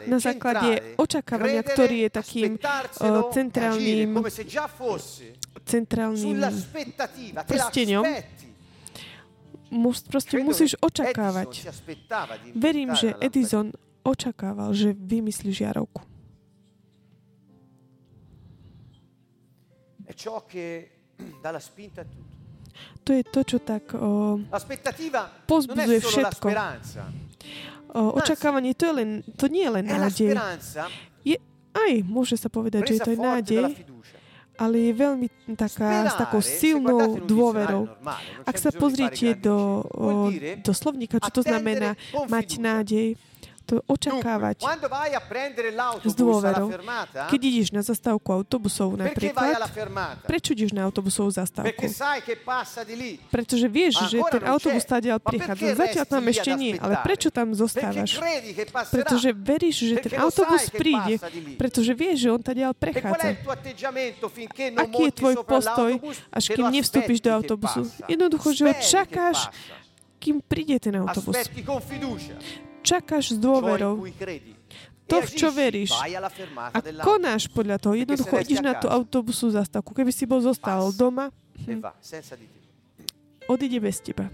Na 0.08 0.19
základe 0.19 0.95
očakávania, 0.95 1.60
ktorý 1.60 1.97
je 2.08 2.10
takým 2.10 2.52
e 2.56 3.10
centrálnym, 3.36 4.10
agire 4.10 4.15
come 4.15 4.32
se 4.32 4.43
già 4.47 4.67
fosse 4.71 5.36
centrálnym 5.67 6.39
prsteňom, 7.43 8.04
proste 10.08 10.39
musíš 10.39 10.80
očakávať. 10.80 11.67
Verím, 12.56 12.95
že 12.95 13.12
Edison 13.19 13.76
očakával, 14.08 14.71
že 14.71 14.95
vymyslí 14.95 15.52
žiarovku. 15.52 16.12
ciò 20.21 20.45
che 20.45 20.91
dà 21.41 21.50
la 21.50 21.60
spinta 21.60 22.02
a 22.02 22.06
tutto. 22.06 22.31
To 23.01 23.10
je 23.13 23.23
to, 23.25 23.41
čo 23.41 23.57
tak 23.57 23.93
o, 23.93 24.38
Pozbudzuje 25.47 25.99
všetko. 25.99 26.47
o, 27.91 28.01
očakávanie, 28.21 28.77
to, 28.77 28.86
je 28.89 28.93
len, 28.93 29.10
to 29.36 29.49
nie 29.49 29.65
je 29.65 29.71
len 29.73 29.86
nádej. 29.86 30.31
speranza 30.38 30.86
Aj, 31.71 31.93
môže 32.03 32.36
sa 32.36 32.51
povedať, 32.51 32.84
že 32.84 32.93
je 32.99 33.01
to 33.07 33.13
dalla 33.15 33.39
nádej, 33.39 33.63
ale 34.60 34.75
je 34.75 34.91
veľmi 34.91 35.27
taká, 35.55 36.12
s 36.12 36.15
takou 36.19 36.43
silnou 36.43 37.15
dôverou. 37.23 37.88
Ak 38.43 38.60
sa 38.60 38.75
pozriete 38.75 39.39
do, 39.39 39.79
o, 39.88 40.27
do 40.60 40.71
slovníka, 40.75 41.23
čo 41.23 41.31
to 41.31 41.41
znamená 41.47 41.95
mať 42.27 42.60
nádej, 42.60 43.07
to 43.65 43.80
očakávať 43.88 44.63
s 46.04 46.13
dôverou. 46.13 46.69
Keď 47.30 47.39
ideš 47.39 47.67
na 47.71 47.82
zastávku 47.86 48.30
autobusov 48.34 48.97
napríklad, 48.97 49.69
prečo 50.26 50.52
ideš 50.54 50.76
na 50.76 50.86
autobusovú 50.86 51.32
zastávku? 51.32 51.88
Pretože 53.32 53.67
vieš, 53.71 53.93
že 54.12 54.17
ten 54.28 54.43
autobus 54.45 54.84
Ma 54.91 55.19
prichádza. 55.19 55.74
Zatiaľ 55.78 56.06
tam 56.06 56.24
ešte 56.28 56.52
nie, 56.58 56.74
ale 56.78 56.95
prečo 57.06 57.30
tam 57.32 57.54
zostávaš? 57.56 58.19
Pretože 58.91 59.30
veríš, 59.32 59.76
že 59.88 59.95
ten 60.04 60.15
autobus 60.19 60.67
príde. 60.74 61.21
Pretože 61.56 61.91
vieš, 61.95 62.17
že 62.26 62.30
on 62.34 62.41
tadiaľ 62.41 62.71
E 62.71 62.80
prechádza. 62.80 63.28
Aký 64.78 65.02
je 65.08 65.13
tvoj 65.13 65.36
postoj, 65.45 65.91
až 66.32 66.43
kým 66.52 66.67
nevstúpiš 66.71 67.19
do 67.21 67.30
autobusu? 67.32 67.88
Jednoducho, 68.10 68.52
že 68.52 68.63
ho 68.67 68.74
čakáš, 68.76 69.47
kým 70.21 70.41
príde 70.41 70.78
ten 70.78 70.97
autobus. 70.97 71.38
Čakáš 72.82 73.34
s 73.34 73.38
dôverou. 73.38 74.02
To, 75.12 75.17
v 75.20 75.30
čo 75.36 75.52
veríš. 75.52 75.91
A 75.91 76.80
konáš 77.04 77.52
podľa 77.52 77.78
toho. 77.84 78.00
Jednoducho 78.00 78.32
ideš 78.39 78.63
na 78.63 78.80
tú 78.80 78.88
casa. 78.88 78.96
autobusu 78.96 79.52
zastávku. 79.52 79.91
Keby 79.91 80.12
si 80.15 80.24
bol 80.24 80.39
zostal 80.39 80.88
doma, 80.96 81.36
te. 81.60 81.76
odíde 83.52 83.80
bez 83.84 84.00
teba. 84.00 84.32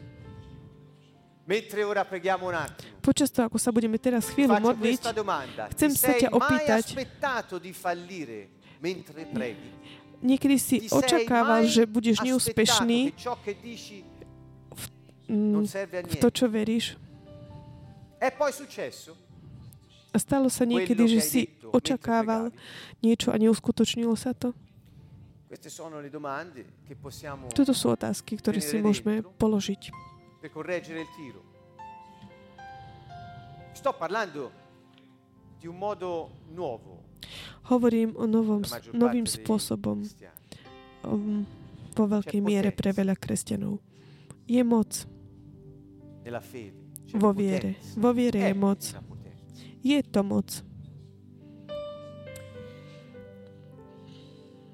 Počas 3.00 3.32
toho, 3.32 3.48
ako 3.48 3.56
sa 3.58 3.72
budeme 3.72 3.96
teraz 3.96 4.28
chvíľu 4.36 4.60
modliť, 4.60 5.00
chcem 5.80 5.92
sa 5.96 6.12
ťa 6.12 6.30
opýtať, 6.36 6.84
niekedy 10.20 10.58
si 10.60 10.76
očakával, 10.92 11.64
že 11.64 11.88
budeš 11.88 12.20
neúspešný 12.20 13.16
dici 13.64 14.04
mm, 15.32 15.64
v 16.04 16.16
to, 16.20 16.30
čo 16.36 16.52
veríš. 16.52 17.00
A 20.14 20.18
stalo 20.18 20.50
sa 20.50 20.66
niekedy, 20.66 21.04
že 21.06 21.22
si 21.22 21.42
očakával 21.70 22.50
niečo 23.06 23.30
a 23.30 23.38
neuskutočnilo 23.38 24.18
sa 24.18 24.34
to? 24.34 24.54
Queste 25.48 25.72
sono 25.72 26.04
le 26.04 26.12
domande 26.12 26.84
che 26.84 26.96
possiamo 27.00 27.48
Toto 27.56 27.72
sú 27.72 27.96
otázky, 27.96 28.36
ktoré 28.36 28.60
si 28.60 28.84
môžeme 28.84 29.24
položiť. 29.24 29.96
Sto 33.72 33.92
parlando 33.96 34.52
di 35.56 35.72
un 35.72 35.78
modo 35.80 36.36
nuovo. 36.52 37.00
Hovorím 37.72 38.12
o 38.20 38.28
novom, 38.28 38.60
novým 38.92 39.24
spôsobom 39.24 40.04
um, 41.08 41.48
vo 41.96 42.06
veľkej 42.12 42.42
miere 42.44 42.76
pre 42.76 42.92
veľa 42.92 43.16
kresťanov. 43.16 43.80
Je 44.48 44.60
moc 44.68 45.08
vo 47.14 47.32
viere. 47.32 47.76
Vo 47.96 48.14
viere 48.14 48.40
je 48.40 48.54
moc. 48.54 48.80
Je 49.82 50.04
to 50.04 50.24
moc. 50.24 50.46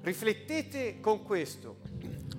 Riflettete 0.02 1.00
con 1.00 1.22
questo. 1.22 1.76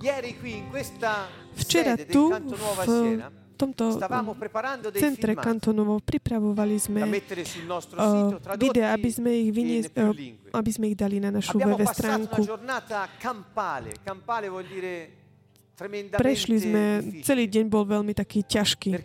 Ieri 0.01 0.38
qui 0.38 0.58
in 0.58 0.69
questa 0.69 1.27
Včera 1.53 1.95
tu 1.95 2.29
v 2.29 3.55
tomto 3.55 3.91
stavamo 3.91 4.36
preparando 4.36 4.89
dei 4.91 4.99
centre 4.99 5.34
kantonovo 5.34 6.03
pripravovali 6.03 6.75
sme 6.75 6.99
uh, 7.08 8.36
videá, 8.60 8.91
aby 8.91 9.08
sme 9.08 9.31
ich, 9.31 9.49
vynies, 9.55 9.88
uh, 9.95 10.12
lingue. 10.12 10.51
aby 10.51 10.71
sme 10.75 10.91
ich 10.91 10.99
dali 10.99 11.23
na 11.23 11.31
našu 11.31 11.55
web 11.63 11.79
stránku. 11.88 12.43
campale. 13.17 13.95
Campale 14.03 14.51
vuol 14.51 14.67
dire 14.67 15.24
Prešli 16.15 16.55
sme, 16.55 16.83
celý 17.19 17.51
deň 17.51 17.65
bol 17.67 17.83
veľmi 17.83 18.15
taký 18.15 18.47
ťažký, 18.47 18.95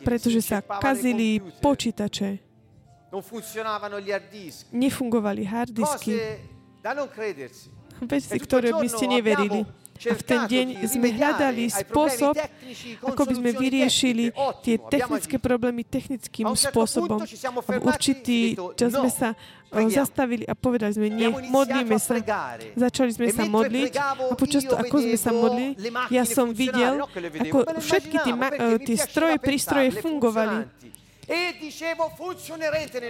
pretože 0.00 0.40
sa 0.40 0.64
kazili 0.64 1.44
počítače, 1.60 2.40
nefungovali 4.72 5.42
harddisky, 5.44 6.12
veci, 8.00 8.28
E 8.32 8.38
ktoré 8.40 8.72
by 8.72 8.88
ste 8.88 9.04
neverili. 9.08 9.85
A 9.96 10.14
v 10.14 10.22
ten 10.22 10.40
deň 10.44 10.66
sme 10.84 11.08
hľadali 11.16 11.64
spôsob, 11.66 12.36
ako 13.00 13.22
by 13.24 13.34
sme 13.34 13.50
vyriešili 13.56 14.30
tie 14.60 14.76
technické 14.76 15.40
problémy 15.40 15.82
technickým 15.82 16.52
spôsobom. 16.52 17.24
A 17.24 17.80
v 17.80 17.80
určitý 17.80 18.52
e 18.52 18.76
čas 18.76 18.92
sme 18.92 19.08
"No, 19.08 19.16
sa 19.16 19.28
o, 19.32 19.36
preghiamo." 19.72 19.96
zastavili 19.96 20.44
a 20.44 20.54
povedali 20.54 20.92
sme, 20.92 21.08
nie, 21.08 21.28
modlíme 21.48 21.96
sa. 21.96 22.20
Začali 22.76 23.10
sme 23.16 23.26
E 23.28 23.32
sa 23.32 23.44
modliť 23.48 23.92
a 23.96 24.34
počas 24.36 24.62
toho, 24.68 24.78
ako 24.78 24.96
sme 25.00 25.16
sa 25.16 25.30
modlili, 25.32 25.72
ja 26.12 26.24
som 26.28 26.52
videl, 26.52 27.00
ako 27.48 27.58
všetky 27.80 28.16
tie, 28.20 28.34
ma- 28.36 28.52
piaceva 28.52 29.04
stroje, 29.06 29.36
prístroje 29.40 29.88
fungovali. 29.98 30.68
E 31.26 31.58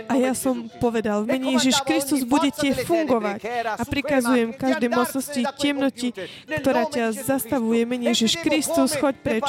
A 0.08 0.14
ja 0.16 0.32
som 0.32 0.72
povedal, 0.80 1.28
v 1.28 1.28
E 1.28 1.32
mene 1.36 1.52
Ježiš 1.60 1.84
Kristus 1.84 2.24
forza 2.24 2.48
delle 2.48 2.72
fungovať 2.88 3.40
a 3.76 3.82
prikazujem 3.84 4.56
každej 4.56 4.88
mocnosti 4.88 5.42
temnoti, 5.60 6.08
ktorá 6.48 6.88
ťa 6.88 7.12
zastavuje, 7.12 7.84
mene 7.84 8.08
E 8.08 8.16
Ježiš 8.16 8.40
Kristus, 8.40 8.96
choď 8.96 9.14
preč. 9.20 9.44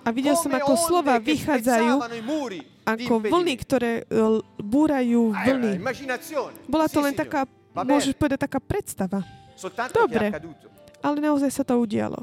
A 0.00 0.08
videl 0.16 0.32
som, 0.40 0.48
ako 0.48 0.72
slova 0.80 1.20
vychádzajú 1.20 1.94
ako 2.82 3.14
vlny, 3.30 3.54
ktoré 3.62 3.92
e, 4.02 4.18
búrajú 4.58 5.30
Ah, 5.30 5.46
vlny. 5.46 5.72
Bola 6.66 6.90
to 6.90 6.98
len 6.98 7.14
taká 7.14 7.46
môžeš 7.72 8.18
povedať 8.18 8.48
taká 8.48 8.58
predstava. 8.58 9.22
Dobre. 9.94 10.34
Ale 11.02 11.18
naozaj 11.18 11.50
sa 11.50 11.66
to 11.66 11.74
udialo. 11.82 12.22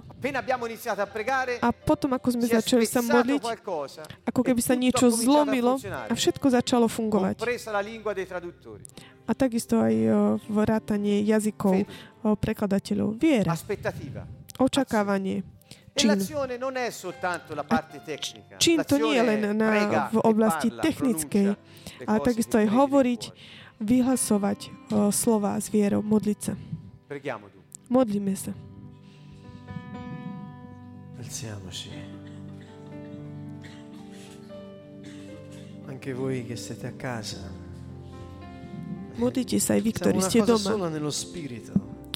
A 1.59 1.69
potom, 1.75 2.15
ako 2.15 2.27
sme 2.31 2.47
začali 2.47 2.87
sa 2.87 3.03
modliť, 3.03 3.43
ako 4.23 4.41
keby 4.41 4.61
e 4.63 4.65
sa 4.65 4.75
niečo 4.79 5.11
zlomilo 5.11 5.75
a 5.83 6.13
všetko 6.15 6.47
začalo 6.47 6.87
fungovať. 6.87 7.43
A 9.29 9.31
takisto 9.35 9.83
aj 9.83 9.93
vrátanie 10.47 11.21
jazykov 11.27 11.83
prekladateľov. 12.23 13.19
Viera, 13.19 13.51
očakávanie, 14.57 15.43
čin. 15.95 16.09
to 18.87 18.95
nie 18.95 19.13
je 19.19 19.23
len 19.23 19.41
na, 19.55 19.69
v 20.07 20.17
e 20.17 20.21
oblasti 20.23 20.71
technickej, 20.71 21.47
ale 22.07 22.19
takisto 22.23 22.55
aj 22.59 22.67
hovoriť, 22.71 23.21
vyhlasovať 23.79 24.59
slova 25.11 25.59
s 25.59 25.67
vierou, 25.71 26.03
modliť 26.03 26.39
sa. 26.39 26.53
Modlíme 27.89 28.35
sa. 28.37 28.68
Alziamoci. 31.29 31.89
Anche 35.85 36.13
voi 36.13 36.43
che 36.43 36.55
siete 36.55 36.87
a 36.87 36.93
casa. 36.97 37.37
Modlite 39.13 39.61
sa 39.61 39.77
aj 39.77 39.81
vy, 39.85 39.91
ktorí 39.93 40.17
ste 40.25 40.41
doma. 40.41 40.89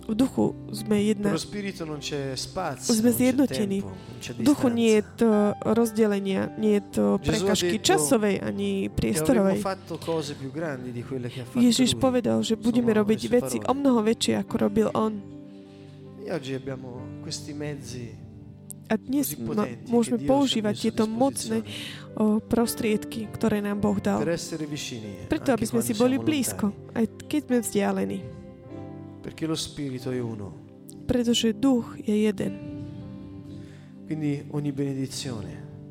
V 0.03 0.17
duchu 0.17 0.57
sme 0.73 0.97
jedna. 0.99 1.29
Nello 1.29 1.37
spirito 1.37 1.85
non 1.85 2.01
c'è 2.01 2.33
spazio, 2.33 2.89
Sme 2.89 3.13
non 3.13 3.13
c'è 3.13 3.17
zjednotení. 3.21 3.79
tempo, 3.85 3.93
non 3.93 4.17
c'è 4.19 4.33
V 4.33 4.41
duchu 4.41 4.67
nie 4.73 4.97
je 4.97 5.01
distanza. 5.05 5.17
to 5.21 5.29
rozdelenia, 5.77 6.41
nie 6.57 6.73
je 6.73 6.81
to 6.91 7.05
prekažky 7.21 7.77
časovej 7.79 8.41
ani 8.41 8.89
priestorovej. 8.89 9.61
fatto 9.61 10.01
cose 10.01 10.33
più 10.33 10.49
grandi 10.49 10.89
di 10.91 11.05
quelle 11.05 11.29
che 11.29 11.41
ha 11.41 11.45
fatto 11.45 11.61
Ježiš 11.61 11.95
povedal, 12.01 12.41
že 12.41 12.57
budeme 12.57 12.91
robiť 12.97 13.21
veci 13.29 13.57
o 13.61 13.73
mnoho 13.77 14.01
väčšie, 14.01 14.41
ako 14.41 14.53
robil 14.57 14.89
on. 14.97 15.21
E 16.25 16.33
oggi 16.33 16.57
abbiamo 16.57 17.21
questi 17.21 17.53
mezzi 17.53 18.22
A 18.91 18.99
dnes 18.99 19.33
ma, 19.39 19.65
môžeme 19.87 20.19
používať 20.21 20.91
tieto 20.91 21.07
mocné 21.07 21.63
o, 22.13 22.37
prostriedky, 22.43 23.31
ktoré 23.31 23.63
nám 23.63 23.79
Boh 23.79 23.95
dal. 23.97 24.19
Preto, 25.31 25.49
aby 25.55 25.65
sme 25.65 25.81
si 25.81 25.93
boli 25.95 26.19
blízko, 26.19 26.91
aj 26.91 27.05
keď 27.25 27.41
sme 27.47 27.57
vzdialení. 27.63 28.19
Pretože 31.03 31.47
duch 31.55 31.95
je 32.03 32.15
jeden. 32.27 32.53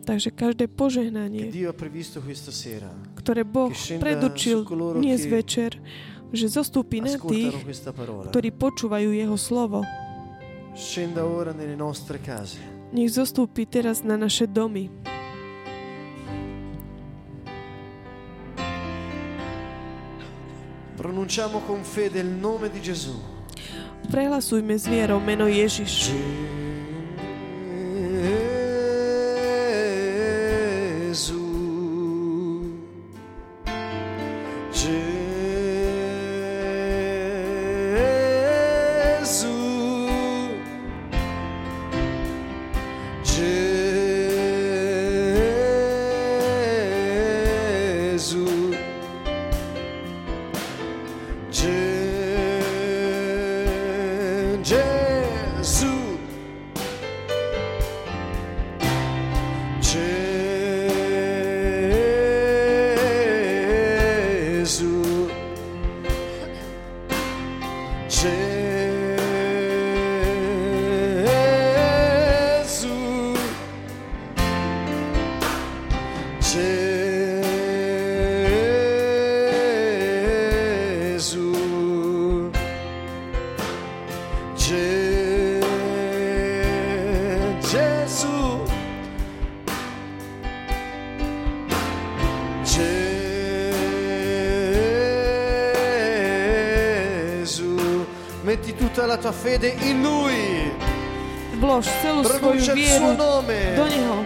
Takže 0.03 0.29
každé 0.35 0.67
požehnanie, 0.69 1.49
ktoré 3.17 3.43
Boh 3.47 3.73
predurčil 4.03 4.67
dnes 5.01 5.21
večer, 5.27 5.81
že 6.33 6.47
zostúpi 6.49 7.01
na 7.01 7.17
tých, 7.17 7.55
ktorí 8.29 8.49
počúvajú 8.53 9.11
Jeho 9.17 9.39
slovo. 9.41 9.81
Scenda 10.73 11.29
ora 11.29 11.53
nelle 11.53 11.77
nostre 11.77 12.17
case. 12.17 12.72
Nech 12.93 13.09
zostúpi 13.09 13.65
teraz 13.65 14.05
na 14.05 14.21
naše 14.21 14.45
domy. 14.45 14.93
Pronunciamo 21.01 21.65
con 21.65 21.81
fede 21.83 22.21
il 22.21 22.29
nome 22.29 22.69
di 22.69 22.85
Gesù. 22.85 23.17
Prehlasujme 24.13 24.77
s 24.77 24.87
vierou 24.87 25.19
meno 25.25 25.49
Ježiš. 25.49 26.13
Gesù. 26.13 26.62
Tutta 99.03 99.07
la 99.07 99.17
tua 99.17 99.33
fede 99.33 99.75
in 99.83 100.03
Lui. 100.03 100.71
Vlož 101.59 101.87
celú 102.03 102.23
svoju 102.23 102.63
vieru 102.75 103.19
do 103.19 103.43
Neho. 103.91 104.19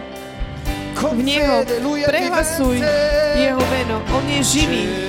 V 0.97 1.21
Neho 1.25 1.65
prehlasuj. 2.05 2.77
Jeho 3.37 3.63
meno. 3.73 3.97
On 4.13 4.25
je 4.29 4.41
živý. 4.45 5.06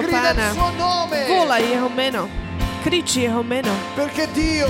Meno 0.00 0.06
Grida 0.06 0.30
il 0.30 0.36
pána. 0.36 0.52
suo 0.52 0.70
nome. 0.76 1.26
Volaj 1.26 1.62
Jeho 1.62 1.88
meno. 1.88 2.28
Krič 2.82 3.16
Jeho 3.16 3.42
meno. 3.42 3.72
Perché 3.94 4.28
Dio 4.32 4.68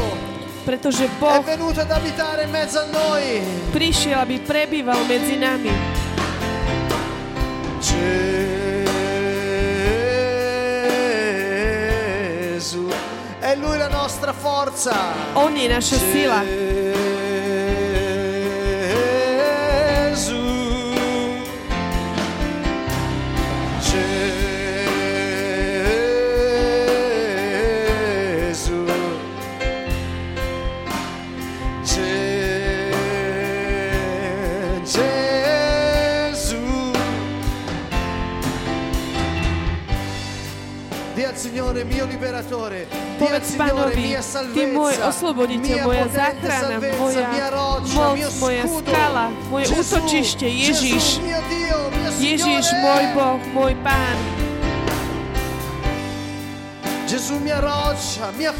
Pretože 0.64 1.04
è 1.04 1.08
Boh 1.18 1.42
venuto 1.44 1.80
ad 1.80 1.90
abitare 1.90 2.44
in 2.44 2.50
mezzo 2.50 2.80
a 2.80 2.86
noi. 2.90 3.40
prišiel, 3.70 4.18
aby 4.18 4.40
prebýval 4.40 4.98
medzi 5.06 5.36
nami. 5.38 5.70
Gesù. 12.56 12.88
È 13.38 13.54
Lui 13.54 13.78
la 13.78 13.88
nostra 13.88 14.32
forza. 14.32 15.12
Je 15.54 15.68
naša 15.68 15.98
sila. 15.98 16.42
povedať 43.36 43.58
Pánovi, 43.60 44.04
Ty 44.56 44.62
môj 44.72 44.94
osloboditeľ, 45.04 45.76
moja 45.84 46.06
záchrana, 46.08 46.76
moja 46.96 47.28
moc, 47.92 48.18
moja 48.40 48.64
skala, 48.64 49.24
moje 49.52 49.66
útočište, 49.76 50.46
Ježiš. 50.48 51.04
Ježiš, 52.16 52.64
môj 52.80 53.04
Boh, 53.12 53.40
môj 53.52 53.74
Pán. 53.84 54.16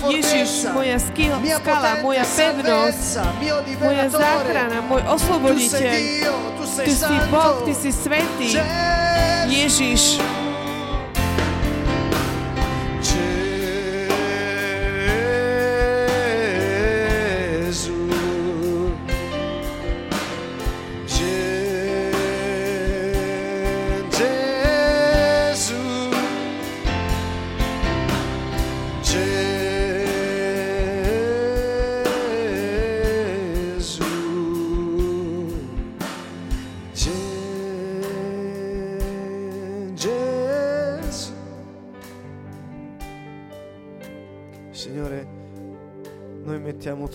Ježiš, 0.06 0.70
moja 0.70 0.98
skala, 1.02 1.90
moja 1.98 2.24
pevnosť, 2.24 3.08
moja 3.80 4.06
záchrana, 4.12 4.78
môj 4.86 5.02
osloboditeľ. 5.08 5.92
Ty 6.76 6.92
si 6.92 7.16
Boh, 7.32 7.64
Ty 7.64 7.72
si 7.74 7.90
svetý. 7.90 8.48
Ježiš. 8.54 8.96
Ježiš. 9.46 10.35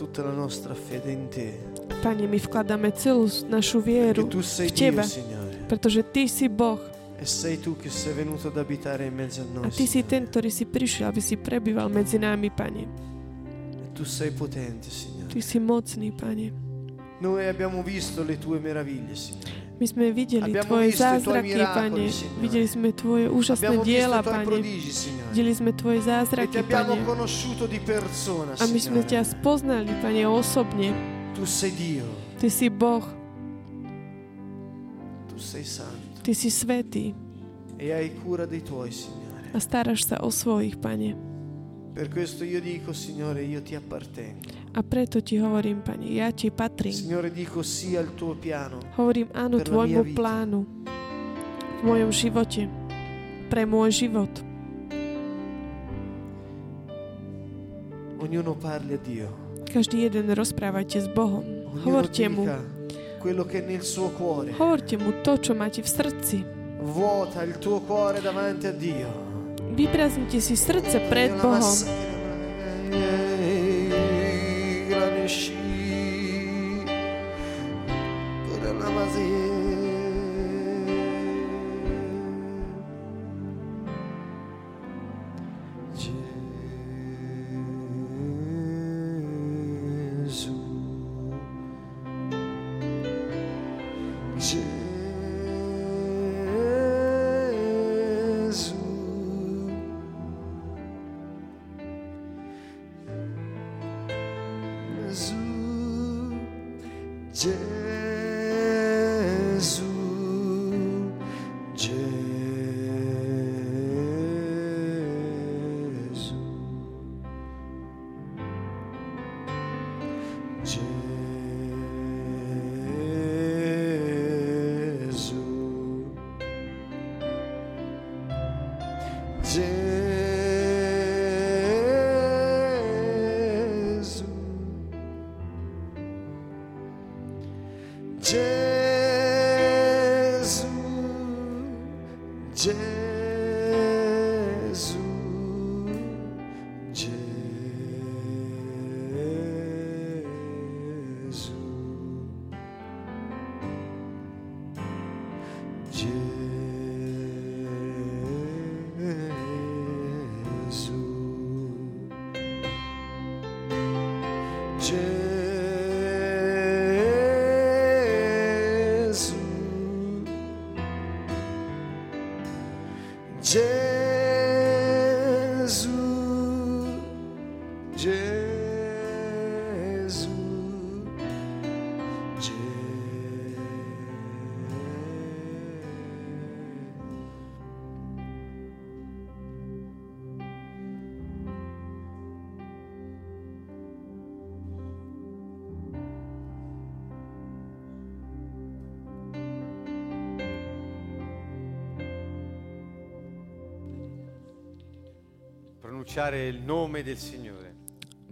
Tutta 0.01 0.23
la 0.25 0.33
nostra 0.33 0.73
fede 0.73 1.11
in 1.13 1.29
te. 1.29 1.53
Pane, 2.01 2.25
my 2.25 2.39
vkladáme 2.41 2.89
celú 2.97 3.29
našu 3.45 3.77
vieru 3.77 4.25
tu 4.25 4.41
sei 4.41 4.65
v 4.65 4.73
Teba, 4.73 5.05
Dio, 5.05 5.13
Signore. 5.13 5.53
pretože 5.69 6.01
Ty 6.01 6.25
si 6.25 6.49
Boh 6.49 6.81
E 7.21 7.25
sei 7.29 7.61
tu 7.61 7.77
che 7.77 7.93
sei 7.93 8.17
venuto 8.17 8.49
ad 8.49 8.57
abitare 8.57 9.05
in 9.05 9.13
mezzo 9.13 9.41
a 9.41 9.45
a 9.45 9.53
noi. 9.61 9.69
Ty 9.69 9.85
si 9.85 10.01
ten, 10.01 10.25
ktorý 10.25 10.49
si 10.49 10.65
prišiel, 10.65 11.13
aby 11.13 11.21
si 11.21 11.37
prebýval 11.37 11.85
medzi 11.85 12.17
nami, 12.17 12.49
Pane. 12.49 12.83
E 13.77 13.87
tu 13.93 14.01
sei 14.09 14.33
potente, 14.33 14.89
Signore. 14.89 15.29
Ty 15.29 15.37
si 15.37 15.61
mocný, 15.61 16.09
Pane. 16.17 16.49
Noi 17.21 17.45
abbiamo 17.45 17.85
visto 17.85 18.25
le 18.25 18.41
tue 18.41 18.57
meraviglie, 18.57 19.13
Signore. 19.13 19.50
My 19.81 19.89
sme 19.89 20.13
videli 20.13 20.53
Abbiamo 20.53 20.77
Tvoje 20.77 20.93
zázraky, 20.93 21.57
Pane. 21.57 22.05
Videli 22.37 22.69
sme 22.69 22.93
Tvoje 22.93 23.25
úžasné 23.33 23.65
Abbiamo 23.65 23.81
diela, 23.81 24.21
Pane. 24.21 24.45
prodigi. 24.45 25.09
Videli 25.33 25.53
sme 25.57 25.73
Tvoje 25.73 26.05
zázraky, 26.05 26.61
Pane. 26.69 27.01
persona, 27.81 28.53
A 28.61 28.69
my 28.69 28.77
sme 28.77 29.01
ťa 29.01 29.25
spoznali, 29.25 29.89
Pane, 30.05 30.21
osobne. 30.29 30.93
Tu 31.33 31.49
sei 31.49 31.73
Dio, 31.73 32.05
Ty 32.37 32.45
si 32.53 32.69
Boh, 32.69 33.01
tu 35.25 35.41
sei 35.41 35.65
santo 35.65 36.21
Ty 36.21 36.33
si 36.37 36.53
svetý 36.53 37.17
e 37.81 37.89
hai 37.89 38.13
cura 38.21 38.45
dei 38.45 38.61
tuoi, 38.61 38.93
Signore. 38.93 39.49
a 39.49 39.57
staráš 39.57 40.05
sa 40.05 40.21
o 40.21 40.29
svojich, 40.29 40.77
Pane. 40.77 41.17
Per 41.97 42.05
questo 42.13 42.45
io 42.45 42.61
dico, 42.61 42.93
Signore, 42.93 43.41
io 43.41 43.65
ti 43.65 43.73
appartengo. 43.73 44.60
A 44.71 44.79
preto 44.81 45.19
Ti 45.19 45.35
hovorím, 45.37 45.83
Pane, 45.83 46.07
ja 46.07 46.31
Ti 46.31 46.47
patrím. 46.47 46.95
Signore, 46.95 47.27
dico 47.29 47.59
sì 47.59 47.99
al 47.99 48.15
tuo 48.15 48.35
piano. 48.35 48.79
Hovorím 48.95 49.27
áno 49.35 49.59
Tvojmu 49.59 50.15
plánu 50.15 50.59
v 51.79 51.81
mojom 51.83 52.11
živote, 52.13 52.71
pre 53.51 53.67
môj 53.67 54.07
život. 54.07 54.31
Ognuno 58.21 58.53
parli 58.55 58.93
a 58.93 58.99
Dio. 59.01 59.29
Každý 59.65 60.05
jeden 60.05 60.29
rozprávajte 60.31 61.01
s 61.03 61.07
Bohom. 61.09 61.43
Ognuno 61.73 61.83
Hovorte 61.83 62.23
mu, 62.29 62.43
quello 63.19 63.43
che 63.43 63.59
nel 63.61 63.81
suo 63.81 64.09
cuore. 64.13 64.53
hovorte 64.55 64.95
mu 64.95 65.19
to, 65.19 65.35
čo 65.35 65.51
máte 65.51 65.81
v 65.81 65.89
srdci. 65.89 66.37
Vuota 66.81 67.43
il 67.43 67.57
tuo 67.57 67.81
cuore 67.81 68.21
davanti 68.21 68.67
a 68.67 68.73
Dio. 68.73 69.09
Vyprázdnite 69.73 70.39
si 70.39 70.55
srdce 70.55 70.99
pred 71.09 71.33
Bohom. 71.35 71.59
massa- 71.59 71.89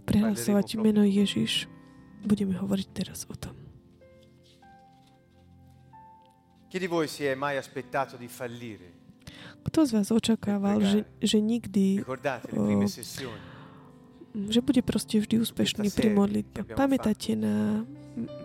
Prehlasovať 0.03 0.67
meno 0.83 0.99
Ježiš. 1.07 1.71
Budeme 2.27 2.51
hovoriť 2.59 2.87
teraz 2.91 3.23
o 3.31 3.35
tom. 3.39 3.55
Chi 6.67 6.77
di 6.77 6.91
voi 6.91 7.07
si 7.07 7.23
è 7.23 7.33
mai 7.39 7.55
aspettato 7.55 8.19
di 8.19 8.27
fallire? 8.27 8.99
Kto 9.63 9.87
z 9.87 9.91
vás 9.95 10.11
očakával, 10.11 10.83
že, 10.83 11.07
že 11.23 11.39
nikdy, 11.39 12.03
sessioni? 12.85 13.39
že 14.35 14.59
bude 14.61 14.83
proste 14.83 15.17
vždy 15.23 15.39
úspešný 15.39 15.87
pri 15.89 16.11
modlitbe? 16.11 16.75
Pamätáte 16.75 17.33
na 17.39 17.87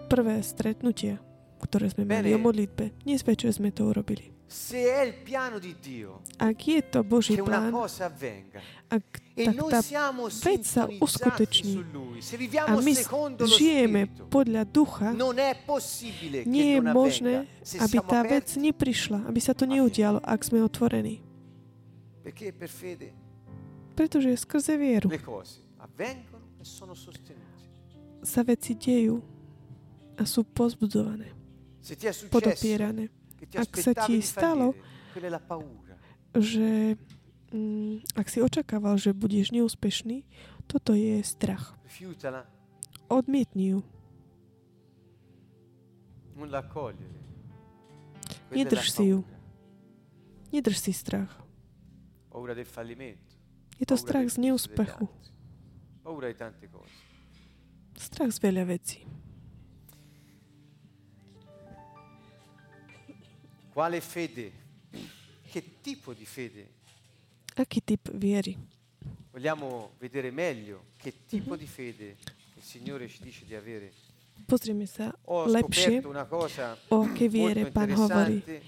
prvé 0.07 0.41
stretnutia, 0.47 1.18
ktoré 1.59 1.91
sme 1.91 2.07
mali 2.07 2.30
o 2.32 2.39
modlitbe? 2.39 3.03
Dnes 3.03 3.26
večer 3.26 3.51
sme 3.51 3.74
to 3.74 3.91
urobili. 3.91 4.35
Ak 6.39 6.59
je 6.61 6.80
to 6.85 7.01
Boží 7.03 7.35
plán, 7.41 7.72
tak 9.35 9.55
tá 9.66 9.80
vec 10.47 10.62
sa 10.62 10.87
uskuteční. 10.87 11.82
A 12.70 12.78
my 12.78 12.93
žijeme 13.51 14.07
podľa 14.30 14.62
ducha, 14.70 15.11
nie 16.47 16.78
je 16.78 16.80
možné, 16.80 17.35
aby 17.82 17.99
tá 17.99 18.22
vec 18.22 18.47
neprišla, 18.55 19.26
aby 19.26 19.41
sa 19.43 19.51
to 19.53 19.66
neudialo, 19.66 20.22
ak 20.22 20.41
sme 20.47 20.62
otvorení. 20.62 21.18
Pretože 23.99 24.39
skrze 24.39 24.78
vieru 24.78 25.11
sa 28.24 28.41
veci 28.47 28.72
dejú 28.72 29.20
a 30.14 30.22
sú 30.24 30.47
pozbudované, 30.47 31.35
podopierané. 32.30 33.11
Ak 33.53 33.68
sa 33.76 33.93
ti 34.07 34.22
stalo, 34.24 34.72
že 36.32 36.97
ak 38.19 38.27
si 38.27 38.43
očakával, 38.43 38.99
že 38.99 39.15
budeš 39.15 39.55
neúspešný, 39.55 40.27
toto 40.67 40.95
je 40.95 41.23
strach. 41.23 41.79
Odmietni 43.07 43.79
ju. 43.79 43.81
Nedrž 48.51 48.91
si 48.91 49.05
ju. 49.15 49.23
Nedrž 50.51 50.79
si 50.79 50.93
strach. 50.93 51.31
Je 53.79 53.87
to 53.87 53.97
strach 53.99 54.27
z 54.27 54.37
neúspechu. 54.43 55.07
Strach 57.95 58.31
z 58.35 58.39
veľa 58.43 58.65
vecí. 58.67 59.07
Quale 63.75 63.99
fede? 63.99 64.53
Che 65.51 65.61
tipo 65.83 66.15
di 66.15 66.27
fede? 66.27 66.74
Aký 67.55 67.81
typ 67.81 68.11
viery? 68.11 68.59
Vogliamo 69.31 69.95
vedere 69.99 70.31
meglio 70.31 70.85
che 70.97 71.13
tipo 71.27 71.57
di 71.57 71.67
fede 71.67 72.17
il 72.55 72.63
Signore 72.63 73.09
ci 73.09 73.23
dice 73.23 73.45
di 73.45 73.55
avere. 73.55 73.93
Pozrieme 74.47 74.87
sa 74.87 75.15
Ho 75.31 75.47
lepšie, 75.47 76.03
scoperto 76.03 76.09
una 76.09 76.25
cosa 76.27 76.77
o 76.89 77.03
aké 77.03 77.29
viere 77.29 77.63
molto 77.63 77.79
pán 77.79 77.91
hovorí. 77.95 78.43
interessante, 78.43 78.63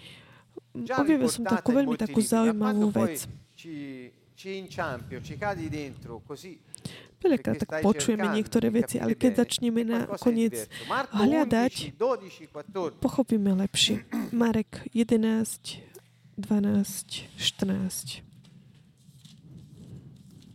già 0.70 1.01
Objavil 1.01 1.28
som 1.28 1.43
riportata 1.43 1.57
takú 1.59 1.70
in 1.70 1.76
veľmi 1.76 1.91
molti 1.91 2.05
takú 2.07 2.20
libri, 2.20 2.30
ma 2.30 2.30
zaujímavú 2.30 2.87
quando 2.87 2.91
poi 2.95 3.07
vec. 3.11 3.18
ci, 3.55 3.74
ci 4.34 4.49
inciampi 4.57 5.14
o 5.16 5.20
ci 5.22 5.34
cadi 5.37 5.68
dentro 5.68 6.22
così 6.24 6.55
Veľakrát 7.16 7.57
tak 7.64 7.80
počujeme 7.80 8.28
niektoré 8.28 8.68
veci, 8.68 9.01
ale 9.01 9.16
keď 9.16 9.43
začneme 9.43 9.82
na 9.82 10.05
koniec 10.20 10.68
hľadať, 11.16 11.97
11, 11.97 11.99
12, 11.99 12.53
14. 12.53 13.03
pochopíme 13.03 13.57
lepšie. 13.57 14.05
Marek 14.37 14.84
11, 14.93 15.80
12, 16.37 17.24
14. 17.41 18.26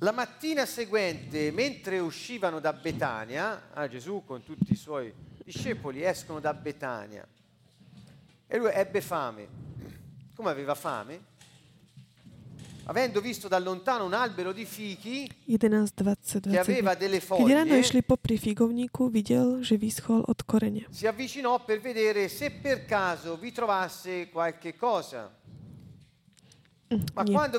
La 0.03 0.11
mattina 0.11 0.65
seguente, 0.65 1.51
mentre 1.51 1.99
uscivano 1.99 2.59
da 2.59 2.73
Betania, 2.73 3.69
ah, 3.71 3.87
Gesù 3.87 4.23
con 4.25 4.43
tutti 4.43 4.73
i 4.73 4.75
suoi 4.75 5.13
discepoli 5.43 6.03
escono 6.03 6.39
da 6.39 6.55
Betania 6.55 7.23
e 8.47 8.57
lui 8.57 8.71
ebbe 8.73 8.99
fame. 8.99 9.47
Come 10.33 10.49
aveva 10.49 10.73
fame? 10.73 11.29
Avendo 12.85 13.21
visto 13.21 13.47
da 13.47 13.59
lontano 13.59 14.05
un 14.05 14.13
albero 14.13 14.51
di 14.53 14.65
fichi 14.65 15.31
11, 15.45 15.91
20, 15.95 16.49
che 16.49 16.57
aveva 16.57 16.95
22. 16.95 16.97
delle 16.97 17.19
foglie, 17.19 17.77
išli 17.77 18.01
popri 18.01 18.39
figovníku, 18.39 19.11
videl, 19.11 19.61
že 19.61 19.77
vyschol 19.77 20.23
od 20.25 20.43
korene. 20.45 20.87
si 20.89 21.05
avvicinò 21.05 21.63
per 21.63 21.79
vedere 21.79 22.27
se 22.27 22.49
per 22.49 22.85
caso 22.85 23.37
vi 23.37 23.51
trovasse 23.51 24.29
qualche 24.31 24.75
cosa. 24.75 25.31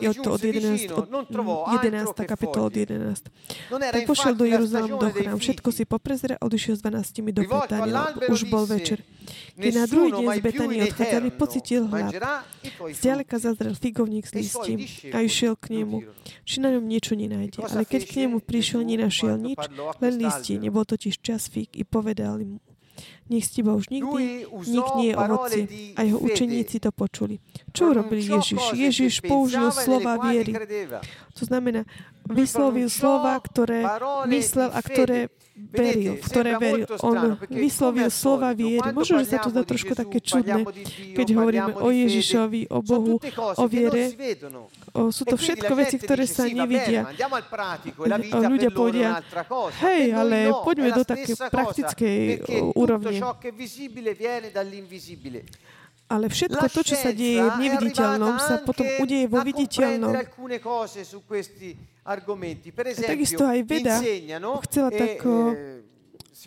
Je 0.00 0.14
to 0.14 0.32
od 0.32 0.40
giunse 0.40 0.46
11, 0.46 0.72
vicino 0.72 0.96
od 0.96 1.10
non 1.10 1.24
trovò 1.26 1.64
altro 1.64 1.88
11 1.88 2.14
che 2.14 2.24
kapitola 2.24 2.66
od 2.66 2.72
foglie. 2.72 2.86
11. 2.86 3.30
Non 3.70 3.80
era 3.82 3.92
Tak 3.98 4.06
pošiel 4.06 4.34
do 4.36 4.44
Jeruzalém 4.44 4.94
do 4.98 5.08
chrám, 5.10 5.38
všetko 5.38 5.68
si 5.72 5.82
poprezrel 5.84 6.36
a 6.40 6.44
odišiel 6.44 6.74
s 6.76 6.82
12 6.84 7.32
do 7.32 7.42
Betania, 7.48 7.84
all'albero 7.84 8.32
už 8.32 8.44
bol 8.52 8.64
večer. 8.68 9.00
Keď 9.56 9.72
na 9.72 9.86
druhý 9.86 10.10
deň 10.12 10.26
z 10.36 10.40
Betanie 10.42 10.80
odchádzali, 10.88 11.28
pocítil 11.36 11.82
hlad. 11.86 12.12
Zďaleka 12.92 13.36
zazrel 13.38 13.74
figovník 13.74 14.26
z 14.26 14.32
E 14.32 14.36
listím 14.42 14.78
a 15.14 15.18
išiel 15.22 15.54
k 15.56 15.80
nemu. 15.80 16.02
Či 16.42 16.56
na 16.60 16.74
ňom 16.74 16.84
niečo 16.84 17.14
nenájde. 17.14 17.62
Ale 17.62 17.86
keď 17.86 18.02
k 18.08 18.12
nemu 18.26 18.42
prišiel, 18.42 18.82
nenašiel 18.82 19.38
nič, 19.38 19.60
len 20.02 20.12
listie. 20.18 20.58
Nebol 20.58 20.84
totiž 20.84 21.22
čas 21.22 21.46
fík 21.48 21.78
i 21.78 21.84
povedal 21.86 22.42
mu, 22.42 22.58
nech 23.30 23.44
s 23.46 23.50
teba 23.54 23.72
už 23.78 23.88
nikdy 23.88 24.46
nik 24.46 24.88
nie 24.98 25.10
je 25.12 25.14
di 25.50 25.94
A 25.94 26.00
jeho 26.02 26.18
učeníci 26.18 26.76
to 26.82 26.90
počuli. 26.90 27.38
Čo 27.70 27.94
urobil 27.94 28.18
Pronunciò 28.18 28.38
Ježiš? 28.38 28.62
Ježiš 28.74 29.14
použil 29.22 29.70
slova 29.70 30.18
viery. 30.18 30.52
To 31.38 31.42
znamená, 31.48 31.86
vyslovil 32.28 32.90
pronunciò 32.90 32.98
slova, 33.02 33.34
ktoré 33.40 33.80
myslel 34.28 34.68
a 34.68 34.80
ktoré 34.84 35.32
veril, 35.56 36.18
v 36.18 36.24
ktoré 36.24 36.50
veril. 36.58 36.86
On 37.00 37.36
vyslovil 37.48 38.08
slova 38.12 38.52
viery. 38.52 38.88
Možno, 38.92 39.20
že 39.22 39.36
sa 39.36 39.38
to 39.40 39.48
zdá 39.52 39.62
trošku 39.64 39.92
také 39.96 40.18
čudné, 40.20 40.66
keď 41.16 41.26
hovoríme 41.36 41.72
o. 41.78 41.88
Ježišovi, 41.92 42.72
o 42.72 42.80
Bohu, 42.80 43.20
o 43.56 43.64
viere. 43.68 44.16
Sú 44.92 45.24
E 45.24 45.30
to 45.32 45.36
quindi 45.40 45.44
všetko 45.48 45.72
veci, 45.72 45.96
ktoré 45.96 46.24
sa 46.28 46.44
nevidia. 46.44 47.08
e 48.04 48.46
ľudia 48.52 48.70
povedia, 48.70 49.24
hej, 49.80 50.12
noi 50.12 50.20
ale 50.20 50.52
no, 50.52 50.60
poďme 50.60 50.92
do 50.92 51.04
také 51.04 51.32
praktickej 51.32 52.44
úrovne. 52.76 53.16
Ale 56.12 56.28
všetko 56.28 56.64
to, 56.68 56.80
čo 56.84 56.96
sa 57.00 57.08
deje 57.08 57.40
v 57.40 57.56
neviditeľnom, 57.56 58.36
sa 58.36 58.60
potom 58.60 58.84
udeje 59.00 59.24
vo 59.32 59.40
viditeľnom. 59.40 60.12
Per 62.76 62.86
takisto 62.92 63.48
aj 63.48 63.60
veda 63.64 63.96
chcela 64.68 64.90
e, 64.90 64.98
tak, 64.98 65.22
eh, 65.22 65.80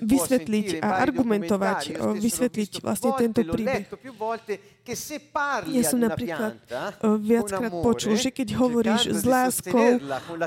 vysvetliť 0.03 0.83
a 0.83 0.89
argumentovať, 1.07 1.95
vysvetliť 2.19 2.71
vlastne 2.83 3.11
tento 3.15 3.41
príbeh. 3.41 3.87
Ja 5.65 5.81
som 5.81 5.97
napríklad 5.97 6.61
o, 7.01 7.17
viackrát 7.17 7.73
počul, 7.81 8.13
že 8.13 8.29
keď 8.29 8.53
hovoríš 8.53 9.17
s 9.17 9.23
láskou 9.25 9.97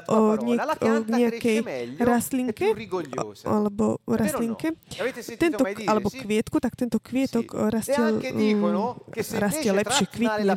o, 0.07 0.19
niek- 0.39 0.79
o 0.79 0.91
nejakej 1.03 1.59
e 1.67 1.99
rastlinke? 1.99 2.71
alebo 3.43 3.99
no? 3.99 4.15
rastlinke, 4.15 4.79
sentito 5.19 5.59
tento, 5.59 5.63
alebo 5.91 6.09
kvietku, 6.15 6.63
tak 6.63 6.79
tento 6.79 7.03
kvietok 7.03 7.47
E 7.51 7.67
rastie, 7.75 7.99
mm, 7.99 8.63
rastie 9.43 9.71
lepšie, 9.75 10.07
kvitne. 10.07 10.55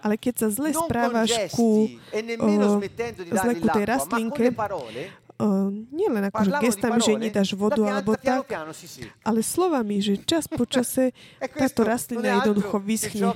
Ale 0.00 0.14
keď 0.16 0.34
sa 0.40 0.48
zle 0.48 0.72
správaš 0.72 1.52
ku 1.52 1.92
e 2.16 2.20
o, 2.40 2.80
zle 3.28 3.52
ku 3.60 3.66
tej 3.68 3.84
rastlinke, 3.84 4.44
le 5.38 5.38
parole, 5.38 5.70
o, 5.70 5.70
nie 5.70 6.08
len 6.08 6.22
akože 6.28 6.50
parlavano 6.50 6.60
di 6.60 6.66
gestami, 6.66 7.00
že 7.00 7.12
nedáš 7.16 7.50
vodu 7.54 7.82
alebo 7.86 8.12
tak, 8.16 8.44
ale 9.22 9.40
slovami, 9.40 10.00
že 10.02 10.18
čas 10.24 10.48
po 10.48 10.64
čase 10.74 11.12
táto 11.38 11.86
rastlina 11.86 12.42
jednoducho 12.42 12.82
vyschne. 12.82 13.30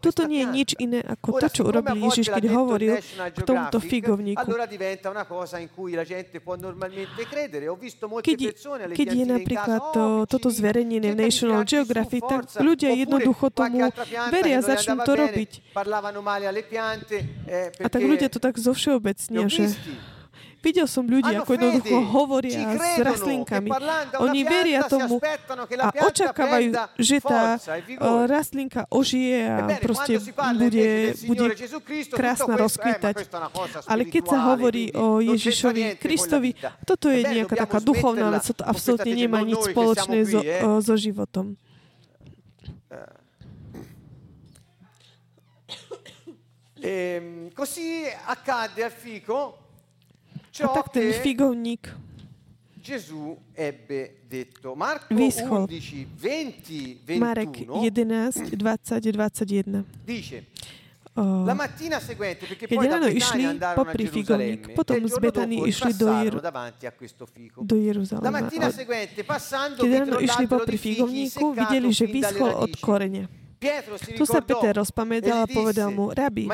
Toto 0.00 0.22
nie 0.28 0.40
je 0.42 0.46
nič 0.46 0.70
iné 0.78 1.00
ako 1.02 1.28
to, 1.40 1.46
čo 1.50 1.62
urobil 1.66 1.96
Ježiš, 2.10 2.30
keď 2.30 2.44
hovoril 2.52 2.92
k 3.34 3.40
tomuto 3.42 3.78
figovníku. 3.80 4.46
Keď, 8.22 8.38
keď 8.94 9.08
je 9.08 9.24
napríklad 9.26 9.80
casa, 9.82 9.94
to, 9.94 10.02
oh, 10.02 10.22
toto 10.28 10.48
zverejnené 10.52 11.12
v 11.14 11.18
National 11.18 11.62
Geographic, 11.66 12.22
tak 12.26 12.42
ľudia 12.60 12.92
jednoducho 12.94 13.50
tomu 13.50 13.88
veria, 14.30 14.60
začnú 14.60 15.00
to 15.02 15.12
robiť. 15.16 15.50
Eh, 17.46 17.70
A 17.80 17.88
tak 17.88 18.02
ľudia 18.02 18.28
to 18.28 18.38
tak 18.42 18.58
zo 18.58 18.72
li 18.72 18.74
ho 18.74 18.74
všeobecnia, 18.74 19.46
že. 19.48 19.72
Videl 20.66 20.90
som 20.90 21.06
ľudí, 21.06 21.30
ako 21.30 21.54
jednoducho 21.54 21.96
hovoria 22.10 22.74
s 22.74 22.98
rastlinkami. 22.98 23.70
Oni 24.18 24.40
veria 24.42 24.82
tomu 24.90 25.22
a 25.78 25.88
očakávajú, 25.94 26.70
že 26.98 27.16
tá 27.22 27.54
e 27.54 27.94
vigore. 27.94 28.26
rastlinka 28.26 28.90
ožije 28.90 29.38
a 29.46 29.58
proste 29.78 30.18
bude, 30.58 31.14
bude 31.30 31.46
krásna 32.10 32.58
eh, 32.58 32.62
rozkvitať. 32.66 33.14
Ale 33.86 34.02
keď 34.10 34.24
sa 34.26 34.38
hovorí 34.50 34.90
o 34.98 35.22
Ježišovi 35.22 36.02
Kristovi, 36.02 36.58
toto 36.82 37.06
je 37.06 37.22
nejaká 37.22 37.54
taká 37.54 37.78
duchovná 37.78 38.34
vec, 38.34 38.50
to 38.50 38.64
absolútne 38.66 39.14
nemá 39.14 39.46
nič 39.46 39.70
spoločné 39.70 40.18
so, 40.26 40.40
eh. 40.42 40.82
so 40.82 40.94
životom. 40.98 41.54
Ehm, 46.86 47.50
così 47.52 48.06
accadde 48.26 48.84
al 48.84 48.90
fico 48.90 49.65
A 50.56 50.58
ciò 50.58 50.72
tak 50.72 50.88
ten 50.88 51.12
figovník 51.12 51.96
Gesù 52.80 53.36
ebbe 53.52 54.22
detto. 54.28 54.74
Marco 54.74 55.12
Vyschol. 55.12 55.66
11, 55.66 56.06
20, 56.16 57.18
Marek 57.18 57.66
21 57.66 57.82
11, 57.82 58.56
20, 58.56 59.10
21. 59.10 59.84
dice 60.04 60.46
la 61.16 61.54
mattina 61.54 61.98
seguente, 61.98 62.46
perché 62.46 62.66
poi 62.68 62.86
da 62.86 62.98
ráno 62.98 63.10
Betania 63.10 63.48
andarono 63.48 63.88
a 63.88 63.94
Gerusalemme 63.94 64.60
e 64.60 64.72
potom 64.72 65.06
z 65.08 65.16
Betany 65.18 65.66
išli 65.66 65.96
do, 65.96 66.12
Jer- 66.12 66.36
a 66.36 66.60
do 67.56 67.74
La 67.74 67.80
Jeruzalema. 67.80 68.30
mattina 68.30 68.66
A 68.66 68.70
seguente, 68.70 69.24
passando, 69.24 69.80
Keď 69.80 69.92
ráno 69.96 70.20
išli 70.20 70.44
popri 70.46 70.76
figovníku, 70.76 71.56
videli, 71.56 71.88
že 71.88 72.04
vyschol 72.04 72.52
od 72.52 72.72
korene. 72.84 73.32
Tu 74.12 74.24
sa 74.28 74.44
Peter 74.44 74.76
e 74.76 74.78
rozpamätal 74.78 75.42
a 75.42 75.46
gli 75.48 75.56
povedal 75.56 75.88
mu, 75.88 76.12
Rabi, 76.12 76.44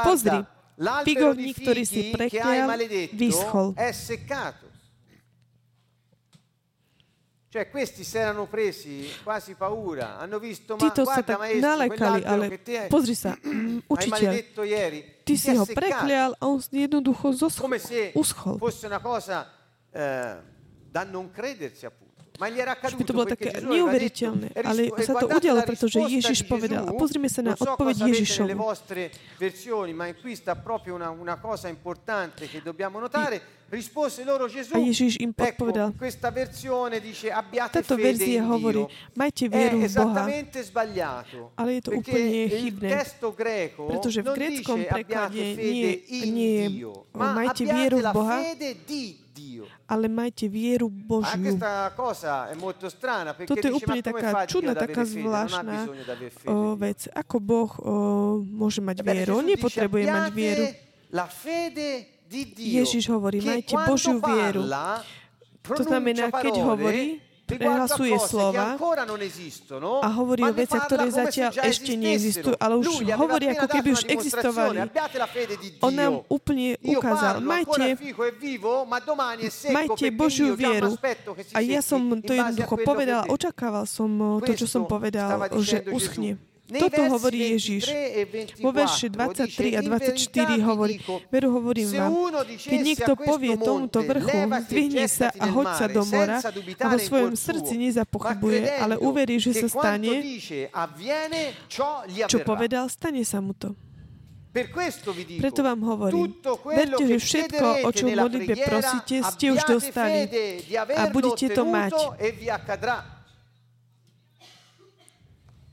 pozri, 0.00 0.40
l'albero 0.82 1.34
di 1.34 1.52
fichi 1.54 2.28
che 2.28 2.40
hai 2.40 2.66
maledetto 2.66 3.72
è 3.74 3.92
seccato. 3.92 4.70
Cioè 7.52 7.68
questi 7.68 8.02
si 8.02 8.16
erano 8.16 8.46
presi 8.46 9.06
quasi 9.22 9.52
paura, 9.52 10.16
hanno 10.18 10.38
visto, 10.38 10.74
ma 10.74 10.88
Títo 10.88 11.04
sa 11.04 11.20
guarda 11.20 11.36
maestro, 11.36 12.06
ale 12.24 12.48
che 12.48 12.62
te 12.62 12.86
pozri 12.88 13.14
sa, 13.14 13.36
učiteľ, 13.86 14.08
maledetto 14.08 14.62
ieri, 14.62 15.20
ty 15.22 15.36
si 15.36 15.50
ho 15.50 15.66
preklial 15.66 16.32
a 16.38 16.46
on 16.46 16.62
jednoducho 16.70 17.30
zosch- 17.36 17.60
Come 17.60 17.78
se 17.78 18.10
uschol. 18.14 18.56
fosse 18.56 18.86
una 18.86 19.00
cosa 19.00 19.52
eh, 19.90 20.36
da 20.88 21.04
non 21.04 21.30
credersi 21.30 21.84
appunto. 21.84 22.01
Že 22.50 22.96
by 22.98 23.04
to 23.06 23.14
bolo 23.14 23.26
také 23.30 23.48
neuveriteľné. 23.62 24.48
Ale 24.58 24.90
sa 24.98 25.14
to 25.14 25.26
udialo, 25.30 25.60
pretože 25.62 25.98
Ježiš 26.02 26.44
povedal. 26.50 26.88
A 26.88 26.92
pozrime 26.96 27.30
sa 27.30 27.40
na 27.44 27.54
odpoveď 27.54 28.10
Ježišovu. 28.10 28.50
a 33.72 34.78
Ježiš 34.84 35.16
im 35.16 35.32
odpovedal, 35.32 35.88
ecco, 35.88 35.96
questa 35.96 36.28
versione 36.28 37.00
dice 37.00 37.32
abbiate 37.32 37.80
táto 37.80 37.96
verzia 37.96 38.44
hovorí, 38.44 38.84
majte 39.16 39.48
vieru 39.48 39.80
v 39.80 39.88
Boha, 39.88 40.28
sbagliato, 40.60 41.56
ale 41.56 41.80
je 41.80 41.82
to 41.88 41.90
úplne 41.96 42.52
chybné, 42.52 42.90
pretože 43.88 44.20
v 44.20 44.28
gréckom 44.36 44.76
preklade 44.84 45.40
nie, 45.56 45.96
nie 46.28 46.52
je 46.52 46.68
majte 47.16 47.64
vieru 47.64 48.04
v 48.04 48.08
Boha, 48.12 48.44
ale 49.88 50.06
majte 50.12 50.44
vieru 50.44 50.92
Božiu. 50.92 51.56
Toto 53.48 53.64
je 53.64 53.72
úplne 53.72 54.04
taká 54.04 54.44
čudná, 54.44 54.76
taká 54.76 55.08
zvláštna 55.08 55.88
vec. 56.76 57.08
Ako 57.16 57.36
Boh 57.40 57.72
môže 58.44 58.84
mať 58.84 59.00
vieru? 59.00 59.40
On 59.40 59.46
nepotrebuje 59.48 60.04
mať 60.04 60.26
vieru. 60.36 60.64
Ježiš 62.56 63.08
hovorí, 63.08 63.40
majte 63.40 63.76
Božiu 63.88 64.20
vieru. 64.20 64.68
To 65.64 65.82
znamená, 65.84 66.28
keď 66.28 66.60
hovorí, 66.60 67.24
prehlasuje 67.46 68.16
slova 68.22 68.78
a 70.02 70.08
hovorí 70.14 70.42
o 70.46 70.54
veciach, 70.54 70.86
ktoré 70.86 71.06
zatiaľ 71.10 71.50
ešte 71.66 71.92
neexistujú, 71.98 72.56
ale 72.56 72.74
už 72.78 73.02
hovorí, 73.14 73.50
ako 73.52 73.66
keby 73.66 73.88
už 73.92 74.02
existovali. 74.06 74.78
On 75.82 75.92
nám 75.92 76.22
úplne 76.30 76.78
ukázal, 76.80 77.42
majte, 77.42 77.98
majte 79.72 80.06
Božiu 80.14 80.54
vieru. 80.54 80.94
A 81.56 81.58
ja 81.60 81.80
som 81.82 82.00
to 82.22 82.32
jednoducho 82.32 82.74
povedal, 82.86 83.26
očakával 83.26 83.84
som 83.88 84.40
to, 84.44 84.52
čo 84.54 84.66
som 84.70 84.86
povedal, 84.86 85.50
že 85.60 85.82
uschne. 85.90 86.51
Toto 86.62 87.02
hovorí 87.10 87.58
Ježiš. 87.58 87.90
Vo 88.62 88.70
verši 88.70 89.10
23 89.10 89.76
a 89.76 89.80
24 89.82 90.62
hovorí, 90.62 91.02
veru 91.28 91.48
hovorím 91.58 91.90
vám, 91.90 92.12
keď 92.46 92.78
niekto 92.80 93.12
povie 93.18 93.58
tomuto 93.58 93.98
vrchu, 94.00 94.46
zdvihni 94.70 95.04
sa 95.10 95.34
a 95.36 95.50
hoď 95.50 95.68
sa 95.74 95.86
do 95.90 96.06
mora 96.06 96.38
a 96.78 96.86
vo 96.86 96.98
svojom 97.02 97.34
srdci 97.34 97.74
nezapochybuje, 97.76 98.78
ale 98.78 98.94
uverí, 98.96 99.42
že 99.42 99.58
sa 99.58 99.68
stane, 99.68 100.22
čo 102.30 102.38
povedal, 102.46 102.86
stane 102.88 103.26
sa 103.26 103.42
mu 103.42 103.52
to. 103.52 103.74
Preto 105.40 105.64
vám 105.64 105.80
hovorím, 105.80 106.36
verte, 106.76 107.04
že 107.08 107.16
všetko, 107.16 107.88
o 107.88 107.90
čo 107.90 108.04
v 108.04 108.20
modlitbe 108.20 108.54
prosíte, 108.68 109.24
ste 109.24 109.46
už 109.48 109.64
dostali 109.64 110.28
a 110.76 111.08
budete 111.08 111.56
to 111.56 111.64
mať. 111.64 111.96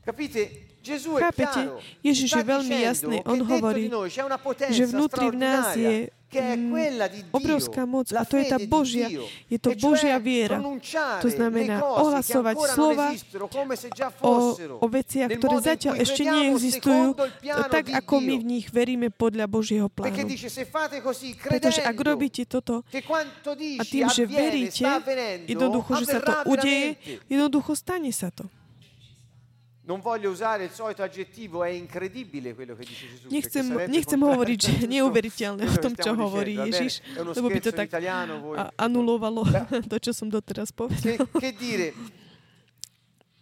Capite? 0.00 0.69
Chápete? 1.20 1.60
Ježiš 2.00 2.30
je 2.40 2.44
veľmi 2.44 2.76
jasný. 2.80 3.16
On 3.28 3.36
hovorí, 3.36 3.92
že 4.72 4.88
vnútri 4.88 5.28
v 5.28 5.36
nás 5.36 5.76
je 5.76 6.08
mm, 6.32 7.34
obrovská 7.34 7.82
moc 7.84 8.06
a 8.14 8.22
to 8.22 8.38
je 8.38 8.44
tá 8.46 8.58
Božia, 8.62 9.10
je 9.50 9.58
to 9.58 9.74
e 9.74 9.76
Božia 9.76 10.16
viera. 10.22 10.62
To 11.20 11.28
znamená 11.28 11.82
ohlasovať 11.82 12.56
slova 12.70 13.12
o, 14.22 14.34
o 14.78 14.86
veciach, 14.86 15.28
ktoré 15.34 15.56
zatiaľ 15.58 15.94
ešte 15.98 16.22
neexistujú, 16.22 17.18
tak 17.68 17.90
ako 17.90 18.14
my 18.22 18.34
v 18.38 18.44
nich 18.46 18.66
veríme 18.70 19.10
podľa 19.10 19.50
Božieho 19.50 19.90
plánu. 19.90 20.16
Pretože 21.50 21.80
ak 21.82 21.96
robíte 21.98 22.46
toto 22.46 22.86
a 23.76 23.82
tým, 23.82 24.06
že 24.08 24.22
veríte, 24.24 24.86
jednoducho, 25.50 25.90
že 25.98 26.06
sa 26.06 26.20
to 26.22 26.32
udeje, 26.46 26.96
jednoducho 27.26 27.74
stane 27.74 28.14
sa 28.14 28.30
to. 28.30 28.46
Non 29.90 29.98
voglio 29.98 30.30
usare 30.30 30.62
il 30.62 30.70
solito 30.70 31.02
aggettivo, 31.02 31.64
è 31.64 31.70
incredibile 31.70 32.54
quello 32.54 32.76
che 32.76 32.84
dice 32.86 33.10
Gesù. 33.10 33.26
Nechcem, 33.26 33.90
nechcem 33.90 34.22
hovoriť, 34.22 34.58
že 34.62 34.72
neuveriteľné 34.86 35.66
v 35.74 35.76
tom, 35.82 35.98
čo 35.98 36.14
hovorí 36.14 36.54
Ježiš, 36.62 37.02
lebo 37.18 37.50
by 37.50 37.58
to 37.58 37.74
tak 37.74 37.90
anulovalo 38.78 39.42
to, 39.90 39.98
čo 39.98 40.14
som 40.14 40.30
doteraz 40.30 40.70
povedal. 40.70 41.02
Che, 41.02 41.18
che 41.18 41.50
dire, 41.58 41.90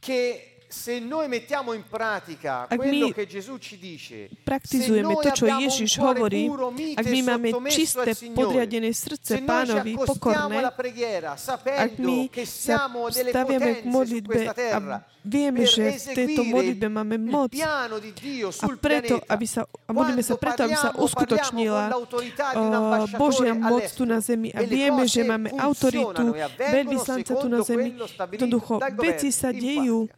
che 0.01 0.57
se 0.69 1.01
noi 1.01 1.29
mettiamo 1.29 1.73
in 1.73 1.83
pratica 1.89 2.69
quello 2.69 3.09
che 3.09 3.27
Gesù 3.27 3.57
ci 3.57 3.79
dice, 3.79 4.29
praktizujeme 4.45 5.17
to, 5.17 5.31
čo 5.33 5.47
Ježiš 5.49 5.97
hovorí, 5.97 6.45
ak 6.93 7.07
my 7.09 7.21
máme 7.25 7.49
čisté, 7.73 8.13
podriadené 8.37 8.93
srdce 8.93 9.41
pánovi, 9.49 9.97
pokorné, 9.97 10.69
ak 10.69 11.93
my 11.97 12.29
sa 12.45 12.85
staviame 13.09 13.81
k 13.81 13.85
modlitbe 13.89 14.41
a 14.53 14.79
vieme, 15.25 15.65
že 15.65 15.97
v 15.97 16.09
tejto 16.13 16.45
modlitbe 16.45 16.87
máme 16.93 17.17
moc 17.17 17.49
a 17.57 18.69
preto, 18.77 19.25
aby 19.25 19.47
sa, 19.49 19.65
a 19.65 19.91
modlíme 19.97 20.21
sa 20.21 20.37
preto, 20.37 20.69
aby 20.69 20.77
sa 20.77 20.93
uskutočnila 20.93 21.97
uh, 21.97 23.09
Božia 23.17 23.57
moc 23.57 23.89
tu 23.89 24.05
na 24.05 24.21
zemi 24.21 24.53
a 24.53 24.61
vieme, 24.69 25.09
že 25.09 25.25
máme 25.25 25.49
autoritu 25.57 26.37
veľvyslanca 26.61 27.33
tu 27.41 27.49
na 27.49 27.65
zemi. 27.65 27.97
Jednoducho, 28.37 28.85
veci 29.01 29.33
sa 29.33 29.49
dejú 29.49 30.13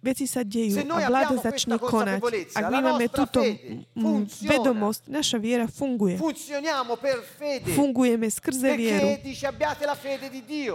veci 0.00 0.24
sa 0.24 0.40
dejú 0.40 0.80
a 0.88 1.08
vláda 1.08 1.36
začne 1.36 1.76
konať. 1.76 2.20
Ak 2.56 2.64
my 2.72 2.78
máme 2.80 3.06
túto 3.12 3.44
vedomosť, 4.44 5.08
naša 5.08 5.36
viera 5.36 5.68
funguje. 5.68 6.16
Fungujeme 7.76 8.28
skrze 8.32 8.70
vieru. 8.76 9.08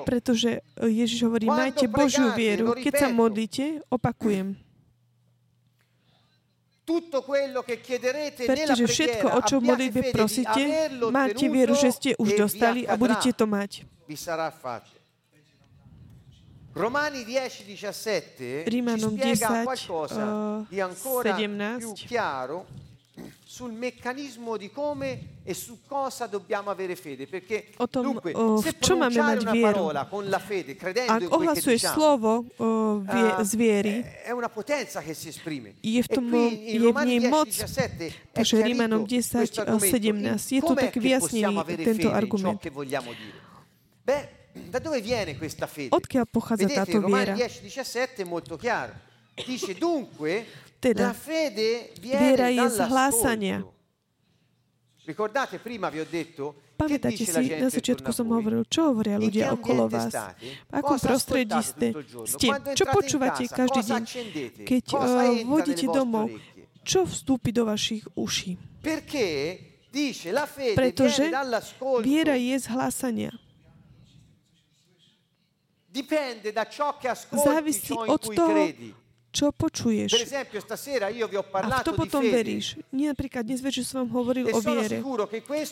Pretože 0.05 0.61
e, 0.61 0.85
Ježiš 0.85 1.19
hovorí, 1.25 1.45
majte 1.49 1.85
Božiu 1.89 2.29
vieru. 2.37 2.77
Keď 2.77 2.93
sa 2.93 3.07
modlíte, 3.09 3.81
opakujem. 3.89 4.57
Pretože 8.35 8.83
všetko, 8.83 9.27
o 9.31 9.39
čo 9.45 9.55
modlitbe 9.63 10.11
prosíte, 10.11 10.91
máte 11.13 11.45
vieru, 11.47 11.77
že 11.77 11.89
ste 11.93 12.09
už 12.19 12.35
e 12.35 12.37
dostali 12.37 12.81
a 12.83 12.97
budete 12.99 13.31
to 13.31 13.45
mať. 13.47 13.85
Romani 16.73 17.23
10, 17.25 17.65
17 17.65 18.63
Rímanom 18.65 19.13
10, 19.13 19.63
qualcosa 19.63 20.23
uh, 20.23 20.65
di 20.69 20.79
ancora 20.79 21.33
17. 21.33 21.77
più 21.77 21.93
chiaro 21.93 22.65
sul 23.43 23.73
meccanismo 23.73 24.55
di 24.55 24.71
come 24.71 25.39
e 25.43 25.53
su 25.53 25.79
cosa 25.85 26.25
dobbiamo 26.27 26.69
avere 26.69 26.95
fede. 26.95 27.27
Perché 27.27 27.67
o 27.77 27.87
tom, 27.89 28.03
dunque, 28.03 28.31
o, 28.33 28.61
se 28.61 28.77
čo 28.79 28.95
máme 28.95 29.19
mať 29.19 29.41
una 29.41 29.51
vieru? 29.51 29.71
parola 29.73 30.05
con 30.05 30.29
la 30.29 30.39
fede, 30.39 30.75
credendo 30.75 31.11
Ak 31.11 31.21
in 31.21 31.27
quel 31.27 31.39
che 31.39 31.45
ohlasuješ 31.45 31.81
diciamo, 31.81 31.93
slovo 31.93 32.45
o, 32.55 32.99
vie, 32.99 33.35
uh, 33.35 33.43
z 33.43 33.55
viery, 33.55 34.03
è 34.23 34.31
una 34.31 34.47
potenza 34.47 35.01
che 35.01 35.13
si 35.13 35.27
esprime. 35.27 35.75
je 35.83 36.01
v, 36.01 36.07
tom, 36.07 36.31
je 36.31 36.79
v 36.79 37.03
nej 37.03 37.19
moc, 37.27 37.51
takže 38.31 38.63
Rímanom 38.63 39.03
10, 39.03 39.51
17, 39.51 40.55
je 40.55 40.61
to 40.63 40.73
tak 40.73 40.95
vyjasnený 40.95 41.59
tento 41.83 42.09
argument. 42.09 42.63
Beh, 44.01 44.40
da 44.53 44.79
dove 44.79 45.01
viene 45.01 45.37
questa 45.37 45.67
fede? 45.67 45.95
Odkiaľ 45.95 46.25
pochádza 46.27 46.67
Vedete, 46.67 46.79
táto 46.79 46.97
viera? 47.07 47.33
10, 47.33 47.61
17 47.61 48.21
è 48.21 48.25
molto 48.25 48.57
chiaro. 48.57 48.93
Dice 49.45 49.73
dunque, 49.73 50.45
teda, 50.79 51.07
la 51.07 51.13
fede 51.13 51.91
viene 51.99 52.19
viera 52.19 52.47
je 52.49 52.65
z 52.69 52.79
hlásania. 52.89 53.57
Ricordate, 55.05 55.57
prima 55.59 55.89
vi 55.89 55.99
ho 55.99 56.05
detto, 56.05 56.55
Pamätáte 56.81 57.21
si, 57.21 57.41
na 57.61 57.69
začiatku 57.69 58.09
som 58.09 58.25
hovoril, 58.33 58.65
čo 58.65 58.89
hovoria 58.89 59.21
ľudia 59.21 59.53
okolo 59.53 59.85
vás? 59.85 60.09
V 60.65 60.73
akom 60.73 60.97
prostredí 60.97 61.61
ste? 61.61 61.93
ste? 62.25 62.47
Čo 62.73 62.85
počúvate 62.89 63.45
každý 63.45 63.85
deň? 63.85 64.01
Keď 64.65 64.85
uh, 64.97 65.45
vodíte 65.45 65.85
domov, 65.85 66.33
čo 66.81 67.05
vstúpi 67.05 67.53
do 67.53 67.69
vašich 67.69 68.01
uší? 68.17 68.57
Pretože 70.73 71.23
viera 72.01 72.33
je 72.33 72.55
z 72.57 72.65
hlásania. 72.73 73.31
Závisí 77.31 77.91
od 77.91 78.21
toho, 78.23 78.63
čo 79.31 79.47
počuješ. 79.55 80.11
A 80.11 81.67
v 81.79 81.83
to 81.87 81.95
potom 81.95 82.19
veríš. 82.19 82.75
Nie 82.91 83.15
napríklad 83.15 83.47
dnes 83.47 83.63
večer 83.63 83.87
som 83.87 84.03
vám 84.03 84.11
hovoril 84.11 84.43
e 84.47 84.51
o 84.51 84.59
viere. 84.59 84.99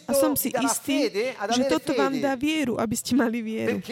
A 0.08 0.14
som 0.16 0.32
si 0.40 0.48
istý, 0.56 1.12
že 1.56 1.64
toto 1.68 1.92
vám 1.92 2.16
dá 2.24 2.40
vieru, 2.40 2.80
aby 2.80 2.96
ste 2.96 3.20
mali 3.20 3.44
vieru. 3.44 3.84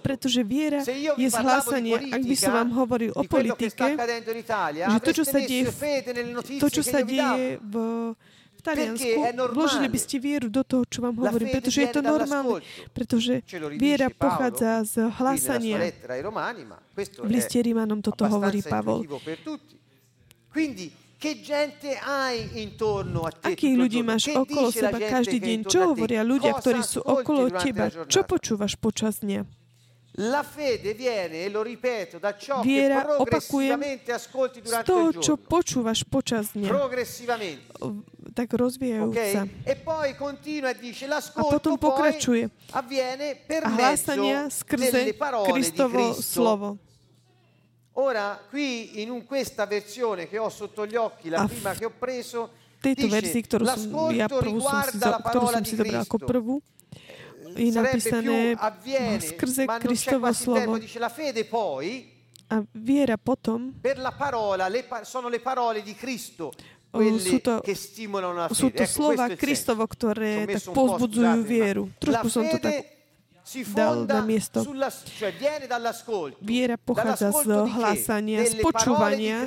Pretože 0.00 0.40
viera 0.40 0.80
je 1.16 1.28
zhlásanie, 1.28 2.08
ak 2.08 2.22
by 2.24 2.36
som 2.40 2.52
vám 2.56 2.70
hovoril 2.72 3.12
o 3.12 3.22
politike, 3.28 3.96
že 4.80 5.00
to, 5.04 5.10
čo 5.12 5.24
sa 5.28 5.38
deje, 5.44 5.68
to, 6.56 6.68
čo 6.72 6.82
sa 6.84 7.04
deje 7.04 7.60
v 7.60 7.74
Taliansku, 8.66 9.18
vložili 9.54 9.86
by 9.86 9.98
ste 10.02 10.16
vieru 10.18 10.50
do 10.50 10.66
toho, 10.66 10.82
čo 10.82 10.98
vám 11.06 11.14
hovorím, 11.22 11.54
pretože 11.54 11.78
je 11.86 11.90
to 11.94 12.02
normálne, 12.02 12.58
pretože 12.90 13.46
viera 13.78 14.10
pochádza 14.10 14.82
z 14.82 14.94
hlasania. 15.22 15.78
V 17.22 17.30
liste 17.30 17.62
Rímanom 17.62 18.02
toto 18.02 18.26
hovorí 18.26 18.66
Pavol. 18.66 19.06
Akých 23.40 23.74
ľudí 23.78 24.04
máš 24.04 24.28
okolo 24.36 24.68
seba 24.68 25.00
každý 25.00 25.40
deň? 25.40 25.58
Čo 25.64 25.96
hovoria 25.96 26.20
ľudia, 26.20 26.52
ktorí 26.52 26.84
sú 26.84 27.00
okolo 27.00 27.48
teba? 27.56 27.88
Čo 27.88 28.26
počúvaš 28.28 28.76
počas 28.76 29.24
dňa? 29.24 29.65
Viera, 32.62 33.04
che 33.04 33.14
progressivamente 33.16 34.12
ascolti 34.12 34.62
durante 34.62 34.90
toho, 34.90 35.12
il 35.12 35.20
giorno. 35.20 35.20
čo 35.20 35.34
počúvaš 35.36 36.08
počas 36.08 36.56
dňa. 36.56 36.68
Progressivamente. 36.72 37.68
Tak 38.32 38.48
rozvíjajúca. 38.48 39.44
Okay? 39.44 39.64
E 39.64 39.76
poi 39.76 40.16
continua 40.16 40.72
e 40.72 40.76
dice, 40.80 41.04
l'ascolto 41.06 41.48
a 41.48 41.60
potom 41.60 41.76
pokračuje. 41.76 42.48
avviene 42.72 43.36
per 43.44 43.64
a 43.64 43.68
hlásania 43.68 44.48
skrze 44.48 45.12
Kristovo 45.44 46.12
slovo. 46.16 46.78
Ora, 47.96 48.40
qui 48.48 49.00
in 49.00 49.24
questa 49.24 49.64
versione 49.64 50.28
che 50.28 50.36
ho 50.36 50.48
sotto 50.48 50.86
gli 50.86 50.96
occhi, 50.96 51.28
la 51.28 51.44
prima 51.48 51.72
che 51.72 51.84
ho 51.84 51.92
preso, 51.92 52.52
tejto 52.80 53.08
verzii, 53.08 53.40
ktorú 53.40 53.64
som, 53.64 54.12
ja 54.12 54.28
prvú 54.28 54.60
som 54.60 54.84
si, 54.84 55.00
ktorú 55.00 55.46
som 55.48 55.64
si 55.64 55.74
zobral 55.80 56.04
ako 56.04 56.16
prvú, 56.20 56.54
je 57.56 57.70
napísané 57.72 58.38
skrze 59.20 59.64
Kristovo 59.80 60.28
slovo. 60.32 60.78
A 62.46 62.62
viera 62.70 63.18
potom 63.18 63.74
per 63.82 63.98
la 63.98 64.14
parola, 64.14 64.70
le, 64.70 64.86
sono 65.02 65.26
le 65.26 65.42
parole 65.42 65.82
di 65.82 65.98
Cristo 65.98 66.54
sú 67.18 67.36
to, 67.42 67.54
sú 68.54 68.68
to 68.72 68.84
slova 68.88 69.26
Kristovo, 69.36 69.84
ktoré 69.84 70.48
tak 70.48 70.64
povzbudzujú 70.72 71.38
vieru. 71.44 71.92
Trošku 72.00 72.28
som 72.32 72.44
to 72.48 72.56
tak 72.56 72.95
dal 73.70 74.06
na 74.06 74.20
miesto. 74.26 74.66
Viera 76.42 76.76
pochádza 76.76 77.30
z 77.30 77.46
hlásania, 77.46 78.42
z 78.42 78.54
počúvania 78.58 79.46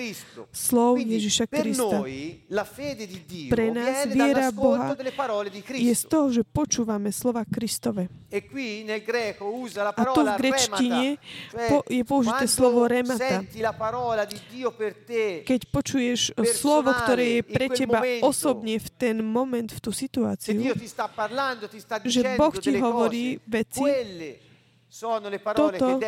slov 0.55 1.03
Ježiša 1.03 1.45
Krista. 1.51 1.99
Pre 3.49 3.67
nás 3.75 4.07
viera 4.07 4.47
Boha 4.55 4.95
je 5.75 5.93
z 5.93 6.03
toho, 6.07 6.31
že 6.31 6.47
počúvame 6.47 7.11
slova 7.11 7.43
Kristove. 7.43 8.07
E 8.29 8.39
A 9.89 10.03
tu 10.13 10.21
v 10.21 10.31
grečtine 10.37 11.17
je 11.89 12.03
použité 12.05 12.45
slovo 12.47 12.85
remata. 12.87 13.41
Keď 15.43 15.61
počuješ 15.73 16.19
slovo, 16.55 16.93
ktoré 16.93 17.25
je 17.39 17.41
pre 17.43 17.67
teba 17.73 17.99
osobne 18.21 18.77
v 18.79 18.87
ten 18.95 19.17
moment, 19.25 19.65
v 19.65 19.79
tú 19.81 19.91
situáciu, 19.91 20.61
že 22.05 22.21
Boh 22.37 22.53
ti 22.53 22.77
hovorí 22.77 23.41
veci, 23.49 23.88
toto 25.53 26.01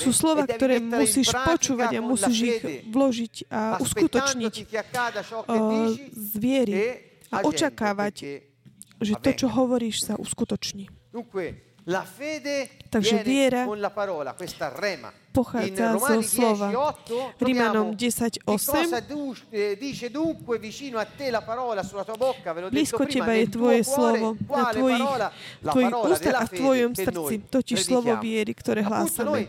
sú 0.00 0.10
slova, 0.16 0.48
ktoré 0.48 0.80
musíš 0.80 1.28
počúvať 1.28 1.90
a 1.96 2.00
musíš 2.00 2.38
ich 2.40 2.62
vložiť 2.88 3.34
a 3.52 3.76
uskutočniť 3.84 4.54
z 6.16 6.32
viery 6.40 6.72
e 6.72 6.88
a 7.28 7.44
očakávať, 7.44 8.16
že 9.04 9.14
to, 9.20 9.30
čo 9.36 9.46
hovoríš, 9.52 10.08
sa 10.08 10.16
uskutoční. 10.16 10.88
Takže 12.88 13.16
viera 13.24 13.64
pochádza 15.32 15.96
zo 15.96 16.20
slova. 16.20 16.68
Rímanom 17.40 17.96
10.8 17.96 18.44
Blízko 22.68 23.02
teba 23.06 23.32
je 23.32 23.46
tvoje 23.48 23.80
slovo 23.84 24.36
na 24.48 24.64
tvojich, 24.68 25.04
tvojich 25.62 25.94
ústach 25.94 26.36
a 26.36 26.44
v 26.44 26.50
tvojom 26.50 26.92
srdci, 26.92 27.34
totiž 27.48 27.78
slovo 27.80 28.12
viery, 28.18 28.52
ktoré 28.52 28.84
hlásame 28.84 29.48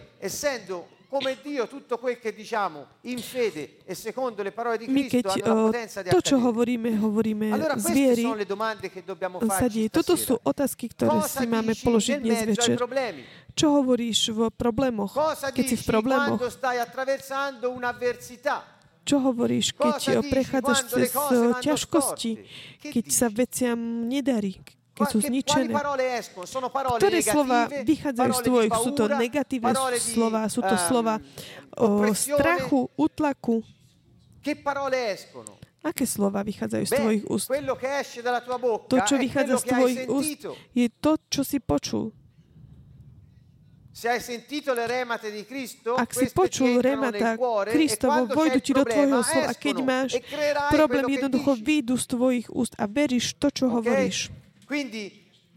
come 1.09 1.35
Dio 1.41 1.67
tutto 1.67 1.97
quel 1.97 2.19
che 2.19 2.33
diciamo 2.33 2.85
in 3.09 3.17
fede 3.17 3.77
e 3.83 3.95
secondo 3.95 4.43
le 4.43 4.51
parole 4.51 4.77
di 4.77 4.85
Cristo 4.85 5.33
keď, 5.33 5.41
potenza 5.41 6.01
di 6.03 6.09
to, 6.13 6.21
čo 6.21 6.37
hovoríme, 6.37 6.93
hovoríme 7.01 7.49
allora, 7.49 7.73
z 7.81 7.89
viery, 7.89 8.21
sono 8.21 8.37
le 8.37 8.45
domande 8.45 8.93
che 8.93 9.01
dobbiamo 9.03 9.41
farci 9.41 9.89
Toto 9.89 10.13
sú 10.13 10.37
otázky, 10.37 10.93
ktoré 10.93 11.17
Cosa 11.17 11.41
si 11.41 11.45
máme 11.49 11.73
položiť 11.73 12.21
dnes 12.21 12.45
večer. 12.53 12.77
Čo 13.57 13.81
hovoríš 13.81 14.29
v 14.29 14.53
problémoch, 14.53 15.09
Cosa 15.09 15.49
keď 15.49 15.65
si 15.65 15.75
v 15.81 15.83
problémoch? 15.89 16.37
stai 16.45 16.77
attraversando 16.77 17.73
un'avversità? 17.73 18.61
Čo 19.01 19.17
hovoríš, 19.25 19.73
keď 19.73 20.21
prechádzaš 20.29 20.79
cez 20.93 21.09
ťažkosti, 21.65 22.31
keď 22.85 23.05
sa 23.09 23.33
veciam 23.33 24.05
nedarí, 24.05 24.61
keď 24.99 25.07
sú 25.07 25.19
zničené. 25.23 25.71
Ktoré 26.99 27.19
slova 27.23 27.71
vychádzajú 27.71 28.31
z 28.35 28.41
tvojich? 28.43 28.73
Sú 28.83 28.91
to 28.91 29.07
negatívne 29.07 29.71
slova, 29.95 30.51
sú 30.51 30.59
to 30.59 30.75
slova 30.75 31.23
o 31.79 32.11
strachu, 32.11 32.91
utlaku. 32.99 33.63
Aké 35.79 36.03
slova 36.03 36.43
vychádzajú 36.43 36.83
z 36.83 36.91
tvojich 36.91 37.23
úst? 37.31 37.47
To, 38.91 38.97
čo 39.07 39.15
vychádza 39.15 39.55
z 39.63 39.65
tvojich 39.71 40.01
úst, 40.11 40.43
je 40.75 40.87
to, 40.91 41.15
čo 41.31 41.41
si 41.47 41.63
počul. 41.63 42.11
Ak 45.99 46.11
si 46.15 46.31
počul 46.31 46.79
remata 46.79 47.35
Kristovo, 47.67 48.31
vojdu 48.31 48.59
ti 48.63 48.71
do 48.71 48.87
tvojho 48.87 49.19
slova. 49.27 49.51
Keď 49.51 49.75
máš 49.83 50.15
problém, 50.71 51.19
jednoducho 51.19 51.59
výjdu 51.59 51.99
z 51.99 52.05
tvojich 52.07 52.47
úst 52.47 52.79
a 52.79 52.87
veríš 52.87 53.35
to, 53.35 53.51
čo 53.51 53.67
hovoríš 53.67 54.31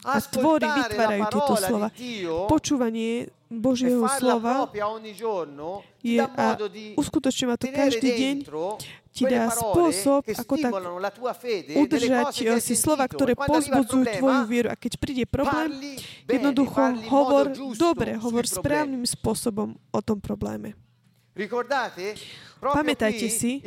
a 0.02 0.18
tvorí, 0.18 0.66
vytvárajú 0.66 1.24
tieto 1.30 1.54
slova. 1.54 1.88
Počúvanie 2.50 3.30
Božieho 3.52 4.02
slova 4.18 4.66
je, 6.02 6.18
a 6.18 6.46
uskutočňovať 6.98 7.58
to 7.60 7.66
každý 7.70 8.08
deň 8.10 8.36
ti 9.12 9.28
dá 9.28 9.52
spôsob, 9.52 10.24
ako 10.24 10.54
tak 10.56 10.72
udržať 11.76 12.32
si 12.64 12.74
slova, 12.74 13.04
ktoré 13.04 13.36
pozbudzujú 13.36 14.04
tvoju 14.18 14.42
vieru. 14.48 14.68
A 14.72 14.76
keď 14.76 14.96
príde 14.96 15.24
problém, 15.28 16.00
jednoducho 16.24 16.80
hovor 17.12 17.52
dobre, 17.76 18.16
hovor 18.16 18.48
správnym 18.48 19.04
spôsobom 19.04 19.76
o 19.92 20.00
tom 20.00 20.18
probléme. 20.18 20.74
Pamätajte 22.58 23.28
si, 23.28 23.60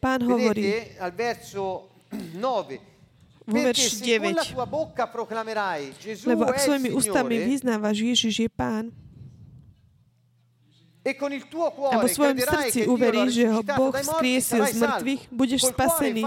Pán 0.00 0.20
hovorí, 0.28 0.92
vo 3.48 3.56
verši 3.56 3.96
9. 4.04 4.52
Lebo 6.28 6.44
ak 6.44 6.56
svojimi 6.60 6.92
ústami 6.92 7.34
vyznávaš, 7.40 7.96
Ježiš 8.04 8.34
je 8.44 8.50
Pán, 8.52 8.92
e 11.08 11.16
a 11.88 11.96
vo 12.04 12.08
svojom 12.10 12.36
srdci 12.36 12.84
uveríš, 12.84 13.30
že 13.32 13.46
ho 13.48 13.60
Boh 13.64 13.94
vzkriesil 13.96 14.60
z 14.68 14.76
mŕtvych, 14.76 15.22
budeš 15.32 15.60
spasený. 15.72 16.22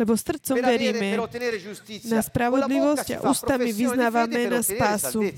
Lebo 0.00 0.16
srdcom 0.16 0.56
veríme. 0.56 1.20
na 2.08 2.20
spravodlivosť 2.24 3.08
a 3.20 3.28
ústami 3.28 3.70
vyznávame 3.76 4.48
na 4.48 4.64
spásu. 4.64 5.28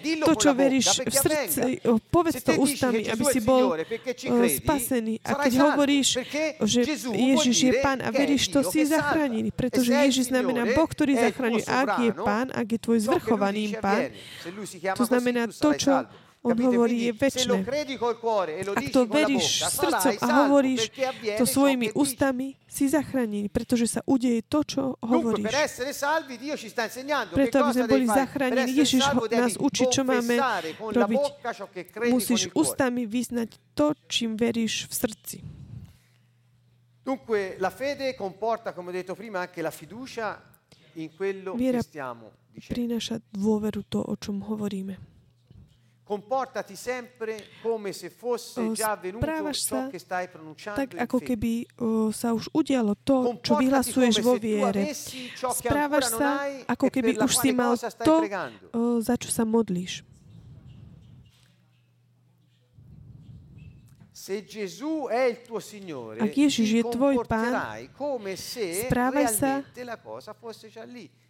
Dillo 0.00 0.24
to, 0.24 0.34
čo 0.38 0.50
veríš 0.56 1.04
v 1.04 1.12
srdci, 1.12 1.68
povedz 2.08 2.40
to 2.40 2.56
ústami, 2.56 3.04
aby 3.10 3.24
si 3.28 3.40
bol 3.44 3.76
spasený. 4.48 5.20
A 5.26 5.44
keď 5.44 5.52
hovoríš, 5.60 6.08
že 6.64 6.80
Ježiš 7.12 7.56
je 7.68 7.72
Pán 7.84 8.00
a 8.00 8.08
veríš 8.08 8.48
to, 8.48 8.64
si 8.64 8.88
zachránený, 8.88 9.52
pretože 9.52 9.92
Ježiš 9.92 10.32
znamená 10.32 10.64
Boh, 10.72 10.88
ktorý 10.88 11.18
zachraňuje. 11.18 11.64
Ak 11.68 11.90
je 12.00 12.10
Pán, 12.16 12.48
ak 12.54 12.66
je 12.72 12.78
tvoj 12.80 12.98
zvrchovaný 13.04 13.76
Pán, 13.80 14.14
to 14.96 15.04
znamená 15.04 15.50
to, 15.50 15.70
čo 15.76 15.92
on 16.42 16.58
hovorí, 16.58 17.06
je 17.06 17.12
väčšie. 17.14 17.54
Ak 18.74 18.86
to 18.90 19.02
veríš 19.06 19.62
srdcom 19.70 20.14
a 20.18 20.26
hovoríš 20.42 20.90
to 21.38 21.46
svojimi 21.46 21.94
ústami, 21.94 22.58
si 22.66 22.90
zachránený, 22.90 23.46
pretože 23.46 23.86
sa 23.86 24.00
udeje 24.08 24.42
to, 24.50 24.66
čo 24.66 24.82
hovoríš. 24.98 25.46
Preto, 27.30 27.56
aby 27.62 27.70
sme 27.70 27.86
boli 27.86 28.06
zachránení, 28.10 28.70
Ježiš 28.74 29.02
nás 29.30 29.54
učí, 29.60 29.86
čo 29.86 30.02
máme 30.02 30.34
robiť. 30.78 31.22
Musíš 32.10 32.50
ústami 32.58 33.06
vyznať 33.06 33.62
to, 33.78 33.94
čím 34.10 34.34
veríš 34.34 34.90
v 34.90 34.92
srdci. 34.92 35.38
Dunque 37.02 37.58
la 37.58 37.70
fede 37.70 38.14
comporta, 38.14 38.72
come 38.72 38.90
ho 38.90 38.94
detto 38.94 39.18
prima, 39.18 39.40
anche 39.40 39.60
la 39.60 39.74
fiducia 39.74 40.38
in 40.94 41.10
quello 41.16 41.54
Viera 41.54 41.82
che 41.82 41.90
stiamo 41.90 42.30
dicendo. 42.54 42.74
prináša 42.78 43.18
dôveru 43.34 43.82
to, 43.90 44.06
o 44.06 44.14
čom 44.14 44.38
hovoríme. 44.46 45.11
Comportati 46.12 46.76
sempre 46.76 47.40
come 47.62 47.96
se 47.96 48.10
fosse 48.10 48.72
già 48.72 48.92
avvenuto 48.92 49.52
ciò 49.52 49.88
che 49.88 49.96
stai 49.96 50.28
pronunciando 50.28 50.84
tak, 50.84 51.00
ako 51.00 51.18
keby 51.24 51.52
uh, 51.80 52.12
sa 52.12 52.36
už 52.36 52.52
udialo 52.52 53.00
to, 53.00 53.40
čo 53.40 53.56
vyhlasuješ 53.56 54.20
vo 54.20 54.36
viere. 54.36 54.92
Správaš 54.92 56.12
sa, 56.12 56.44
ako 56.68 56.92
keby 56.92 57.16
už 57.16 57.32
si 57.32 57.56
mal 57.56 57.80
to, 57.80 58.28
uh, 58.28 59.00
za 59.00 59.16
čo 59.16 59.32
sa 59.32 59.48
modlíš. 59.48 60.04
Ak 66.20 66.32
Ježiš 66.36 66.68
je 66.78 66.82
tvoj 66.84 67.24
pán, 67.24 67.52
správaj 68.86 69.26
sa, 69.32 69.64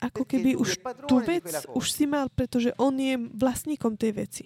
ako 0.02 0.22
keby 0.26 0.58
už 0.58 0.76
tú 1.06 1.22
vec 1.22 1.46
už 1.70 1.86
si 1.86 2.04
mal, 2.04 2.26
pretože 2.34 2.74
on 2.82 2.98
je 2.98 3.14
vlastníkom 3.32 3.94
tej 3.94 4.12
veci. 4.12 4.44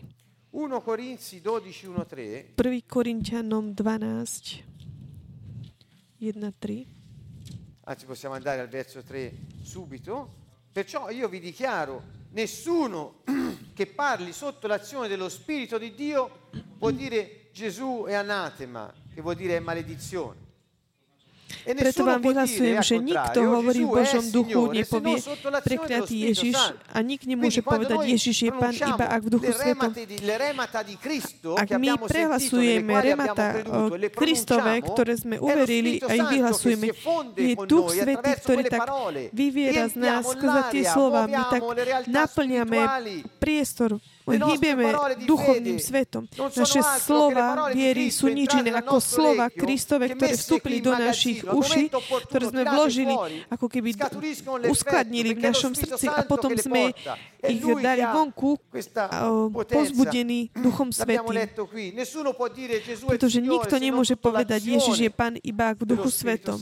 1 0.57 0.80
Corinzi 0.80 1.42
12, 1.42 1.86
1, 1.86 2.07
3. 2.07 2.52
1 2.57 2.80
Corintianom 2.86 3.74
12, 3.74 4.64
1, 6.16 6.54
3. 6.59 6.86
Anzi, 7.84 8.07
possiamo 8.07 8.34
andare 8.34 8.62
al 8.62 8.68
verso 8.68 9.02
3 9.02 9.34
subito. 9.61 10.32
Perciò 10.72 11.11
io 11.11 11.28
vi 11.28 11.40
dichiaro, 11.40 12.02
nessuno 12.30 13.20
che 13.74 13.86
parli 13.86 14.32
sotto 14.32 14.66
l'azione 14.66 15.09
dello 15.09 15.28
Spirito 15.28 15.76
di 15.76 15.94
Dio 15.94 16.48
può 16.78 16.90
dire 16.90 17.50
Gesù 17.52 18.07
è 18.09 18.14
anatema, 18.14 18.90
che 19.12 19.20
vuol 19.20 19.36
dire 19.36 19.61
maledizione. 19.61 20.45
Preto 21.64 22.02
vám 22.04 22.20
vyhlasujem, 22.20 22.78
že 22.82 22.96
nikto 23.00 23.38
hovorí 23.46 23.82
v 23.86 23.90
Božom 23.90 24.24
duchu 24.28 24.61
nepovie 24.74 25.18
prekliatý 25.64 26.16
Ježiš 26.30 26.57
a 26.92 26.98
nik 27.00 27.24
nemôže 27.24 27.64
povedať 27.64 27.98
Ježiš 28.04 28.36
je 28.48 28.52
Pán 28.52 28.74
iba 28.74 29.07
ak 29.07 29.20
v 29.24 29.28
duchu 29.32 29.50
svetom. 29.54 29.90
Ak 31.57 31.68
my 31.76 31.88
prehlasujeme 32.04 32.92
remata 33.00 33.46
Kristove, 34.12 34.82
ktoré 34.82 35.14
sme 35.16 35.36
uverili 35.40 36.02
a 36.04 36.12
ich 36.12 36.28
vyhlasujeme, 36.28 36.86
je 37.36 37.54
Duch 37.66 37.92
Svetý, 37.92 38.30
ktorý 38.42 38.62
tak 38.68 38.86
vyviera 39.32 39.88
z 39.90 39.96
nás 39.96 40.22
skrze 40.26 40.61
tie 40.72 40.84
slova. 40.86 41.26
My 41.26 41.42
tak 41.48 41.62
naplňame 42.11 42.80
priestor 43.38 43.98
hýbeme 44.27 44.91
duchovným 45.22 45.79
svetom. 45.79 46.27
Naše 46.35 46.83
slova 47.07 47.70
viery 47.70 48.11
sú 48.11 48.27
nič 48.27 48.51
iné 48.59 48.74
ako 48.74 48.99
slova 48.99 49.47
Kristove, 49.47 50.11
ktoré 50.11 50.35
vstúpili 50.35 50.83
do 50.83 50.91
našich 50.91 51.47
uší, 51.47 51.95
ktoré 52.27 52.45
sme 52.51 52.62
vložili, 52.66 53.14
ako 53.47 53.66
keby 53.70 53.95
uskladnili 54.66 55.31
v 55.37 55.41
našom 55.47 55.72
srdci 55.79 56.11
a 56.11 56.27
potom 56.27 56.59
sme 56.59 56.91
ich 57.47 57.62
dali 57.62 58.03
vonku 58.03 58.59
pozbudení 59.70 60.51
Duchom 60.59 60.91
Svetým. 60.91 61.47
Pretože 63.07 63.39
nikto 63.39 63.74
nemôže 63.79 64.18
povedať, 64.18 64.61
Ježiš 64.74 64.97
je 65.07 65.11
Pán 65.12 65.39
iba 65.39 65.70
v 65.79 65.83
Duchu 65.87 66.11
Svetom. 66.11 66.59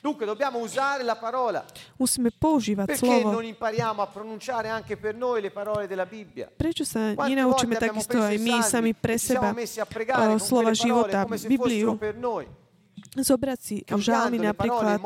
Dunque 0.00 0.24
dobbiamo 0.24 0.58
usare 0.58 1.04
la 1.04 1.16
parola. 1.16 1.60
Musíme 2.00 2.32
používať 2.32 2.88
Perché 2.88 3.04
slovo. 3.04 3.36
non 3.36 3.44
impariamo 3.44 4.00
a 4.00 4.08
pronunciare 4.08 4.72
anche 4.72 4.96
per 4.96 5.12
noi 5.14 5.44
le 5.44 5.52
parole 5.52 5.86
della 5.86 6.08
Bibbia? 6.08 6.48
Prečo 6.48 6.88
sa 6.88 7.12
nenaučíme 7.12 7.76
takisto 7.76 8.16
aj 8.16 8.36
my 8.40 8.64
sami 8.64 8.96
pre 8.96 9.20
seba 9.20 9.52
o 10.24 10.40
slova 10.40 10.72
života, 10.72 11.28
Bibliu? 11.28 12.00
Zobrať 13.10 13.58
si 13.60 13.76
žalmy 13.84 14.40
napríklad, 14.40 15.02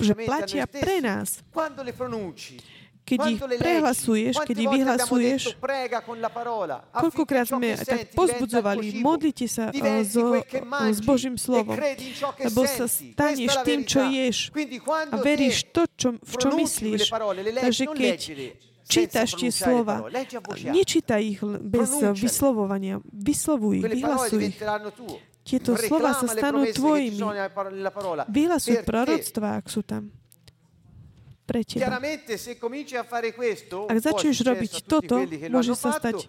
že 0.00 0.14
platia 0.16 0.64
pre 0.64 1.04
nás. 1.04 1.44
Quando 1.52 1.84
le 1.84 1.92
pronunci, 1.92 2.56
keď 3.04 3.18
ich 3.36 3.40
prehlasuješ, 3.60 4.34
keď 4.48 4.56
ich 4.56 4.70
vyhlasuješ, 4.80 5.42
koľkokrát 6.88 7.44
sme 7.44 7.76
tak 7.76 8.16
pozbudzovali, 8.16 9.04
modlite 9.04 9.44
sa 9.44 9.68
so, 10.08 10.40
s 10.88 11.00
Božím 11.04 11.36
slovom, 11.36 11.76
lebo 12.40 12.60
sa 12.64 12.88
staneš 12.88 13.52
tým, 13.62 13.84
čo 13.84 14.00
ješ 14.08 14.48
a 15.12 15.16
veríš 15.20 15.68
to, 15.68 15.84
čo, 15.94 16.08
v 16.16 16.34
čo 16.40 16.48
myslíš. 16.56 17.12
Takže 17.60 17.84
keď 17.92 18.18
čítaš 18.88 19.36
tie 19.36 19.52
slova, 19.52 20.08
nečítaj 20.64 21.22
ich 21.22 21.40
bez 21.44 22.00
vyslovovania, 22.16 23.04
vyslovuj 23.12 23.84
ich, 23.84 23.86
vyhlasuj 24.00 24.40
ich. 24.48 24.56
Tieto 25.44 25.76
slova 25.76 26.16
sa 26.16 26.24
stanú 26.24 26.64
tvojimi. 26.72 27.20
Vyhlasuj 28.32 28.80
proroctva, 28.80 29.60
ak 29.60 29.68
sú 29.68 29.84
tam 29.84 30.08
pre 31.44 31.60
teba. 31.62 32.00
Ak 33.84 33.98
začneš 34.00 34.36
robiť 34.40 34.72
toto, 34.88 35.28
môže 35.52 35.76
sa 35.76 35.92
stať, 36.00 36.24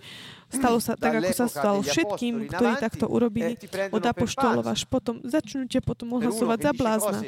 stalo 0.51 0.77
sa 0.83 0.93
tak, 1.01 1.23
ako 1.23 1.31
sa 1.31 1.47
stalo 1.47 1.79
všetkým, 1.79 2.51
ktorí 2.51 2.73
takto 2.77 3.07
urobili 3.07 3.55
od 3.95 4.03
apoštolov 4.03 4.67
až 4.67 4.83
potom, 4.85 5.23
začnú 5.23 5.65
ťa 5.71 5.79
potom 5.81 6.19
ohlasovať 6.19 6.59
za 6.59 6.71
blázna. 6.75 7.19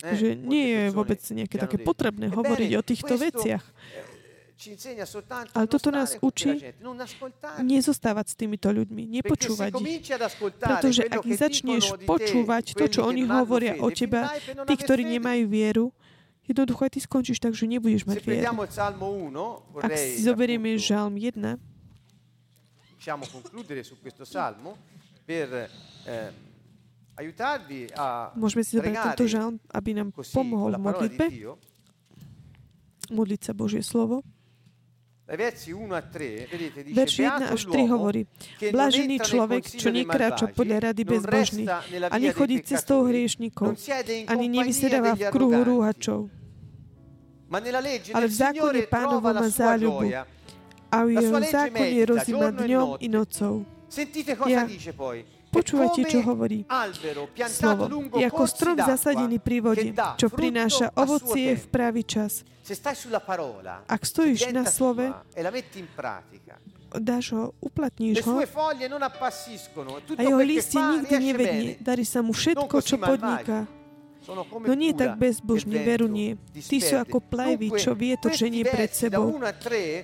Že 0.00 0.28
nie 0.38 0.66
je 0.70 0.82
vôbec 0.94 1.20
nejaké 1.34 1.56
také 1.58 1.76
potrebné 1.82 2.30
hovoriť 2.30 2.70
o 2.78 2.82
týchto 2.86 3.14
veciach. 3.18 3.64
Ale 5.56 5.66
toto 5.66 5.88
nás 5.88 6.20
učí 6.20 6.60
nezostávať 7.64 8.26
s 8.28 8.34
týmito 8.36 8.68
ľuďmi, 8.68 9.20
nepočúvať 9.20 9.72
ich. 9.80 10.12
Pretože 10.60 11.02
ak 11.08 11.24
začneš 11.24 11.96
počúvať 12.04 12.76
to, 12.76 12.84
čo 12.88 13.00
oni 13.08 13.24
hovoria 13.24 13.80
o 13.80 13.88
teba, 13.88 14.28
tí, 14.68 14.74
ktorí 14.76 15.08
nemajú 15.16 15.44
vieru, 15.48 15.86
jednoducho 16.44 16.84
aj 16.84 16.92
ty 16.92 17.00
skončíš 17.00 17.38
tak, 17.40 17.56
že 17.56 17.64
nebudeš 17.64 18.04
mať 18.04 18.20
vieru. 18.20 18.52
Ak 19.80 19.92
si 19.96 20.20
zoberieme 20.20 20.76
Žalm 20.76 21.16
1, 21.16 21.56
possiamo 23.00 23.24
concludere 23.32 23.82
su 23.82 23.96
questo 23.98 24.26
salmo 24.26 24.76
per 25.24 25.48
eh, 26.04 26.32
aiutarvi 27.16 27.88
a 27.96 28.28
Môžeme 28.36 28.60
si 28.60 28.76
zobrať 28.76 29.16
tento 29.16 29.24
žalm, 29.24 29.56
aby 29.72 29.90
nám 29.96 30.12
pomohol 30.12 30.76
v 30.76 30.82
modlitbe, 30.84 31.24
modliť 33.08 33.40
sa 33.40 33.52
Božie 33.56 33.80
slovo. 33.80 34.20
Verš 35.30 37.14
1 37.22 37.54
až 37.54 37.62
3 37.70 37.86
hovorí, 37.86 38.26
Blažený 38.58 39.22
človek, 39.22 39.62
čo 39.62 39.94
nekráča 39.94 40.50
podľa 40.50 40.90
rady 40.90 41.02
bezbožných 41.06 41.70
a 42.10 42.16
nechodí 42.18 42.66
cestou 42.66 43.06
hriešnikov, 43.06 43.78
ani 44.26 44.46
nevysedáva 44.50 45.14
v 45.14 45.22
kruhu 45.30 45.62
rúhačov. 45.62 46.26
Ale 48.10 48.26
v 48.26 48.34
zákone 48.34 48.80
pánovom 48.90 49.34
má 49.34 49.46
záľubu 49.46 50.10
a 50.90 50.96
v 51.06 51.08
jeho 51.14 51.38
zákone 51.38 51.98
rozíma 52.10 52.48
dňom 52.50 52.86
i 52.98 53.06
nocou. 53.06 53.62
Ja, 54.46 54.66
Počúvajte, 55.50 56.06
čo 56.06 56.22
hovorí 56.22 56.62
slovo. 57.50 57.90
Je 58.14 58.24
ako 58.24 58.44
strom 58.46 58.78
zasadený 58.78 59.42
pri 59.42 59.58
vode, 59.58 59.90
čo 60.14 60.30
prináša 60.30 60.94
ovocie 60.94 61.58
v 61.58 61.66
pravý 61.66 62.06
čas. 62.06 62.46
Ak 63.90 64.06
stojíš 64.06 64.54
na 64.54 64.62
slove, 64.62 65.10
dáš 66.90 67.34
ho, 67.34 67.50
uplatníš 67.58 68.22
ho 68.22 68.38
a 70.14 70.20
jeho 70.22 70.42
listie 70.42 70.78
nikdy 70.78 71.14
nevedne. 71.18 71.68
Darí 71.82 72.06
sa 72.06 72.22
mu 72.22 72.30
všetko, 72.30 72.76
čo 72.78 72.94
podniká. 72.98 73.66
No 74.62 74.74
nie 74.78 74.94
tak 74.94 75.18
bezbožný, 75.18 75.82
veru 75.82 76.06
nie. 76.06 76.38
Tí 76.54 76.78
sú 76.78 76.94
ako 76.94 77.18
plajvy, 77.18 77.74
čo 77.74 77.98
vietor 77.98 78.30
ženie 78.30 78.62
pred 78.62 78.92
sebou. 78.94 79.34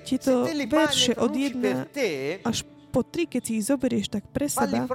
Tieto 0.02 0.42
verše 0.66 1.14
od 1.14 1.30
1 1.30 2.42
až 2.42 2.66
po 2.90 3.04
tri, 3.04 3.26
keď 3.28 3.42
si 3.42 3.52
ich 3.60 3.66
zoberieš 3.68 4.08
tak 4.08 4.24
pre 4.30 4.48
seba, 4.48 4.86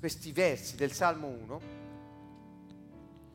questi 0.00 0.32
versi 0.32 0.76
del 0.76 0.92
Salmo 0.92 1.32
1, 1.32 1.60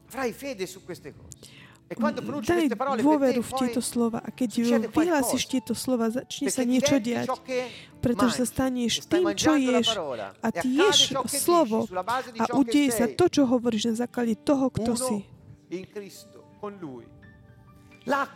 avrai 0.10 0.34
fede 0.34 0.68
su 0.68 0.84
queste 0.84 1.14
cose. 1.14 1.58
E 1.90 1.98
Daj 1.98 2.70
dôveru 3.02 3.42
v 3.42 3.52
tieto 3.58 3.82
slova 3.82 4.22
a 4.22 4.30
keď 4.30 4.62
vyhlásiš 4.94 5.50
tieto 5.50 5.74
slova, 5.74 6.14
začne 6.14 6.54
sa 6.54 6.62
niečo 6.62 7.02
diať, 7.02 7.34
pretože 7.98 8.46
sa 8.46 8.46
staneš 8.46 9.10
tým, 9.10 9.34
čo 9.34 9.58
ješ 9.58 9.98
a 10.38 10.48
ty 10.54 10.70
ješ 10.70 11.18
slovo 11.26 11.90
a 12.38 12.46
udeje 12.54 12.94
sa 12.94 13.10
to, 13.10 13.26
čo 13.26 13.50
hovoríš 13.50 13.90
na 13.90 14.06
základe 14.06 14.38
toho, 14.38 14.70
kto 14.70 14.94
si 14.94 15.18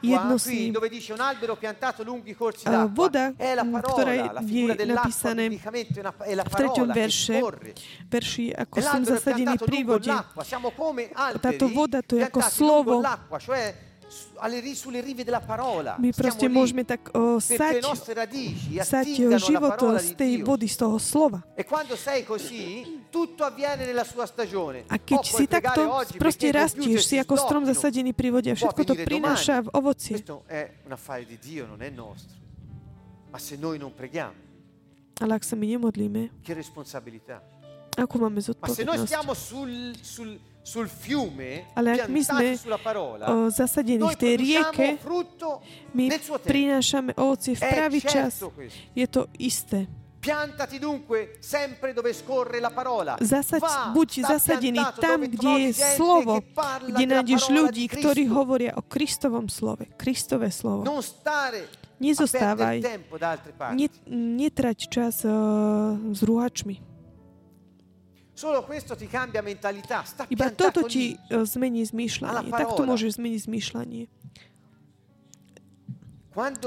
jedno 0.02 0.36
s 0.40 0.48
ním. 0.48 0.76
A 2.66 2.86
voda, 2.86 3.34
ktorá 3.84 4.14
je 4.14 4.86
napísané 4.86 5.44
v 6.24 6.54
treťom 6.54 6.88
verše, 6.94 7.42
verši, 8.08 8.46
ako 8.54 8.78
som 8.80 9.02
zasadený 9.02 9.58
pri 9.58 9.80
vode. 9.84 10.14
Táto 11.42 11.66
voda, 11.70 12.00
to 12.06 12.16
je 12.18 12.24
ako 12.24 12.42
slovo, 12.46 13.02
my 16.00 16.10
proste 16.12 16.48
môžeme 16.52 16.84
tak 16.84 17.10
o, 17.16 17.40
sať, 17.40 17.80
sať 18.84 19.06
životo 19.40 19.86
z 19.98 20.10
tej 20.18 20.32
vody, 20.44 20.68
z 20.68 20.78
toho 20.78 20.98
slova. 21.00 21.40
E 21.56 21.64
a 24.90 24.96
keď 24.98 25.22
si 25.24 25.44
takto 25.46 25.82
proste 26.18 26.48
rastieš, 26.52 27.00
si 27.06 27.16
ako 27.22 27.34
strom 27.38 27.64
zasadený 27.70 28.12
pri 28.14 28.30
vode 28.34 28.50
a 28.52 28.56
všetko 28.58 28.82
to 28.84 28.94
prináša 28.98 29.62
v 29.64 29.70
ovoci. 29.74 30.14
Ale 35.22 35.32
ak 35.38 35.44
sa 35.46 35.56
my 35.56 35.66
nemodlíme, 35.78 36.22
akú 37.94 38.16
máme 38.18 38.42
zodpovednosť? 38.42 39.14
Ale 41.76 41.88
ak 42.00 42.08
my 42.08 42.22
sme 42.24 42.46
o, 43.28 43.52
zasadení 43.52 44.00
v 44.00 44.16
tej 44.16 44.34
rieke, 44.40 44.88
my 45.92 46.06
prinášame 46.40 47.12
ovoci 47.20 47.52
v 47.60 47.62
pravý 47.68 48.00
čas. 48.00 48.40
Je 48.96 49.06
to 49.12 49.28
isté. 49.36 49.92
Piantati 50.24 50.80
dunque 50.80 51.36
sempre 51.44 51.92
dove 51.92 52.16
scorre 52.16 52.64
la 52.64 52.72
parola. 52.72 53.20
Zasaď, 53.20 53.92
buď 53.92 54.10
zasadený 54.24 54.80
tam, 54.96 55.28
kde 55.28 55.68
je 55.68 55.72
slovo, 56.00 56.40
kde 56.88 57.04
nájdeš 57.12 57.52
ľudí, 57.52 57.92
ktorí 57.92 58.32
hovoria 58.32 58.72
o 58.80 58.88
Kristovom 58.88 59.52
slove. 59.52 59.84
Kristové 60.00 60.48
slovo. 60.48 60.88
Nezostávaj. 62.00 62.78
Netrať 64.08 64.78
čas 64.88 65.28
uh, 65.28 66.00
s 66.16 66.20
rúhačmi. 66.24 66.93
Iba 70.30 70.50
toto 70.50 70.82
ti 70.90 71.14
e, 71.14 71.46
zmení 71.46 71.86
zmýšľanie. 71.86 72.50
Takto 72.50 72.82
môžeš 72.90 73.22
zmeniť 73.22 73.42
zmýšľanie. 73.46 74.04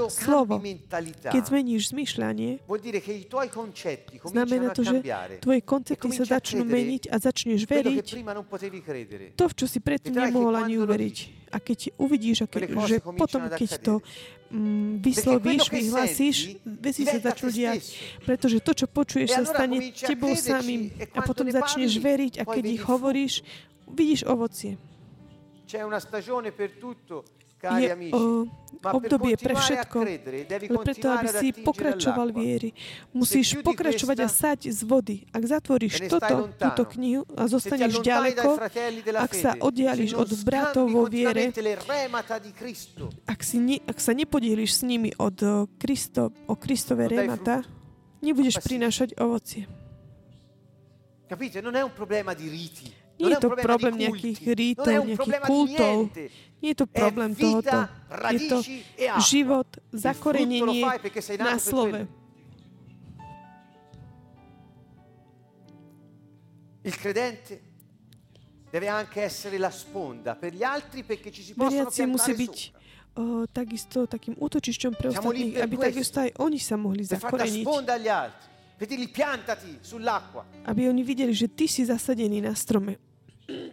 Slovo, 0.07 0.63
keď 1.27 1.43
zmeníš 1.43 1.91
zmýšľanie, 1.91 2.63
znamená 4.23 4.71
to, 4.71 4.81
že 4.87 4.97
tvoje 5.43 5.59
koncepty 5.59 6.07
sa 6.15 6.39
začnú 6.39 6.63
meniť 6.63 7.11
a 7.11 7.15
začneš 7.19 7.67
veriť 7.67 8.07
to, 9.35 9.43
v 9.43 9.53
čo 9.59 9.65
si 9.67 9.83
predtým 9.83 10.15
nemohol 10.15 10.55
ani 10.55 10.79
uveriť. 10.79 11.51
A 11.51 11.59
keď 11.59 11.99
uvidíš, 11.99 12.47
keď, 12.47 12.79
že 12.87 12.97
potom, 13.03 13.51
keď 13.51 13.69
to 13.83 13.93
mm, 14.51 15.03
vyslovíš, 15.03 15.63
vyhlasíš, 15.69 16.37
veci 16.63 17.03
sa 17.03 17.19
začnú 17.19 17.49
diať. 17.51 17.83
Pretože 18.23 18.57
to, 18.63 18.71
čo 18.73 18.85
počuješ, 18.87 19.29
sa 19.31 19.43
stane 19.43 19.91
tebou 19.93 20.33
samým. 20.35 20.91
A 21.15 21.23
potom 21.23 21.47
začneš 21.47 21.99
veriť 21.99 22.33
a 22.41 22.43
keď 22.43 22.63
ich 22.67 22.83
hovoríš, 22.83 23.33
vidíš 23.87 24.27
ovocie. 24.27 24.75
Je 27.57 28.13
o, 28.13 28.45
obdobie 28.85 29.33
pre 29.33 29.57
všetko, 29.57 29.97
ale 30.05 30.77
preto, 30.85 31.09
aby 31.09 31.27
si 31.41 31.47
pokračoval 31.57 32.29
viery. 32.29 32.69
Musíš 33.09 33.57
pokračovať 33.65 34.17
a 34.21 34.29
sať 34.29 34.59
z 34.69 34.85
vody. 34.85 35.25
Ak 35.33 35.41
zatvoríš 35.41 36.05
toto, 36.05 36.53
túto 36.53 36.83
knihu 36.93 37.25
a 37.33 37.49
zostaneš 37.49 38.05
ďaleko, 38.05 38.61
ak 39.17 39.31
sa 39.33 39.57
oddiališ 39.57 40.13
od 40.13 40.29
bratov 40.45 40.85
vo 40.85 41.09
viere, 41.09 41.49
ak, 43.25 43.41
si 43.41 43.57
ne, 43.57 43.81
ak 43.89 43.97
sa 43.97 44.13
nepodieliš 44.13 44.71
s 44.77 44.81
nimi 44.85 45.09
od 45.17 45.41
Kristo, 45.81 46.29
o 46.45 46.53
Kristove 46.53 47.09
remata, 47.09 47.65
nebudeš 48.21 48.61
prinášať 48.61 49.17
ovocie. 49.17 49.65
Capite? 51.27 51.59
Non 51.59 51.75
è 51.75 51.83
un 51.83 51.91
problema 51.91 52.31
di 52.31 52.47
riti. 52.47 52.87
Nie 53.17 53.33
je 53.33 53.41
to 53.41 53.49
problém 53.57 53.97
nejakých 53.97 54.39
rítov, 54.53 55.01
nejakých 55.09 55.41
kultov. 55.41 55.95
Nie 56.61 56.73
je 56.73 56.77
to 56.81 56.87
problém 56.89 57.37
tohoto. 57.37 57.85
Je 58.33 58.39
to 58.49 58.57
e 58.97 59.13
život, 59.21 59.67
zakorenenie 59.93 60.81
na 61.37 61.59
slove. 61.61 62.07
Il 66.81 66.95
credente 66.95 67.61
deve 68.71 68.87
anche 68.87 69.21
essere 69.21 69.57
la 69.57 69.69
sponda 69.69 70.35
per 70.35 70.53
gli 70.53 70.63
altri 70.63 71.03
perché 71.03 71.31
ci 71.31 71.43
si 71.43 71.53
possono 71.53 71.91
musí 72.07 72.33
byť 72.33 72.55
o, 73.17 73.43
takisto 73.49 74.05
takým 74.07 74.37
útočišťom 74.37 74.91
pre 74.95 75.09
ostatných, 75.11 75.57
aby 75.57 75.75
takisto 75.77 76.21
aj 76.21 76.31
oni 76.37 76.59
sa 76.61 76.77
mohli 76.77 77.03
zakoreniť. 77.03 77.65
Aby 80.69 80.81
oni 80.85 81.01
videli, 81.01 81.33
že 81.33 81.49
ty 81.49 81.65
si 81.65 81.81
zasadený 81.81 82.45
na 82.45 82.53
strome. 82.53 83.06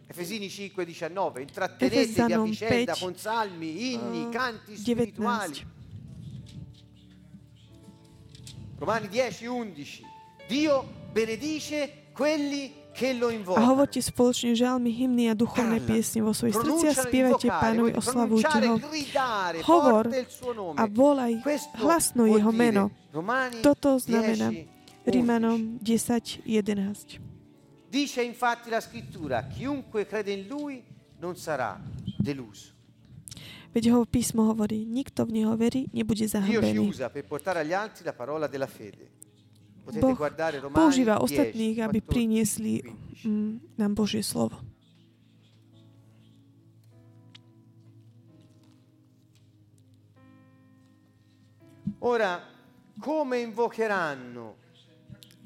Efesini 0.07 0.47
5:19 0.47 1.41
intrattenetevi 1.41 2.33
a 2.33 2.43
vicenda 2.43 2.95
con 2.95 3.17
salmi, 3.17 3.93
inni, 3.93 4.29
canti 4.31 4.77
spirituali. 4.77 5.67
Romani 8.79 9.09
10:11 9.09 10.03
Dio 10.47 10.85
benedice 11.13 12.11
quelli 12.15 12.83
a 12.95 13.63
hovorte 13.67 13.99
spoločne 13.99 14.55
žalmy, 14.55 14.95
hymny 14.95 15.27
a 15.27 15.35
duchovné 15.35 15.83
piesne 15.83 16.23
vo 16.23 16.31
svojich 16.31 16.55
srdciach, 16.55 17.11
spievajte 17.11 17.51
pánovi, 17.51 17.91
oslavujte 17.91 18.59
ho. 18.71 18.79
Hovor 19.67 20.15
a 20.79 20.87
volaj 20.87 21.43
hlasno 21.83 22.31
jeho 22.31 22.55
meno. 22.55 22.95
Toto 23.67 23.99
znamená 23.99 24.55
Rímanom 25.03 25.83
10.11. 25.83 27.34
Dice 27.95 28.23
infatti 28.23 28.71
la 28.71 28.81
scrittura, 28.81 29.47
chiunque 29.47 30.05
crede 30.05 30.33
in 30.33 30.49
lui 30.49 30.83
non 31.21 31.37
sarà 31.37 31.79
deluso. 32.19 32.75
Veď 33.71 33.95
ho 33.95 34.03
písmo 34.03 34.51
hovorí, 34.51 34.83
nikto 34.83 35.23
v 35.23 35.31
neho 35.39 35.55
verí, 35.55 35.87
nebude 35.95 36.27
zahambený. 36.27 36.91
Boh 39.95 40.19
používa 40.75 41.23
ostatných, 41.23 41.77
aby 41.87 41.99
priniesli 42.03 42.83
mm, 43.23 43.79
nám 43.79 43.95
Božie 43.95 44.27
slovo. 44.27 44.59
Ora, 52.03 52.43
come 52.99 53.39
invocheranno 53.39 54.64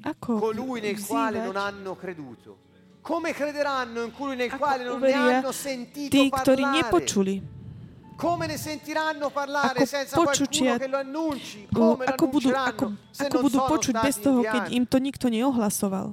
Ako 0.01 0.39
colui 0.39 0.79
nel 0.79 0.99
quale 1.05 1.43
non 1.43 1.55
hanno 1.55 1.95
creduto? 1.95 2.67
Come 3.01 3.33
crederanno 3.33 4.03
in 4.03 4.11
colui 4.11 4.35
nel 4.35 4.51
quale 4.51 4.83
non 4.83 4.99
ne 4.99 5.11
hanno 5.11 5.51
sentito 5.51 6.15
tí, 6.15 6.29
ktorí 6.29 6.63
nepočuli? 6.63 7.41
Come 8.15 8.47
ne 8.47 8.57
sentiranno 8.57 9.29
parlare 9.29 9.85
senza 9.85 10.19
qualcuno 10.19 10.75
che 10.75 10.87
lo 10.87 10.97
annunci? 10.97 11.67
Come 11.71 12.03
ako 12.03 12.25
budú, 12.27 12.51
ako, 12.51 12.85
ako 13.15 13.37
budú 13.39 13.59
počuť 13.63 13.95
bez 14.03 14.19
toho, 14.19 14.43
keď 14.43 14.75
im 14.75 14.83
to 14.83 14.99
nikto 14.99 15.31
neohlasoval? 15.31 16.11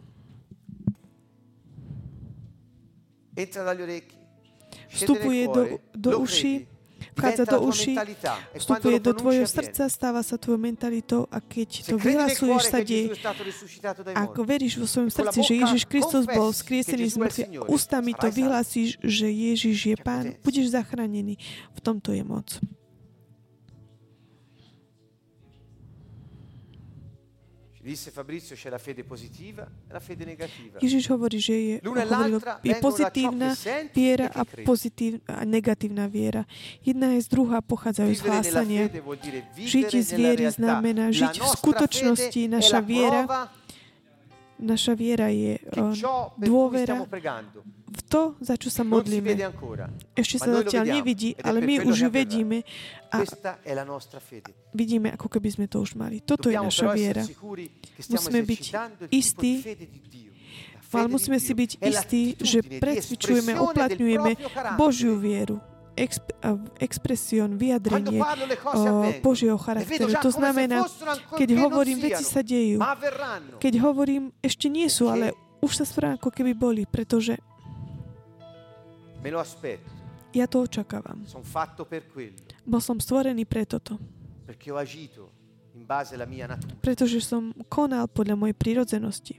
Vstupuje 4.86 5.42
do, 5.50 5.62
do 5.92 6.10
uši 6.22 6.75
vchádza 7.16 7.44
do 7.44 7.58
uši, 7.66 7.94
vstupuje 8.56 8.98
do 9.00 9.12
tvojho 9.12 9.46
srdca, 9.46 9.88
stáva 9.88 10.20
sa 10.22 10.36
tvojou 10.40 10.60
mentalitou 10.60 11.24
a 11.28 11.40
keď 11.40 11.92
to 11.92 11.96
vyhlasuješ 11.96 12.62
sa 12.68 12.80
deje, 12.80 13.12
ako 14.14 14.40
veríš 14.44 14.80
vo 14.80 14.86
svojom 14.88 15.10
srdci, 15.12 15.38
že 15.42 15.54
Ježiš 15.60 15.82
Kristus 15.88 16.24
bol 16.24 16.52
skriesený 16.52 17.06
z 17.12 17.16
mŕtvych, 17.16 17.48
ústami 17.68 18.12
to 18.16 18.28
vyhlásíš, 18.32 19.00
že 19.00 19.26
Ježiš 19.28 19.76
je 19.92 19.96
Pán, 19.96 20.36
budeš 20.44 20.72
zachránený. 20.72 21.38
V 21.74 21.80
tomto 21.80 22.12
je 22.12 22.22
moc. 22.24 22.48
Disse 27.86 28.10
Fabrizio 28.10 28.56
c'è 28.56 28.68
la 28.68 28.78
fede 28.78 29.04
positiva 29.04 29.62
e 29.62 29.92
la 29.92 30.00
fede 30.00 30.24
negativa. 30.24 30.82
Ježiš 30.82 31.06
hovorí, 31.06 31.38
že 31.38 31.54
je, 31.54 31.74
hovoril, 31.86 32.42
je 32.42 32.74
pozitívna 32.82 33.54
viera 33.94 34.26
a, 34.26 34.42
pozitív, 34.42 35.22
a 35.30 35.46
negatívna 35.46 36.10
viera. 36.10 36.42
Jedna 36.82 37.14
je 37.14 37.22
z 37.22 37.28
druhá 37.30 37.62
pochádzajú 37.62 38.10
z 38.10 38.22
hlásania. 38.26 38.90
Žiť 39.54 40.02
z 40.02 40.10
viery 40.18 40.50
znamená 40.50 41.14
žiť 41.14 41.38
v 41.38 41.46
skutočnosti. 41.46 42.42
Naša 42.50 42.82
viera, 42.82 43.22
naša 44.58 44.98
viera 44.98 45.30
je 45.30 45.54
uh, 45.78 45.94
dôvera 46.42 47.06
v 47.86 48.00
to, 48.10 48.34
za 48.42 48.58
čo 48.58 48.66
sa 48.66 48.82
modlíme. 48.82 49.38
Ešte 50.18 50.36
sa 50.42 50.50
zatiaľ 50.62 50.98
nevidí, 50.98 51.38
ale 51.38 51.62
my 51.62 51.86
už 51.86 52.06
ju 52.06 52.10
vedíme 52.10 52.66
a 53.14 53.22
vidíme, 54.74 55.14
ako 55.14 55.30
keby 55.30 55.48
sme 55.54 55.66
to 55.70 55.78
už 55.78 55.94
mali. 55.94 56.18
Toto 56.18 56.50
je 56.50 56.58
naša 56.58 56.90
viera. 56.90 57.22
Musíme 58.10 58.42
byť 58.42 58.62
istí, 59.14 59.62
ale 60.90 61.06
musíme 61.06 61.38
si 61.38 61.52
byť 61.54 61.70
istí, 61.78 62.22
že 62.42 62.58
presvičujeme, 62.62 63.54
uplatňujeme 63.54 64.30
Božiu 64.74 65.14
vieru 65.22 65.62
expresión, 66.76 67.56
vyjadrenie 67.56 68.20
Božieho 69.24 69.56
charakteru. 69.56 70.12
To 70.20 70.28
znamená, 70.28 70.84
keď 71.38 71.56
hovorím, 71.56 72.04
veci 72.04 72.20
sa 72.20 72.44
dejú. 72.44 72.82
Keď 73.56 73.74
hovorím, 73.80 74.28
ešte 74.44 74.68
nie 74.68 74.92
sú, 74.92 75.08
ale 75.08 75.32
už 75.64 75.72
sa 75.80 75.88
správam, 75.88 76.20
ako 76.20 76.28
keby 76.28 76.52
boli, 76.52 76.84
pretože 76.84 77.40
Me 79.26 79.34
lo 79.34 79.42
aspetto. 79.42 79.90
Ja 80.30 80.46
to 80.46 80.62
očakávam. 80.62 81.26
Som 81.26 81.42
fatto 81.42 81.82
per 81.82 82.06
quello. 82.06 82.38
Bol 82.62 82.78
som 82.78 83.02
stvorený 83.02 83.42
preto 83.42 83.82
to. 83.82 83.98
Perché 84.46 84.70
ho 84.70 84.78
agito 84.78 85.34
in 85.74 85.82
base 85.82 86.14
alla 86.14 86.30
mia 86.30 86.46
natura. 86.46 86.78
Pretože 86.78 87.18
som 87.18 87.50
konal 87.66 88.06
podľa 88.06 88.38
mojej 88.38 88.54
prírodzenosti. 88.54 89.34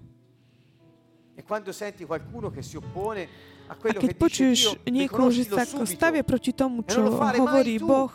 E 1.31 1.41
quando 1.47 1.71
senti 1.71 2.03
qualcuno 2.03 2.51
che 2.51 2.59
si 2.59 2.75
oppone 2.75 3.55
a 3.67 3.75
keď 3.75 4.11
počuješ 4.15 4.79
niekoho, 4.87 5.27
že 5.27 5.43
sa 5.51 5.67
stavia 5.67 6.23
proti 6.23 6.55
tomu, 6.55 6.87
čo 6.87 7.03
hovorí 7.11 7.75
Boh, 7.83 8.11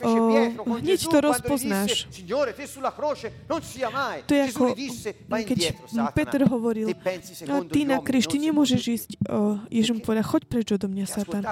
o, 0.00 0.12
hneď 0.80 1.00
to 1.04 1.18
rozpoznáš. 1.20 2.08
To 4.24 4.32
je 4.32 4.42
ako, 4.48 4.64
keď 5.28 5.58
Peter 6.16 6.42
hovoril, 6.48 6.96
a 6.96 7.54
ty 7.68 7.80
na 7.84 8.00
kríž, 8.00 8.24
ty 8.24 8.40
nemôžeš 8.40 8.82
ísť, 8.88 9.10
o, 9.28 9.60
Ježiš 9.68 9.92
mu 9.92 10.00
povedal, 10.00 10.24
choď 10.24 10.42
preč 10.48 10.66
odo 10.72 10.88
mňa, 10.88 11.04
Satan. 11.04 11.44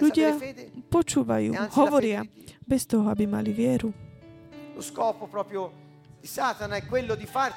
Ľudia 0.00 0.28
počúvajú, 0.88 1.50
hovoria, 1.76 2.24
bez 2.64 2.88
toho, 2.88 3.12
aby 3.12 3.28
mali 3.28 3.52
vieru. 3.52 3.92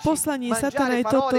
Poslanie 0.04 0.52
Satana 0.52 1.00
je 1.00 1.06
toto, 1.08 1.38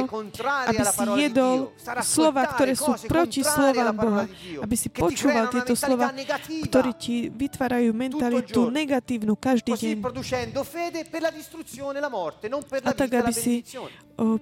aby 0.65 0.81
si 0.81 1.05
jedol 1.29 1.77
slova, 2.01 2.49
ktoré 2.57 2.73
sú 2.73 2.97
proti 3.05 3.45
slovám 3.45 3.93
Boha. 3.93 4.25
Aby 4.65 4.77
si 4.81 4.89
počúval 4.89 5.53
tieto 5.53 5.77
slova, 5.77 6.09
ktoré 6.65 6.97
ti 6.97 7.29
vytvárajú 7.29 7.93
mentalitu 7.93 8.73
negatívnu 8.73 9.37
každý 9.37 9.77
deň. 9.77 10.09
A 12.89 12.93
tak, 12.97 13.11
aby 13.13 13.33
si 13.37 13.61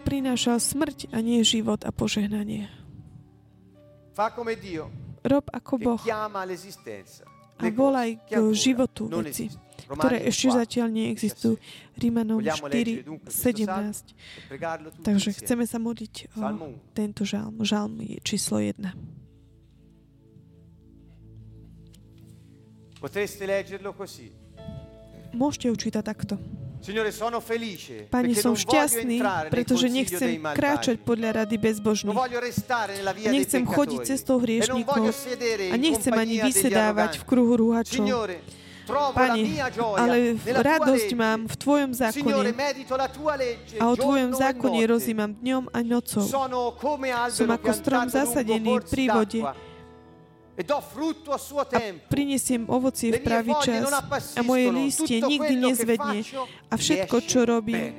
prinášal 0.06 0.62
smrť 0.62 1.10
a 1.10 1.18
nie 1.18 1.42
život 1.42 1.82
a 1.82 1.90
požehnanie. 1.90 2.70
Rob 5.26 5.46
ako 5.50 5.72
Boh 5.82 6.02
a 7.56 7.66
volaj 7.72 8.20
k 8.28 8.36
životu 8.52 9.08
veci 9.10 9.65
ktoré 9.84 10.24
ešte 10.24 10.48
zatiaľ 10.52 10.88
neexistujú. 10.92 11.60
Rímanom 12.00 12.40
4, 12.40 13.04
17. 13.04 15.04
Takže 15.04 15.28
chceme 15.36 15.68
sa 15.68 15.76
modliť 15.76 16.32
o 16.36 16.72
tento 16.96 17.28
žalm. 17.28 17.60
Žalm 17.60 18.00
je 18.00 18.16
číslo 18.24 18.60
1. 18.60 18.72
Môžete 25.36 25.68
učítať 25.68 26.02
takto. 26.02 26.40
Pani, 28.10 28.34
som 28.38 28.54
šťastný, 28.54 29.18
pretože 29.50 29.90
nechcem 29.90 30.38
kráčať 30.38 31.02
podľa 31.02 31.42
rady 31.42 31.56
bezbožných. 31.58 32.14
Nechcem 33.26 33.66
chodiť 33.66 34.00
cestou 34.06 34.38
hriešnikov 34.38 35.10
a 35.72 35.76
nechcem 35.76 36.14
ani 36.14 36.36
vysedávať 36.46 37.18
v 37.20 37.24
kruhu 37.26 37.52
rúhačov. 37.58 38.06
Pane, 38.86 39.42
ale 39.98 40.38
radosť 40.46 41.10
mám 41.18 41.50
v 41.50 41.54
Tvojom 41.58 41.90
zákone 41.90 42.54
a 43.82 43.84
o 43.90 43.94
Tvojom 43.98 44.30
zákone 44.38 44.80
rozímam 44.86 45.34
dňom 45.34 45.74
a 45.74 45.78
nocou. 45.82 46.22
Som 47.34 47.50
ako 47.50 47.70
strom 47.74 48.06
zasadený 48.06 48.78
pri 48.86 49.04
vode 49.10 49.42
a 50.56 51.78
prinesiem 52.08 52.64
ovocie 52.64 53.12
v 53.12 53.20
pravý 53.20 53.52
čas 53.60 53.92
a 54.32 54.40
moje 54.40 54.72
lístie 54.72 55.20
nikdy 55.20 55.68
nezvedne. 55.68 56.24
a 56.72 56.74
všetko, 56.80 57.16
čo 57.28 57.44
robím, 57.44 57.92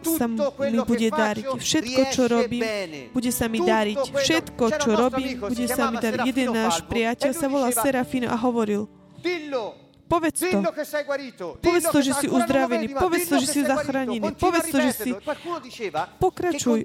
sa 0.00 0.24
mi 0.24 0.80
bude 0.80 1.08
dariť. 1.12 1.44
Všetko, 1.44 2.00
čo 2.08 2.22
robím, 2.24 2.64
bude 3.12 3.28
sa 3.28 3.52
mi 3.52 3.60
dariť. 3.60 4.00
Všetko, 4.16 4.64
čo 4.80 4.90
robím, 4.96 5.44
bude 5.44 5.66
sa 5.68 5.92
mi 5.92 6.00
dariť. 6.00 6.20
Jeden 6.24 6.48
náš 6.56 6.80
priateľ 6.88 7.32
sa 7.36 7.46
volá 7.52 7.68
Serafino 7.68 8.32
a 8.32 8.36
hovoril, 8.40 8.88
Povedz 10.10 10.42
to. 10.42 10.58
Povedz 11.62 11.86
to, 11.86 12.00
že 12.02 12.12
si 12.18 12.26
uzdravený. 12.26 12.98
Povedz 12.98 13.30
to, 13.30 13.38
že 13.38 13.46
si 13.46 13.60
zachránený. 13.62 14.18
Povedz 14.34 14.66
to, 14.66 14.78
že 14.82 14.90
si... 14.90 15.10
Pokračuj. 16.18 16.82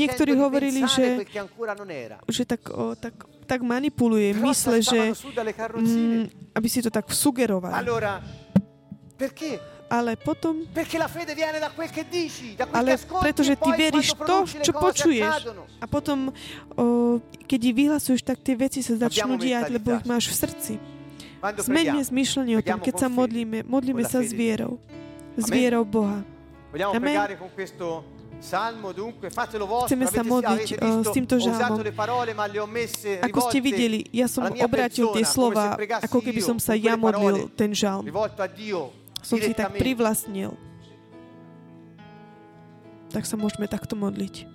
Niektorí 0.00 0.32
hovorili, 0.32 0.80
že, 0.88 1.28
že 2.24 2.42
tak, 2.48 2.72
o, 2.72 2.96
tak, 2.96 3.12
tak 3.44 3.60
manipuluje, 3.60 4.32
mysle, 4.32 4.80
že 4.80 5.12
mm, 5.12 6.56
aby 6.56 6.68
si 6.72 6.80
to 6.80 6.88
tak 6.88 7.04
sugeroval. 7.12 7.68
Ale 9.92 10.16
potom... 10.16 10.64
Ale 12.72 12.96
pretože 13.20 13.52
ty 13.60 13.70
veríš 13.76 14.16
to, 14.16 14.36
čo 14.64 14.72
počuješ. 14.72 15.52
A 15.78 15.84
potom, 15.84 16.32
o, 16.72 17.20
keď 17.44 17.60
vyhlasuješ, 17.76 18.24
tak 18.24 18.40
tie 18.40 18.56
veci 18.56 18.80
sa 18.80 18.96
začnú 18.96 19.36
diať, 19.36 19.68
lebo 19.68 20.00
ich 20.00 20.08
máš 20.08 20.32
v 20.32 20.36
srdci. 20.40 20.74
Zmeňme 21.52 22.00
zmyšľanie 22.00 22.54
o 22.56 22.62
tom, 22.64 22.80
keď 22.80 22.94
sa 23.04 23.08
modlíme. 23.12 23.68
Modlíme 23.68 24.00
sa 24.08 24.24
s 24.24 24.32
vierou. 24.32 24.80
S 25.36 25.52
vierou 25.52 25.84
Boha. 25.84 26.24
Amen. 26.72 27.16
Chceme 29.84 30.04
sa 30.04 30.20
modliť 30.20 30.68
uh, 30.76 31.00
s 31.00 31.08
týmto 31.16 31.40
žalmom. 31.40 31.80
Ako 33.24 33.40
ste 33.48 33.58
videli, 33.64 34.04
ja 34.12 34.28
som 34.28 34.44
obrátil 34.48 35.08
tie 35.16 35.24
slova, 35.24 35.80
ako 36.04 36.18
keby 36.20 36.40
som 36.44 36.60
sa 36.60 36.76
ja 36.76 36.96
modlil 36.96 37.48
ten 37.56 37.72
žalm. 37.72 38.04
Som 39.24 39.40
si 39.40 39.52
tak 39.56 39.72
privlastnil. 39.80 40.52
Tak 43.08 43.24
sa 43.24 43.38
môžeme 43.38 43.64
takto 43.64 43.96
modliť. 43.96 44.53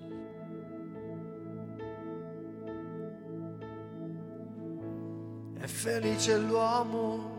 Felice 5.69 6.35
l'uomo 6.37 7.37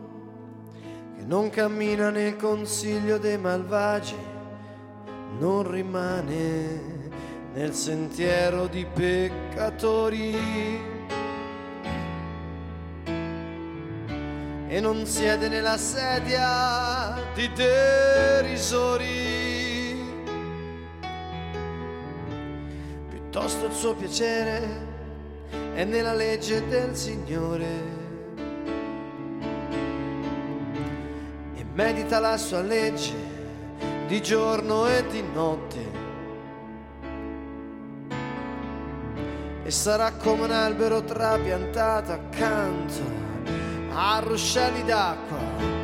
che 1.15 1.23
non 1.23 1.49
cammina 1.49 2.09
nel 2.09 2.35
consiglio 2.37 3.19
dei 3.19 3.37
malvagi, 3.37 4.15
non 5.37 5.69
rimane 5.69 7.09
nel 7.53 7.73
sentiero 7.73 8.65
di 8.67 8.85
peccatori 8.91 10.35
e 14.67 14.79
non 14.79 15.05
siede 15.05 15.49
nella 15.49 15.77
sedia 15.77 17.13
di 17.35 17.51
derisori. 17.53 19.19
Piuttosto 23.09 23.65
il 23.65 23.73
suo 23.73 23.93
piacere 23.93 24.89
è 25.73 25.83
nella 25.83 26.13
legge 26.13 26.65
del 26.67 26.95
Signore 26.95 28.00
medita 31.73 32.19
la 32.19 32.37
sua 32.37 32.61
legge 32.61 33.13
di 34.07 34.21
giorno 34.21 34.87
e 34.87 35.05
di 35.09 35.23
notte. 35.33 35.99
E 39.63 39.71
sarà 39.71 40.11
come 40.13 40.43
un 40.43 40.51
albero 40.51 41.03
trapiantato 41.03 42.11
accanto 42.11 43.19
a 43.93 44.19
ruscelli 44.19 44.83
d'acqua 44.83 45.79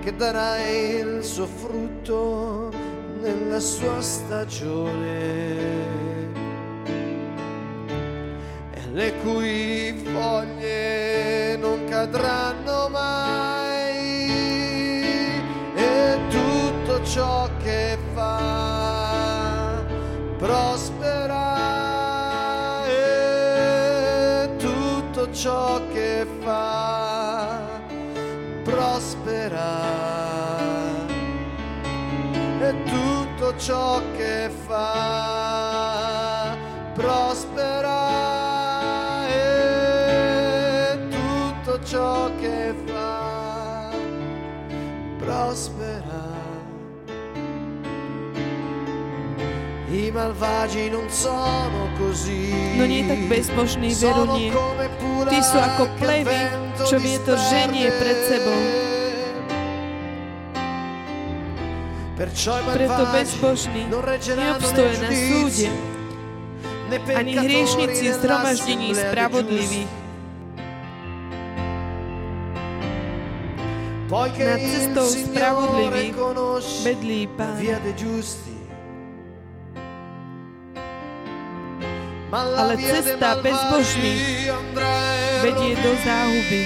che 0.00 0.16
darà 0.16 0.58
il 0.66 1.24
suo 1.24 1.46
frutto 1.46 2.70
nella 3.20 3.60
sua 3.60 4.00
stagione 4.00 5.58
e 8.72 8.80
le 8.92 9.14
cui 9.22 9.94
foglie 10.12 11.56
non 11.56 11.84
cadranno 11.84 12.88
mai 12.88 13.29
ciò 25.40 25.80
che 25.94 26.26
fa 26.42 27.58
prospera. 28.62 29.70
E 32.60 32.74
tutto 32.84 33.56
ciò 33.56 34.02
che 34.18 34.50
fa 34.66 35.59
malvagi 50.20 50.90
non 50.90 51.08
sono 51.08 51.88
così. 51.96 52.76
No 52.76 52.84
nie 52.84 53.08
tak 53.08 53.20
bezbožný, 53.24 53.88
veru 53.96 54.36
nie. 54.36 54.52
Tí 55.32 55.38
sú 55.40 55.56
ako 55.56 55.88
plevy, 55.96 56.40
čo 56.84 57.00
vietor 57.00 57.40
ženie 57.40 57.88
pred 57.96 58.18
sebou. 58.28 58.60
Preto 62.76 63.02
bezbožný 63.16 63.88
neobstoje 63.88 64.94
na 65.00 65.08
súde, 65.08 65.68
ani 67.16 67.32
hriešnici 67.40 68.12
zhromaždení 68.20 68.92
spravodlivých. 68.92 69.88
nad 74.10 74.58
cestou 74.58 75.06
spravodlivých 75.06 76.18
bedlí 76.82 77.30
Pán. 77.38 77.54
Ale 82.30 82.78
cesta 82.78 83.42
bezbožných 83.42 84.54
vedie 85.42 85.74
do 85.82 85.92
záhuby. 86.06 86.62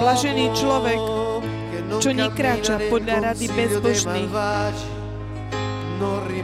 Blažený 0.00 0.46
človek, 0.54 1.00
čo 1.98 2.10
nekráča 2.14 2.78
podľa 2.86 3.34
rady 3.34 3.46
bezbožných 3.50 4.30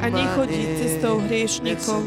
a 0.02 0.06
nechodí 0.10 0.62
cestou 0.74 1.22
hriešnikov 1.22 2.02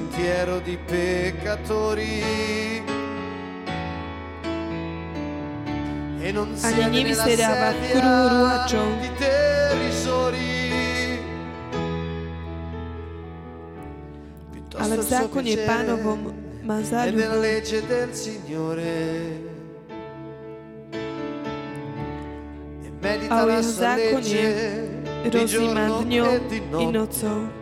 ani 6.61 6.83
nevysedáva 6.93 7.69
v 7.73 7.81
kruhu 7.89 8.25
rúhačov. 8.29 8.87
Ale 14.79 14.95
v 14.95 15.03
zákone 15.03 15.53
pánovom 15.67 16.19
má 16.63 16.79
záľubu. 16.79 17.19
A 23.29 23.35
o 23.43 23.47
jeho 23.47 23.63
zákone 23.63 24.43
rozíma 25.29 25.83
dňom 26.03 26.41
i 26.79 26.85
nocou. 26.91 27.59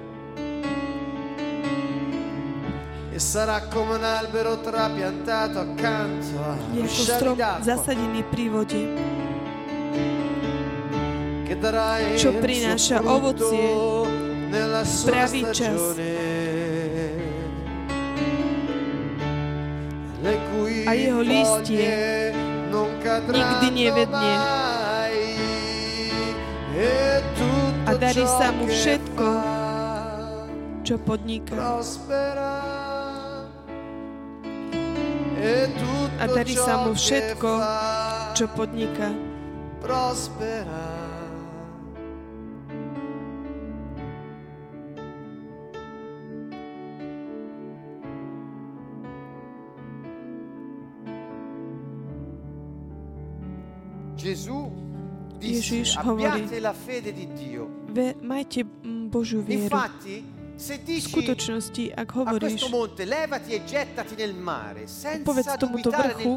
e 3.18 3.19
sarà 3.19 3.68
come 3.68 3.95
un 3.95 4.03
albero 4.03 4.60
trapiantato 4.60 5.57
accanto 5.57 6.38
a 6.38 6.85
strom 6.85 7.34
zasadený 7.65 8.22
pri 8.30 8.45
vode, 8.45 8.81
čo 12.14 12.30
prináša 12.38 13.02
ovocie. 13.02 13.73
v 14.53 15.02
pravý 15.10 15.41
čas. 15.49 15.98
A 20.88 20.91
jeho 20.98 21.22
listie 21.22 22.34
nikdy 23.30 23.68
nevedne. 23.69 24.34
A 27.88 27.91
darí 27.95 28.26
sa 28.26 28.52
mu 28.52 28.65
všetko, 28.68 29.27
čo 30.84 30.95
podniká. 31.02 31.56
a 36.18 36.26
darí 36.26 36.56
sa 36.57 36.81
mu 36.84 36.91
všetko, 36.98 37.52
čo 38.34 38.45
podniká. 38.57 39.14
Ježiš 55.38 55.98
hovorí, 56.02 56.49
majte 58.22 58.66
Božiu 59.08 59.45
vieru. 59.45 59.78
V 60.58 61.02
skutočnosti, 61.06 61.94
ak 61.94 62.10
hovoríš, 62.18 62.66
povedz 65.22 65.49
tomuto 65.62 65.94
vrchu, 65.94 66.32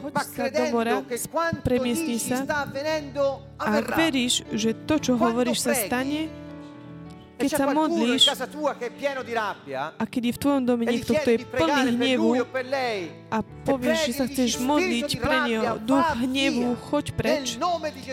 hoď 0.00 0.14
sa 0.24 0.48
do 0.48 0.64
mora, 0.72 1.04
premiestni 1.60 2.16
sa 2.16 2.48
a 3.60 3.70
veríš, 3.92 4.48
že 4.56 4.72
to, 4.88 4.96
čo 4.96 5.20
hovoríš, 5.20 5.68
sa 5.68 5.76
stane, 5.76 6.32
keď 7.34 7.50
sa 7.50 7.66
modlíš 7.70 8.30
a 9.98 10.04
keď 10.06 10.22
je 10.30 10.32
v 10.32 10.40
tvojom 10.40 10.62
dome 10.62 10.84
niekto, 10.86 11.12
kto 11.18 11.30
je 11.34 11.38
plný 11.42 11.82
hnevu 11.98 12.30
a 13.30 13.38
povieš, 13.66 13.98
že 14.06 14.12
sa 14.14 14.24
chceš 14.30 14.62
modliť 14.62 15.10
pre 15.18 15.36
neho, 15.50 15.76
duch 15.82 16.08
hnevu, 16.22 16.78
choď 16.90 17.06
preč, 17.18 17.46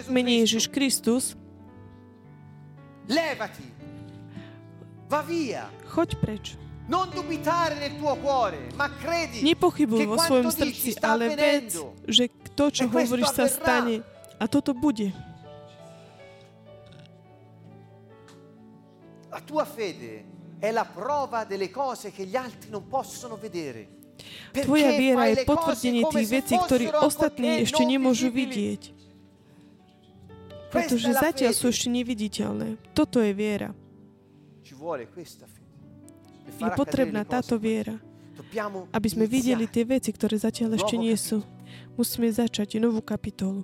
menej 0.09 0.45
Ježiš 0.45 0.65
Kristus, 0.67 1.37
Va 5.11 5.19
via. 5.27 5.67
Choď 5.91 6.15
preč. 6.23 6.55
Non 6.87 7.11
dubitare 7.11 7.75
nel 7.75 7.99
tuo 7.99 8.15
cuore, 8.15 8.71
ma 8.79 8.87
credi 8.99 9.43
Nepochybuj 9.43 10.07
vo 10.07 10.15
svojom 10.15 10.47
srdci, 10.47 10.95
ale 11.03 11.35
vec, 11.35 11.75
že 12.07 12.31
to, 12.55 12.71
čo 12.71 12.87
hovoríš, 12.87 13.31
sa 13.35 13.47
stane. 13.51 14.03
A 14.39 14.47
toto 14.47 14.71
bude. 14.71 15.11
La 19.31 19.39
tua 19.39 19.63
fede 19.63 20.25
è 20.59 20.71
la 20.71 20.83
prova 20.83 21.45
delle 21.45 21.71
cose 21.71 22.11
che 22.11 22.25
gli 22.25 22.35
altri 22.35 22.69
non 22.69 22.87
possono 22.87 23.37
vedere. 23.39 23.99
Tvoja 24.51 24.91
viera 24.93 25.25
je 25.31 25.47
potvrdenie 25.47 26.03
tých 26.11 26.27
vecí, 26.29 26.55
ktoré 26.59 26.91
ostatní 26.99 27.63
ešte 27.65 27.81
nemôžu 27.87 28.29
vidieť. 28.29 28.93
Pretože 30.69 31.15
zatiaľ 31.15 31.51
sú 31.55 31.71
ešte 31.71 31.87
neviditeľné. 31.89 32.77
Toto 32.91 33.23
je 33.23 33.31
viera. 33.31 33.71
Je 36.61 36.69
potrebná 36.75 37.23
táto 37.23 37.55
viera, 37.55 37.97
aby 38.91 39.07
sme 39.07 39.25
videli 39.25 39.65
tie 39.65 39.87
veci, 39.87 40.11
ktoré 40.11 40.35
zatiaľ 40.37 40.75
ešte 40.75 40.95
nie 40.99 41.15
sú. 41.15 41.41
Musíme 41.95 42.27
začať 42.27 42.77
novú 42.83 42.99
kapitolu. 42.99 43.63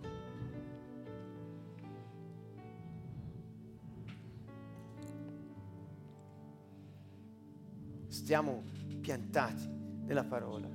Stiamo 8.27 8.61
piantati 8.99 9.63
nella 10.03 10.25
parola. 10.25 10.67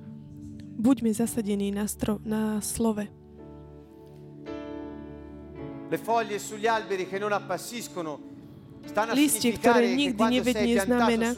Buďme 0.73 1.13
zasadení 1.13 1.69
na, 1.69 1.85
stro, 1.85 2.17
na 2.25 2.57
slove. 2.61 3.05
Le 5.87 5.97
foglie 6.01 6.39
sugli 6.39 6.65
alberi 6.65 7.05
che 7.05 7.19
non 7.19 7.31
appassiscono 7.31 8.17
Listie, 9.13 9.53
ktoré 9.53 9.85
nikdy 9.93 10.23
nevedne 10.33 10.81
znamená, 10.81 11.29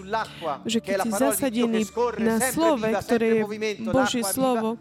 že 0.64 0.80
keď 0.80 1.04
si 1.04 1.10
zasadený 1.12 1.84
na 2.24 2.40
slove, 2.40 2.88
ktoré 2.96 3.28
je 3.28 3.44
Božie 3.84 4.24
slovo, 4.24 4.80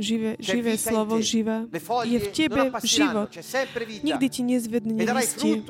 živé, 0.00 0.30
živé 0.40 0.72
slovo, 0.80 1.20
živa, 1.20 1.68
je 2.08 2.18
v 2.18 2.28
tebe 2.32 2.72
život. 2.82 3.28
Nikdy 4.00 4.26
ti 4.26 4.42
nezvedne 4.42 4.96
listie 4.96 5.60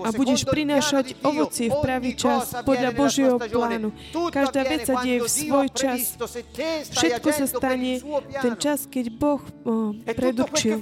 a 0.00 0.08
budeš 0.10 0.48
prinášať 0.48 1.20
ovocie 1.20 1.68
v 1.68 1.76
pravý 1.78 2.10
čas 2.16 2.50
podľa 2.64 2.90
Božieho 2.96 3.36
plánu. 3.36 3.92
Každá 4.32 4.64
vec 4.64 4.88
sa 4.88 5.04
deje 5.04 5.18
v 5.20 5.28
svoj 5.28 5.66
čas. 5.70 6.16
Všetko 6.90 7.28
sa 7.30 7.46
stane 7.46 8.00
ten 8.40 8.54
čas, 8.56 8.88
keď 8.88 9.06
Boh 9.12 9.42
oh, 9.68 9.92
predurčil. 10.16 10.80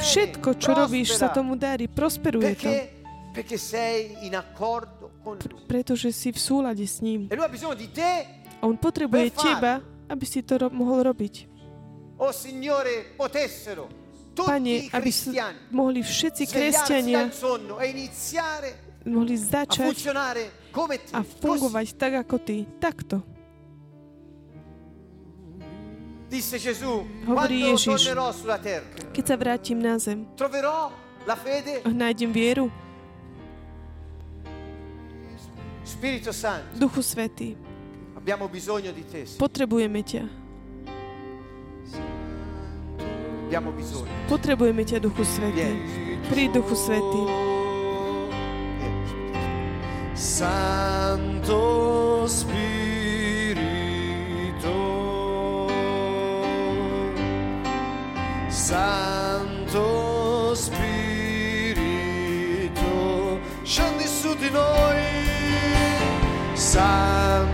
Všetko, 0.00 0.56
čo 0.56 0.70
robíš, 0.72 1.20
sa 1.20 1.28
tomu 1.28 1.54
darí. 1.54 1.86
Prosperuje 1.86 2.56
to. 2.56 2.70
Pretože 5.70 6.10
si 6.10 6.34
v 6.34 6.38
súlade 6.40 6.82
s 6.82 6.98
ním. 6.98 7.30
E 7.30 7.36
on 8.60 8.76
potrebuje 8.76 9.32
teba, 9.32 9.80
aby 10.10 10.24
si 10.28 10.44
to 10.44 10.60
ro- 10.60 10.72
mohol 10.72 11.06
robiť. 11.06 11.49
Oh 12.20 12.32
Signore, 12.36 13.16
potessero 13.16 13.88
Pane, 14.36 14.88
aby 14.92 15.10
mohli 15.72 16.00
všetci 16.04 16.44
kresťania 16.48 17.28
e 17.28 18.70
mohli 19.08 19.34
začať 19.36 19.96
a 21.16 21.20
fungovať 21.24 21.86
tak 21.96 22.12
ako 22.20 22.36
ty. 22.40 22.68
Takto. 22.78 23.24
Disse 26.30 26.62
Gesù, 26.62 27.02
Hovorí 27.26 27.58
quando 27.58 27.74
Ježiš, 27.74 28.06
tornerò 28.06 28.30
sulla 28.30 28.58
terra, 28.62 28.86
keď 29.10 29.24
sa 29.26 29.34
vrátim 29.34 29.82
na 29.82 29.98
zem, 29.98 30.22
troverò 30.38 30.94
la 31.26 31.34
fede, 31.34 31.82
nájdem 31.90 32.30
vieru, 32.30 32.70
Spirito 35.82 36.30
Santo, 36.30 36.78
Duchu 36.78 37.02
Svetý, 37.02 37.58
abbiamo 38.14 38.46
bisogno 38.46 38.94
di 38.94 39.02
te. 39.10 39.26
potrebujeme 39.42 40.06
ťa. 40.06 40.39
Abbiamo 43.50 43.74
bisogno. 43.74 44.06
Potrebujeme 44.30 44.86
ťa, 44.86 45.02
Duchu 45.02 45.26
Svetý. 45.26 45.74
Príď, 46.30 46.62
Duchu 46.62 46.78
Svetý. 46.78 47.26
Santo 50.14 52.30
Spirito 52.30 53.58
Santo 58.46 60.54
Spirito 60.54 61.74
scendi 63.66 64.06
su 64.06 64.30
di 64.38 64.46
noi 64.54 65.02
Santo 66.54 67.49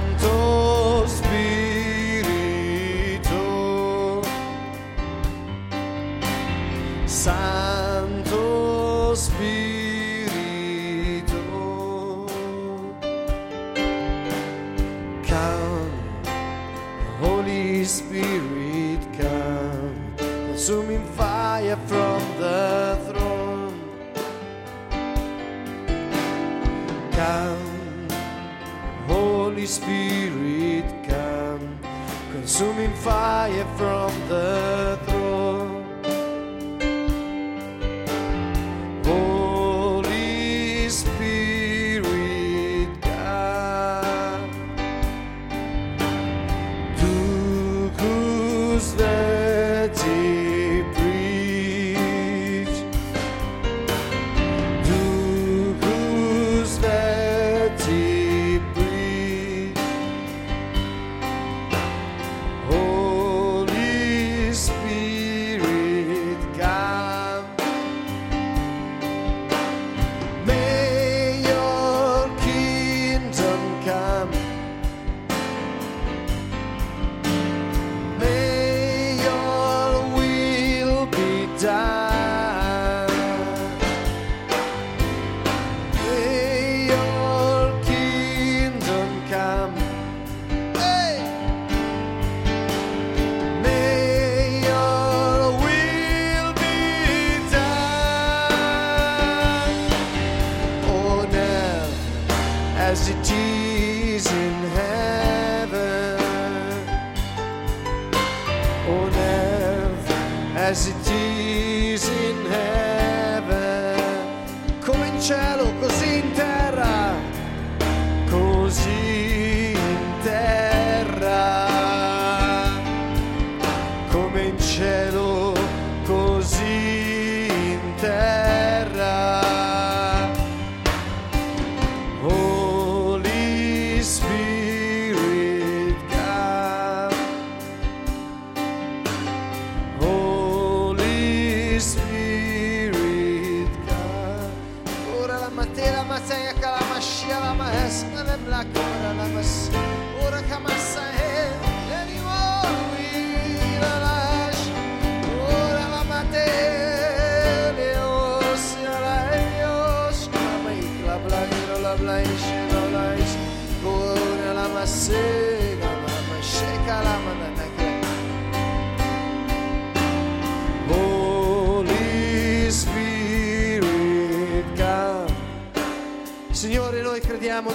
the 34.28 34.65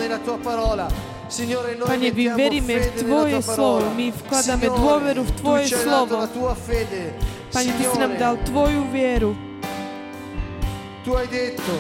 crediamo 0.02 0.08
nella 0.08 0.18
tua 0.20 0.38
parola. 0.38 0.88
Signore, 1.28 1.76
noi 1.76 1.88
Pane, 1.88 2.12
my 2.12 2.26
veríme 2.36 2.76
v 2.76 2.88
Tvoje 3.00 3.40
tua 3.40 3.54
slovo, 3.56 3.88
my 3.96 4.12
vkladáme 4.12 4.68
dôveru 4.68 5.22
v 5.24 5.32
Tvoje 5.40 5.66
slovo. 5.72 6.14
la 6.18 6.28
tua 6.28 6.54
fede. 6.56 7.16
Pane, 7.54 7.72
Ty 7.72 7.84
si 7.88 7.98
nám 7.98 8.14
dal 8.18 8.36
Tvoju 8.44 8.82
vieru. 8.92 9.32
tu 11.02 11.18
hai 11.18 11.26
detto 11.26 11.74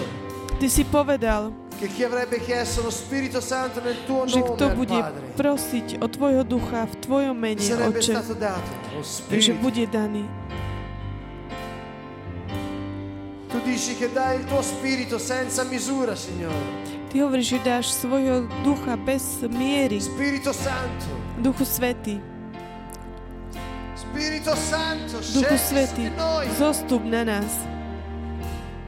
Ty 0.58 0.66
si 0.66 0.82
povedal, 0.82 1.54
che 1.78 1.86
chi 1.86 2.02
avrebbe 2.02 2.42
chiesto 2.42 2.82
lo 2.82 2.90
Spirito 2.90 3.38
Santo 3.42 3.82
nel 3.82 4.02
tuo 4.06 4.26
že 4.26 4.42
nome 4.42 4.58
kto 4.58 4.66
bude 4.74 4.98
prosiť 5.38 6.02
o 6.02 6.06
Tvojho 6.10 6.42
ducha 6.42 6.90
v 6.90 6.96
Tvojom 7.06 7.38
mene, 7.38 7.62
Oče, 7.62 8.18
že 9.38 9.54
bude 9.62 9.86
daný. 9.90 10.26
Tu 13.52 13.58
dici 13.68 13.94
che 14.00 14.10
dai 14.10 14.40
il 14.40 14.46
tuo 14.48 14.62
Spirito 14.64 15.20
senza 15.20 15.68
misura, 15.68 16.16
Signore. 16.16 16.91
Ty 17.12 17.28
hovoríš, 17.28 17.60
že 17.60 17.60
dáš 17.60 17.92
svojho 17.92 18.48
ducha 18.64 18.96
bez 18.96 19.44
miery, 19.52 20.00
Spirito 20.00 20.56
Santo, 20.56 21.12
Duchu 21.44 21.68
Svetý. 21.68 22.24
Spirito 24.00 24.56
Santo, 24.56 25.20
Duchu 25.20 25.58
Svetý, 25.60 26.08
zostup 26.56 27.04
na 27.04 27.28
nás. 27.28 27.52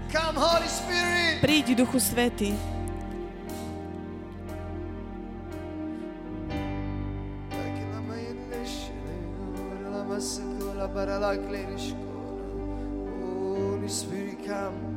Come 0.08 0.40
Holy 0.40 0.70
Spirit. 0.72 1.44
Príď, 1.44 1.84
Duchu 1.84 2.00
Svetý. 2.00 2.56
Holy 13.84 13.92
Spirit, 13.92 14.40
come. 14.48 14.93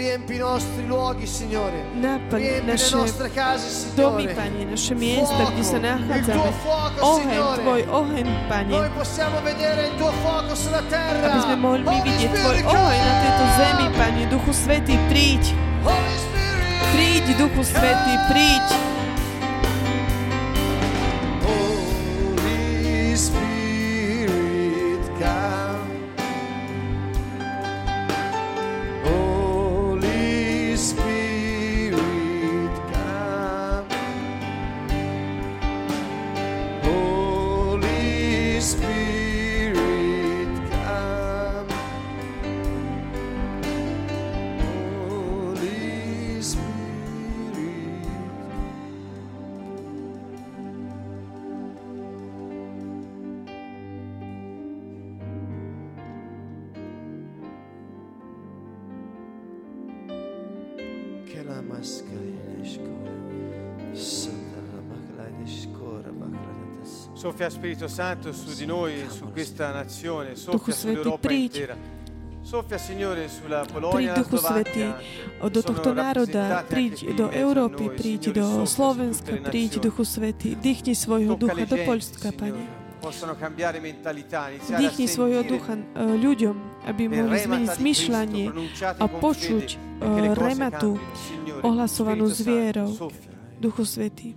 Riempi 0.00 0.34
i 0.34 0.38
nostri 0.40 0.86
luoghi, 0.88 1.26
Signore. 1.28 1.84
Naplň 1.92 2.40
Riempi 2.40 2.72
le 2.72 2.88
nostre 2.96 3.28
case, 3.28 3.92
domy, 3.92 4.24
Signore. 4.24 4.32
Pane, 4.32 4.64
naše 4.64 4.94
miesta, 4.96 5.42
kde 5.52 5.60
sa 5.60 5.76
Fuoco, 5.76 5.76
il 5.76 5.84
nachádzame. 5.84 6.50
fuoco, 6.64 6.98
Oheň, 7.04 7.20
Signore. 7.20 7.60
Tvoj 7.60 7.82
oheň, 7.84 8.26
Pane. 8.48 8.72
Noi 8.72 8.90
possiamo 8.96 9.36
vedere 9.44 9.80
il 9.92 9.94
tuo 10.00 10.08
fuoco 10.24 10.56
sulla 10.56 10.80
terra. 10.88 11.20
Aby 11.28 11.40
sme 11.44 11.56
mohli 11.60 11.84
Holy 11.84 12.00
vidieť 12.00 12.32
Tvoj 12.32 12.58
oheň 12.64 13.00
na 13.04 13.14
tejto 13.20 13.44
zemi, 13.60 13.86
Pane. 13.92 14.22
Duchu 14.32 14.52
Svetý, 14.56 14.94
príď. 15.12 15.42
Holy 15.84 16.16
Spirit. 16.16 16.80
Príď, 16.96 17.24
Duchu 17.36 17.60
Svetý, 17.60 18.12
príď. 18.32 18.89
Soffia 67.14 67.50
Spirito 67.50 67.86
Santo 67.86 68.32
su 68.32 68.54
di 68.54 68.64
noi, 68.64 69.04
su 69.08 69.30
questa 69.30 69.72
nazione, 69.72 70.36
soffia 70.36 70.72
sull'Europa 70.72 71.30
intera. 71.30 71.76
Soffia, 72.42 72.78
Signore, 72.78 73.28
sulla 73.28 73.64
Polonia 73.70 74.12
Príď, 74.12 74.16
e 74.16 74.22
Duchu 74.24 74.36
Svetý, 74.40 74.84
do 75.44 75.60
tohto 75.60 75.92
národa, 75.92 76.64
príď 76.64 77.12
do 77.12 77.28
Európy, 77.28 77.92
príď 77.92 78.32
do 78.32 78.64
Slovenska, 78.64 79.36
príď. 79.36 79.84
Duchu 79.84 80.08
Svetý. 80.08 80.56
Dýchni 80.56 80.96
svojho 80.96 81.36
ducha 81.36 81.68
do 81.68 81.76
Signore. 81.76 82.32
Pane. 82.32 82.64
Dýchni 84.80 85.06
svojho 85.08 85.44
ducha 85.44 85.76
e, 85.76 85.84
ľuďom, 86.16 86.56
aby 86.86 87.02
mohli 87.08 87.36
zmeniť 87.36 87.68
zmyšľanie 87.76 88.44
a 88.96 89.04
počuť 89.04 89.66
e, 89.68 89.76
cose 90.00 90.32
rematu 90.32 90.90
ohlasovanú 91.60 92.26
s 92.32 92.40
vierou. 92.40 92.90
Duchu 93.60 93.84
Svetý. 93.84 94.32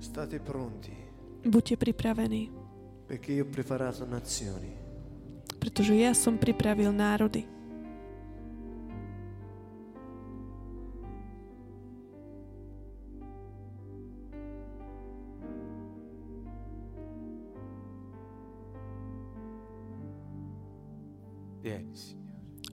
State 0.00 0.40
pronti, 0.40 0.92
Buďte 1.42 1.76
pripravení, 1.76 2.50
perché 3.06 3.32
io 3.32 3.44
ho 3.44 3.50
preparato 3.50 4.04
nazioni. 4.06 4.70
pretože 5.58 5.94
ja 5.94 6.10
som 6.12 6.36
pripravil 6.36 6.90
národy. 6.90 7.46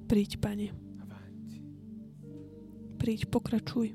Príď, 0.10 0.42
Pane. 0.42 0.74
avanti. 0.98 1.62
Príď, 2.98 3.30
pokračuj. 3.30 3.94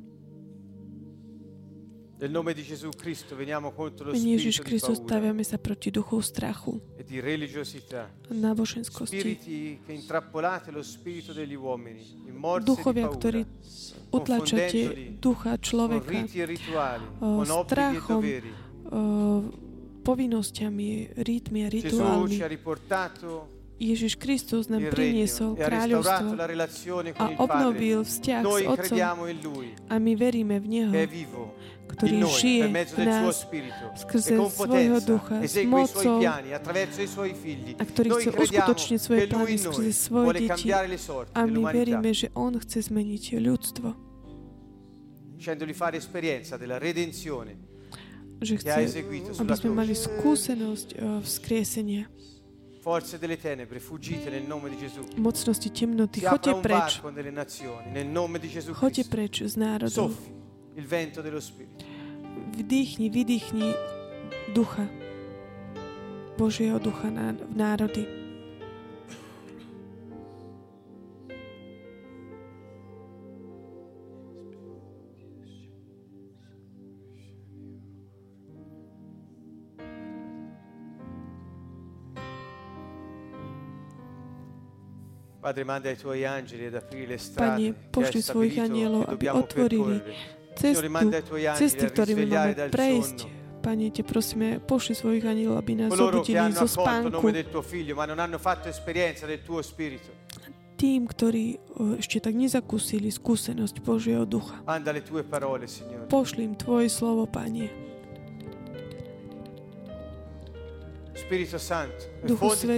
Nel 2.14 2.30
nome 2.30 2.54
di 2.54 2.62
Gesù 2.62 2.88
Cristo 2.94 3.34
veniamo 3.34 3.74
contro 3.74 4.08
lo 4.08 4.14
Ježiš 4.14 4.62
Kristus, 4.62 5.02
staviame 5.02 5.42
sa 5.42 5.58
proti 5.58 5.90
duchu 5.90 6.22
strachu 6.22 6.94
e 6.96 7.02
di 7.02 7.18
religiosità. 7.18 8.08
náboženskosti. 8.30 9.18
Spiriti 9.18 9.80
che 9.84 9.92
intrappolate 9.92 10.70
lo 10.70 10.82
spirito 10.82 11.32
degli 11.34 11.54
uomini 11.54 12.22
in 12.30 12.36
morse 12.38 12.64
di 12.64 12.70
Duchovia, 12.70 13.10
paura, 13.10 13.18
ktorí 13.18 13.40
utlačate 14.14 15.18
ducha 15.18 15.58
človeka 15.58 16.14
e 16.14 16.44
rituali, 16.46 17.04
o, 17.18 17.42
e 17.42 17.44
strachom, 17.44 18.22
o, 18.88 19.50
povinnosťami, 20.06 21.18
rytmi 21.18 21.66
a 21.66 21.68
rituálmi. 21.68 22.38
Ježiš 23.84 24.16
Kristus 24.16 24.72
nám 24.72 24.80
priniesol 24.88 25.60
e 25.60 25.60
kráľovstvo 25.60 26.40
a 27.20 27.26
obnovil 27.36 28.00
vzťah 28.00 28.40
s 28.40 28.60
Otcom 28.64 28.98
a 29.92 29.94
my 30.00 30.12
veríme 30.16 30.56
v 30.56 30.66
Neho, 30.72 30.92
ktorý 31.92 32.24
žije 32.24 32.64
v 32.72 33.00
nás 33.04 33.44
skrze 34.00 34.40
svojho 34.40 34.98
ducha, 35.04 35.36
s 35.44 35.60
mocou 35.68 36.16
a 37.76 37.84
ktorý 37.84 38.08
chce 38.16 38.30
uskutočniť 38.32 38.98
svoje 39.04 39.20
plány 39.28 39.56
skrze 39.60 39.92
svoje 39.92 40.48
deti. 40.48 40.72
A 41.36 41.40
my 41.44 41.62
veríme, 41.68 42.10
že 42.16 42.32
On 42.32 42.56
chce 42.56 42.88
zmeniť 42.88 43.36
ľudstvo. 43.36 43.88
Že 48.44 48.54
chce, 48.64 48.80
aby 49.44 49.52
sme 49.52 49.70
mali 49.76 49.92
skúsenosť 49.92 50.88
vzkriesenia 51.20 52.08
forze 52.84 53.18
delle 53.18 53.38
tenebre, 53.38 53.80
fuggite 53.80 54.28
nel 54.28 54.42
nome 54.42 54.68
di 54.68 54.76
Gesù. 54.76 55.00
Mocnosti 55.16 55.70
temnoty, 55.70 56.20
choďte 56.20 56.54
preč. 56.60 57.00
Nelle 57.14 57.30
nazioni, 57.30 57.90
nel 57.90 58.06
nome 58.06 58.38
di 58.38 58.50
Gesù 58.50 58.72
choďte 58.72 59.08
preč 59.08 59.42
z 59.42 59.56
národov. 59.56 60.10
Soffi 60.10 60.32
il 60.74 60.86
vento 60.86 61.22
dello 61.22 61.40
Spirito. 61.40 61.82
Vdýchni, 62.58 63.08
vydýchni 63.08 63.72
ducha, 64.52 64.86
Božieho 66.36 66.78
ducha 66.78 67.08
na, 67.08 67.32
v 67.32 67.56
národy. 67.56 68.23
Pane, 87.36 87.66
pošli 87.92 88.20
svojich 88.24 88.56
anielov, 88.64 89.04
aby 89.12 89.28
otvorili 89.28 90.00
cestu, 90.56 90.88
cesty, 91.60 91.84
ktorými 91.84 92.24
máme 92.24 92.72
prejsť. 92.72 93.18
Pane, 93.60 93.92
te 93.92 94.00
prosíme, 94.00 94.60
pošli 94.64 94.96
svojich 94.96 95.24
anielov, 95.24 95.60
aby 95.60 95.84
nás 95.84 95.92
zobudili 95.92 96.48
zo 96.52 96.64
spánku. 96.64 97.20
Tým, 100.74 101.00
ktorí 101.08 101.44
ešte 102.00 102.18
tak 102.24 102.34
nezakúsili 102.36 103.08
skúsenosť 103.12 103.84
Božieho 103.84 104.24
ducha. 104.24 104.64
Pošli 106.08 106.40
im 106.44 106.56
Tvoje 106.56 106.88
slovo, 106.88 107.28
Pane. 107.28 107.68
Spirito 111.14 111.56
Santo, 111.56 112.04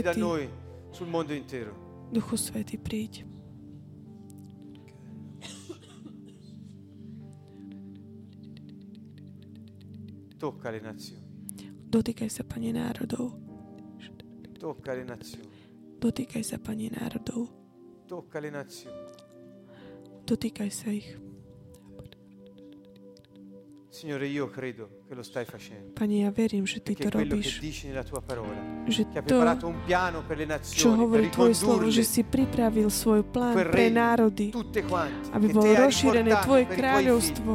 da 0.03 0.15
noi 0.15 0.47
sul 0.95 1.11
mondo 1.11 1.35
intero. 1.35 1.86
Duchu 2.13 2.37
Svety, 2.37 2.79
príď. 2.79 3.27
Tocca 10.39 10.71
le 10.71 10.81
nazioni. 10.81 11.25
Dotýkaj 11.89 12.29
sa, 12.29 12.45
Pane, 12.45 12.73
národov. 12.73 13.35
Tocca 14.61 14.93
le 14.93 15.05
nazioni. 15.09 15.49
Dotýkaj 15.97 16.45
sa, 16.45 16.61
Pane, 16.61 16.93
národov. 16.93 17.49
Tocca 18.05 18.39
le 18.39 18.51
nazioni. 18.53 19.11
Dotýkaj 20.29 20.71
sa 20.71 20.93
ich. 20.93 21.09
Pane, 25.97 26.15
ja 26.21 26.31
verím, 26.35 26.69
že 26.69 26.85
ty 26.85 26.93
to 26.93 27.09
robíš. 27.09 27.57
Che 27.57 27.65
dici 27.65 27.83
nella 27.89 28.05
tua 28.05 28.21
parola, 28.21 28.53
že 28.85 29.09
to, 29.25 29.41
un 29.73 29.79
piano 29.89 30.21
per 30.27 30.37
le 30.37 30.47
nazioni, 30.47 30.77
čo 30.77 30.89
hovorí 30.93 31.33
tvoje 31.33 31.55
slovo, 31.57 31.89
že 31.89 32.05
si 32.05 32.21
pripravil 32.21 32.93
svoj 32.93 33.25
plán 33.25 33.57
pre 33.57 33.89
národy, 33.89 34.53
aby 35.33 35.47
bolo 35.49 35.71
rozšírené 35.73 36.33
tvoje 36.45 36.65
kráľovstvo. 36.69 37.53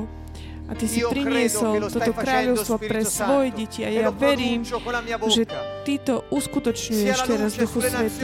a 0.72 0.72
Ty 0.72 0.86
si 0.88 1.04
priniesol 1.04 1.92
toto 1.92 2.12
kráľovstvo 2.16 2.76
pre 2.80 3.04
svoje 3.04 3.50
deti 3.52 3.84
a 3.84 3.92
ja 3.92 4.08
verím, 4.08 4.64
že 4.64 5.44
Ty 5.82 5.98
to 5.98 6.22
uskutočňuješ 6.30 7.18
teraz, 7.26 7.58
Duchu 7.58 7.82
Svetý. 7.82 8.22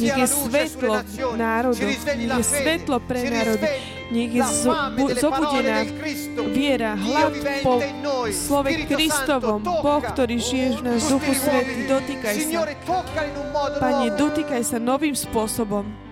Nech 0.00 0.16
je 0.16 0.26
svetlo 0.26 1.02
národu, 1.38 1.86
nech 1.86 2.02
je 2.40 2.44
svetlo 2.46 2.98
pre 3.04 3.30
národy, 3.30 3.66
nech 4.10 4.32
je 4.32 4.42
zobudená 5.18 5.86
viera, 6.50 6.98
hlad 6.98 7.34
po 7.62 7.78
slove 8.34 8.74
Kristovom, 8.90 9.62
Boh, 9.62 10.02
ktorý 10.02 10.38
žiješ 10.40 10.74
v 10.78 10.82
nás, 10.82 11.00
Duchu 11.06 11.32
Svetý, 11.36 11.86
dotýkaj 11.86 12.34
sa. 12.42 12.60
Pane, 13.78 14.06
dotýkaj 14.18 14.62
sa 14.66 14.78
novým 14.82 15.14
spôsobom. 15.14 16.09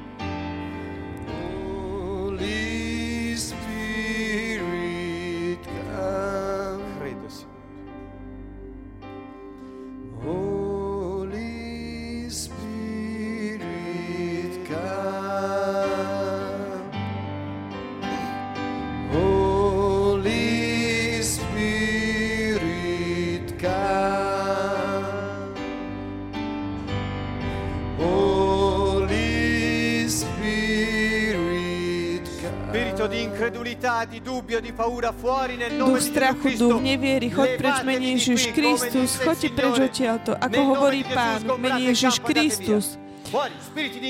Duch 35.79 36.01
strachu, 36.03 36.49
duch 36.59 36.83
neviery, 36.83 37.31
choď 37.31 37.51
preč, 37.63 37.77
mene 37.87 38.19
Ježiš 38.19 38.51
Kristus, 38.51 39.15
choďte 39.23 39.49
preč 39.55 39.75
odtiaľto, 39.79 40.31
ako 40.35 40.59
hovorí 40.75 41.07
Pán, 41.07 41.47
mene 41.63 41.95
Ježiš 41.95 42.19
Kristus. 42.27 42.99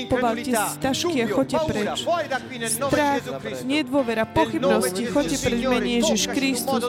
Pobalte 0.09 0.47
si 0.47 0.75
tašky 0.79 1.17
a 1.21 1.27
choďte 1.27 1.57
preč. 1.67 2.07
Strach, 2.71 3.23
nedôvera, 3.67 4.23
pochybnosti, 4.25 5.03
choďte 5.11 5.37
preč 5.37 5.61
mene 5.69 5.89
Ježiš 6.01 6.21
Kristus. 6.33 6.81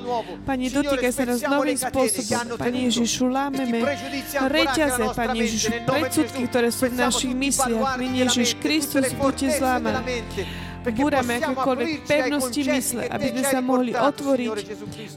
Pane, 0.49 0.67
dotýkaj 0.73 1.13
sa 1.13 1.25
nás 1.29 1.41
novým 1.45 1.77
spôsobom. 1.77 2.57
Pane 2.57 2.79
Ježišu, 2.89 3.25
lámeme 3.29 3.85
reťaze, 4.49 5.05
Pane 5.13 5.37
Ježišu, 5.37 5.71
predsudky, 5.85 6.43
ktoré 6.49 6.73
sú 6.73 6.89
v 6.89 6.97
našich 6.97 7.35
mysliach. 7.37 7.99
Mene 8.01 8.25
Ježiš 8.25 8.57
Kristus, 8.63 9.11
buďte 9.19 9.61
zlámaní 9.61 10.17
búrame 10.89 11.37
akékoľvek 11.37 11.91
pevnosti 12.09 12.63
mysle, 12.65 13.05
aby 13.13 13.27
sme 13.37 13.43
sa 13.45 13.59
mohli 13.61 13.93
otvoriť 13.93 14.49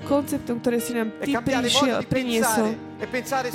konceptom, 0.03 0.60
ktoré 0.60 0.77
si 0.84 0.91
nám 0.91 1.15
Ty 1.23 1.40
prišiel, 1.40 1.98
priniesol, 2.03 2.76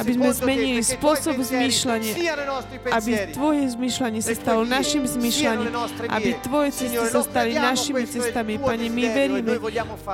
aby 0.01 0.13
sme 0.17 0.29
zmenili 0.33 0.81
spôsob 0.81 1.37
zmýšľania, 1.37 2.15
aby 2.89 3.11
Tvoje 3.37 3.65
zmýšľanie 3.77 4.21
sa 4.25 4.33
stalo 4.33 4.65
našim 4.65 5.05
zmýšľaním, 5.05 5.73
aby 6.09 6.31
Tvoje 6.41 6.69
cesty 6.73 7.05
sa 7.13 7.21
stali 7.21 7.53
našimi 7.53 8.05
cestami. 8.09 8.57
Pane, 8.57 8.89
my 8.89 9.05
veríme, 9.13 9.53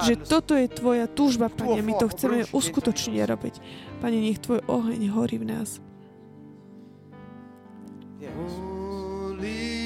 že 0.03 0.19
toto 0.19 0.59
je 0.59 0.66
Tvoja 0.66 1.07
túžba, 1.07 1.47
Pane, 1.47 1.79
my 1.79 1.95
to 2.03 2.11
chceme 2.11 2.51
uskutočniť 2.51 3.16
a 3.23 3.27
robiť. 3.31 3.55
Pane, 4.03 4.19
nech 4.19 4.43
Tvoj 4.43 4.66
oheň 4.66 5.03
horí 5.15 5.39
v 5.39 5.47
nás. 5.47 5.79
Holy 8.25 9.84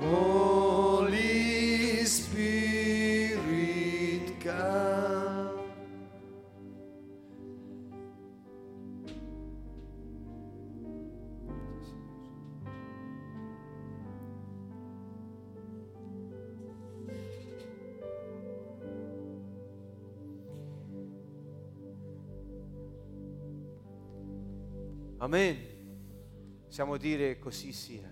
Holy 0.00 2.04
Spirit, 2.04 2.40
come. 4.40 5.50
Amen. 25.20 25.71
Possiamo 26.72 26.96
dire 26.96 27.36
così 27.36 27.68
sia. 27.68 28.08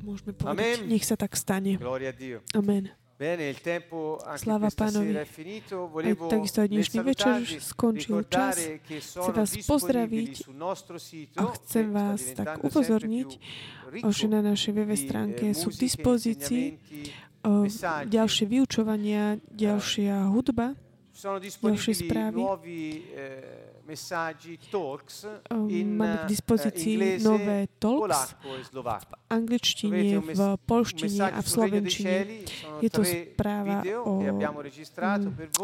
Môžeme 0.00 0.32
povedať, 0.32 0.80
Amen. 0.80 0.88
nech 0.88 1.04
sa 1.04 1.12
tak 1.12 1.36
stane. 1.36 1.76
Gloria 1.76 2.08
a 2.08 2.16
Dio. 2.16 2.40
Amen. 2.56 2.88
Bene, 3.20 3.52
il 3.52 3.60
tempo 3.60 4.16
Sláva 4.40 4.72
Pánovi. 4.72 5.12
Finito, 5.28 5.92
aj 5.92 6.24
takisto 6.32 6.64
aj 6.64 6.72
dnešný 6.72 7.04
večer 7.04 7.44
skončil 7.60 8.24
čas. 8.32 8.64
Chcem 8.88 9.34
vás 9.36 9.52
pozdraviť 9.60 10.32
a 11.36 11.44
chcem 11.60 11.86
vás 11.92 12.32
tak 12.32 12.64
upozorniť, 12.64 13.30
že 13.92 14.24
na 14.24 14.40
našej 14.40 14.72
web 14.80 14.88
eh, 14.88 15.04
stránke 15.04 15.44
sú 15.52 15.68
k 15.68 15.84
dispozícii 15.84 16.80
ďalšie 18.08 18.44
vyučovania, 18.48 19.36
ďalšia 19.52 20.32
hudba 20.32 20.72
nuovi 22.32 23.04
eh, 23.12 23.73
messaggi 23.86 24.58
talks 24.70 25.24
ehm, 25.24 25.68
in 25.70 25.96
Máme 25.96 26.16
k 26.24 26.28
dispozícii 26.28 27.16
uh, 27.16 27.22
nové 27.22 27.66
talks? 27.78 28.34
v 28.34 29.14
angličtine, 29.34 30.22
v 30.22 30.40
polštine 30.62 31.34
a 31.34 31.40
v 31.42 31.48
slovenčine. 31.48 32.14
Je 32.78 32.90
to 32.90 33.02
správa 33.02 33.82
o... 34.06 34.22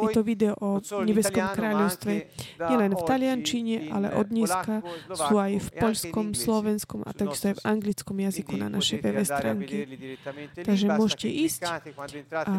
Je 0.03 0.09
to 0.11 0.23
video 0.27 0.55
o 0.59 0.83
nebeskom 1.07 1.47
kráľovstve. 1.55 2.13
Nielen 2.59 2.93
v 2.99 3.03
taliančine, 3.07 3.75
ale 3.95 4.11
od 4.15 4.27
dneska 4.29 4.83
sú 5.15 5.35
aj 5.39 5.53
v 5.63 5.69
poľskom, 5.79 6.27
slovenskom 6.35 7.01
a 7.07 7.15
takisto 7.15 7.55
aj 7.55 7.63
v 7.63 7.65
anglickom 7.67 8.17
jazyku 8.19 8.55
na 8.59 8.69
našej 8.73 8.99
web 9.05 9.23
stránke. 9.23 9.77
Takže 10.67 10.87
môžete 10.91 11.29
ísť 11.31 11.61
a 12.35 12.53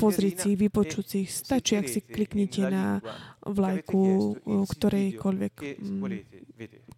pozrieť 0.00 0.48
si, 0.48 0.50
vypočuť 0.56 1.04
si. 1.04 1.20
Stačí, 1.28 1.76
ak 1.76 1.86
si 1.92 2.00
kliknite 2.00 2.64
na 2.72 3.04
vlajku 3.44 4.36
ktorejkoľvek 4.62 5.54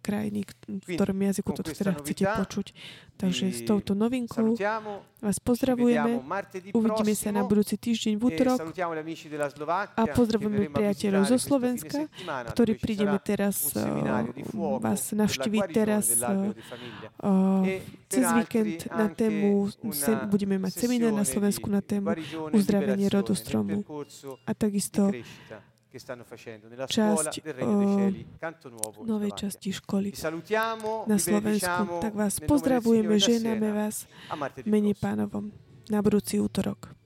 krajiny, 0.05 0.45
v 0.69 0.87
ktorom 0.93 1.17
jazyku 1.17 1.49
to 1.57 1.65
teda 1.65 1.97
chcete 1.97 2.23
počuť. 2.29 2.67
Takže 3.15 3.47
s 3.47 3.63
touto 3.63 3.95
novinkou 3.95 4.59
vás 5.23 5.39
pozdravujeme. 5.39 6.19
Uvidíme 6.75 7.15
sa 7.15 7.31
na 7.31 7.47
budúci 7.47 7.79
týždeň 7.79 8.19
v 8.19 8.23
útorok. 8.27 8.59
A 9.95 10.03
pozdravujeme 10.11 10.67
priateľov 10.67 11.23
zo 11.23 11.39
Slovenska, 11.39 12.11
ktorí 12.51 12.75
prídeme 12.75 13.15
teraz 13.23 13.71
vás 14.53 15.01
navštíviť 15.15 15.63
teraz 15.71 16.11
cez 18.11 18.25
víkend 18.35 18.91
na 18.91 19.07
tému, 19.07 19.71
budeme 20.27 20.59
mať 20.59 20.85
seminár 20.85 21.15
na 21.15 21.23
Slovensku 21.23 21.71
na 21.71 21.79
tému 21.79 22.19
uzdravenie 22.51 23.07
rodostromu. 23.07 23.87
A 24.43 24.51
takisto 24.51 25.15
nuovo 28.69 29.05
novej 29.05 29.31
časti 29.31 29.71
školy 29.71 30.11
na 31.07 31.17
Slovensku. 31.17 31.83
Tak 32.01 32.13
vás 32.13 32.39
pozdravujeme, 32.43 33.15
ženáme 33.19 33.69
vás 33.71 34.09
mene 34.65 34.91
pánovom 34.97 35.51
na 35.87 36.01
budúci 36.01 36.41
útorok. 36.41 37.04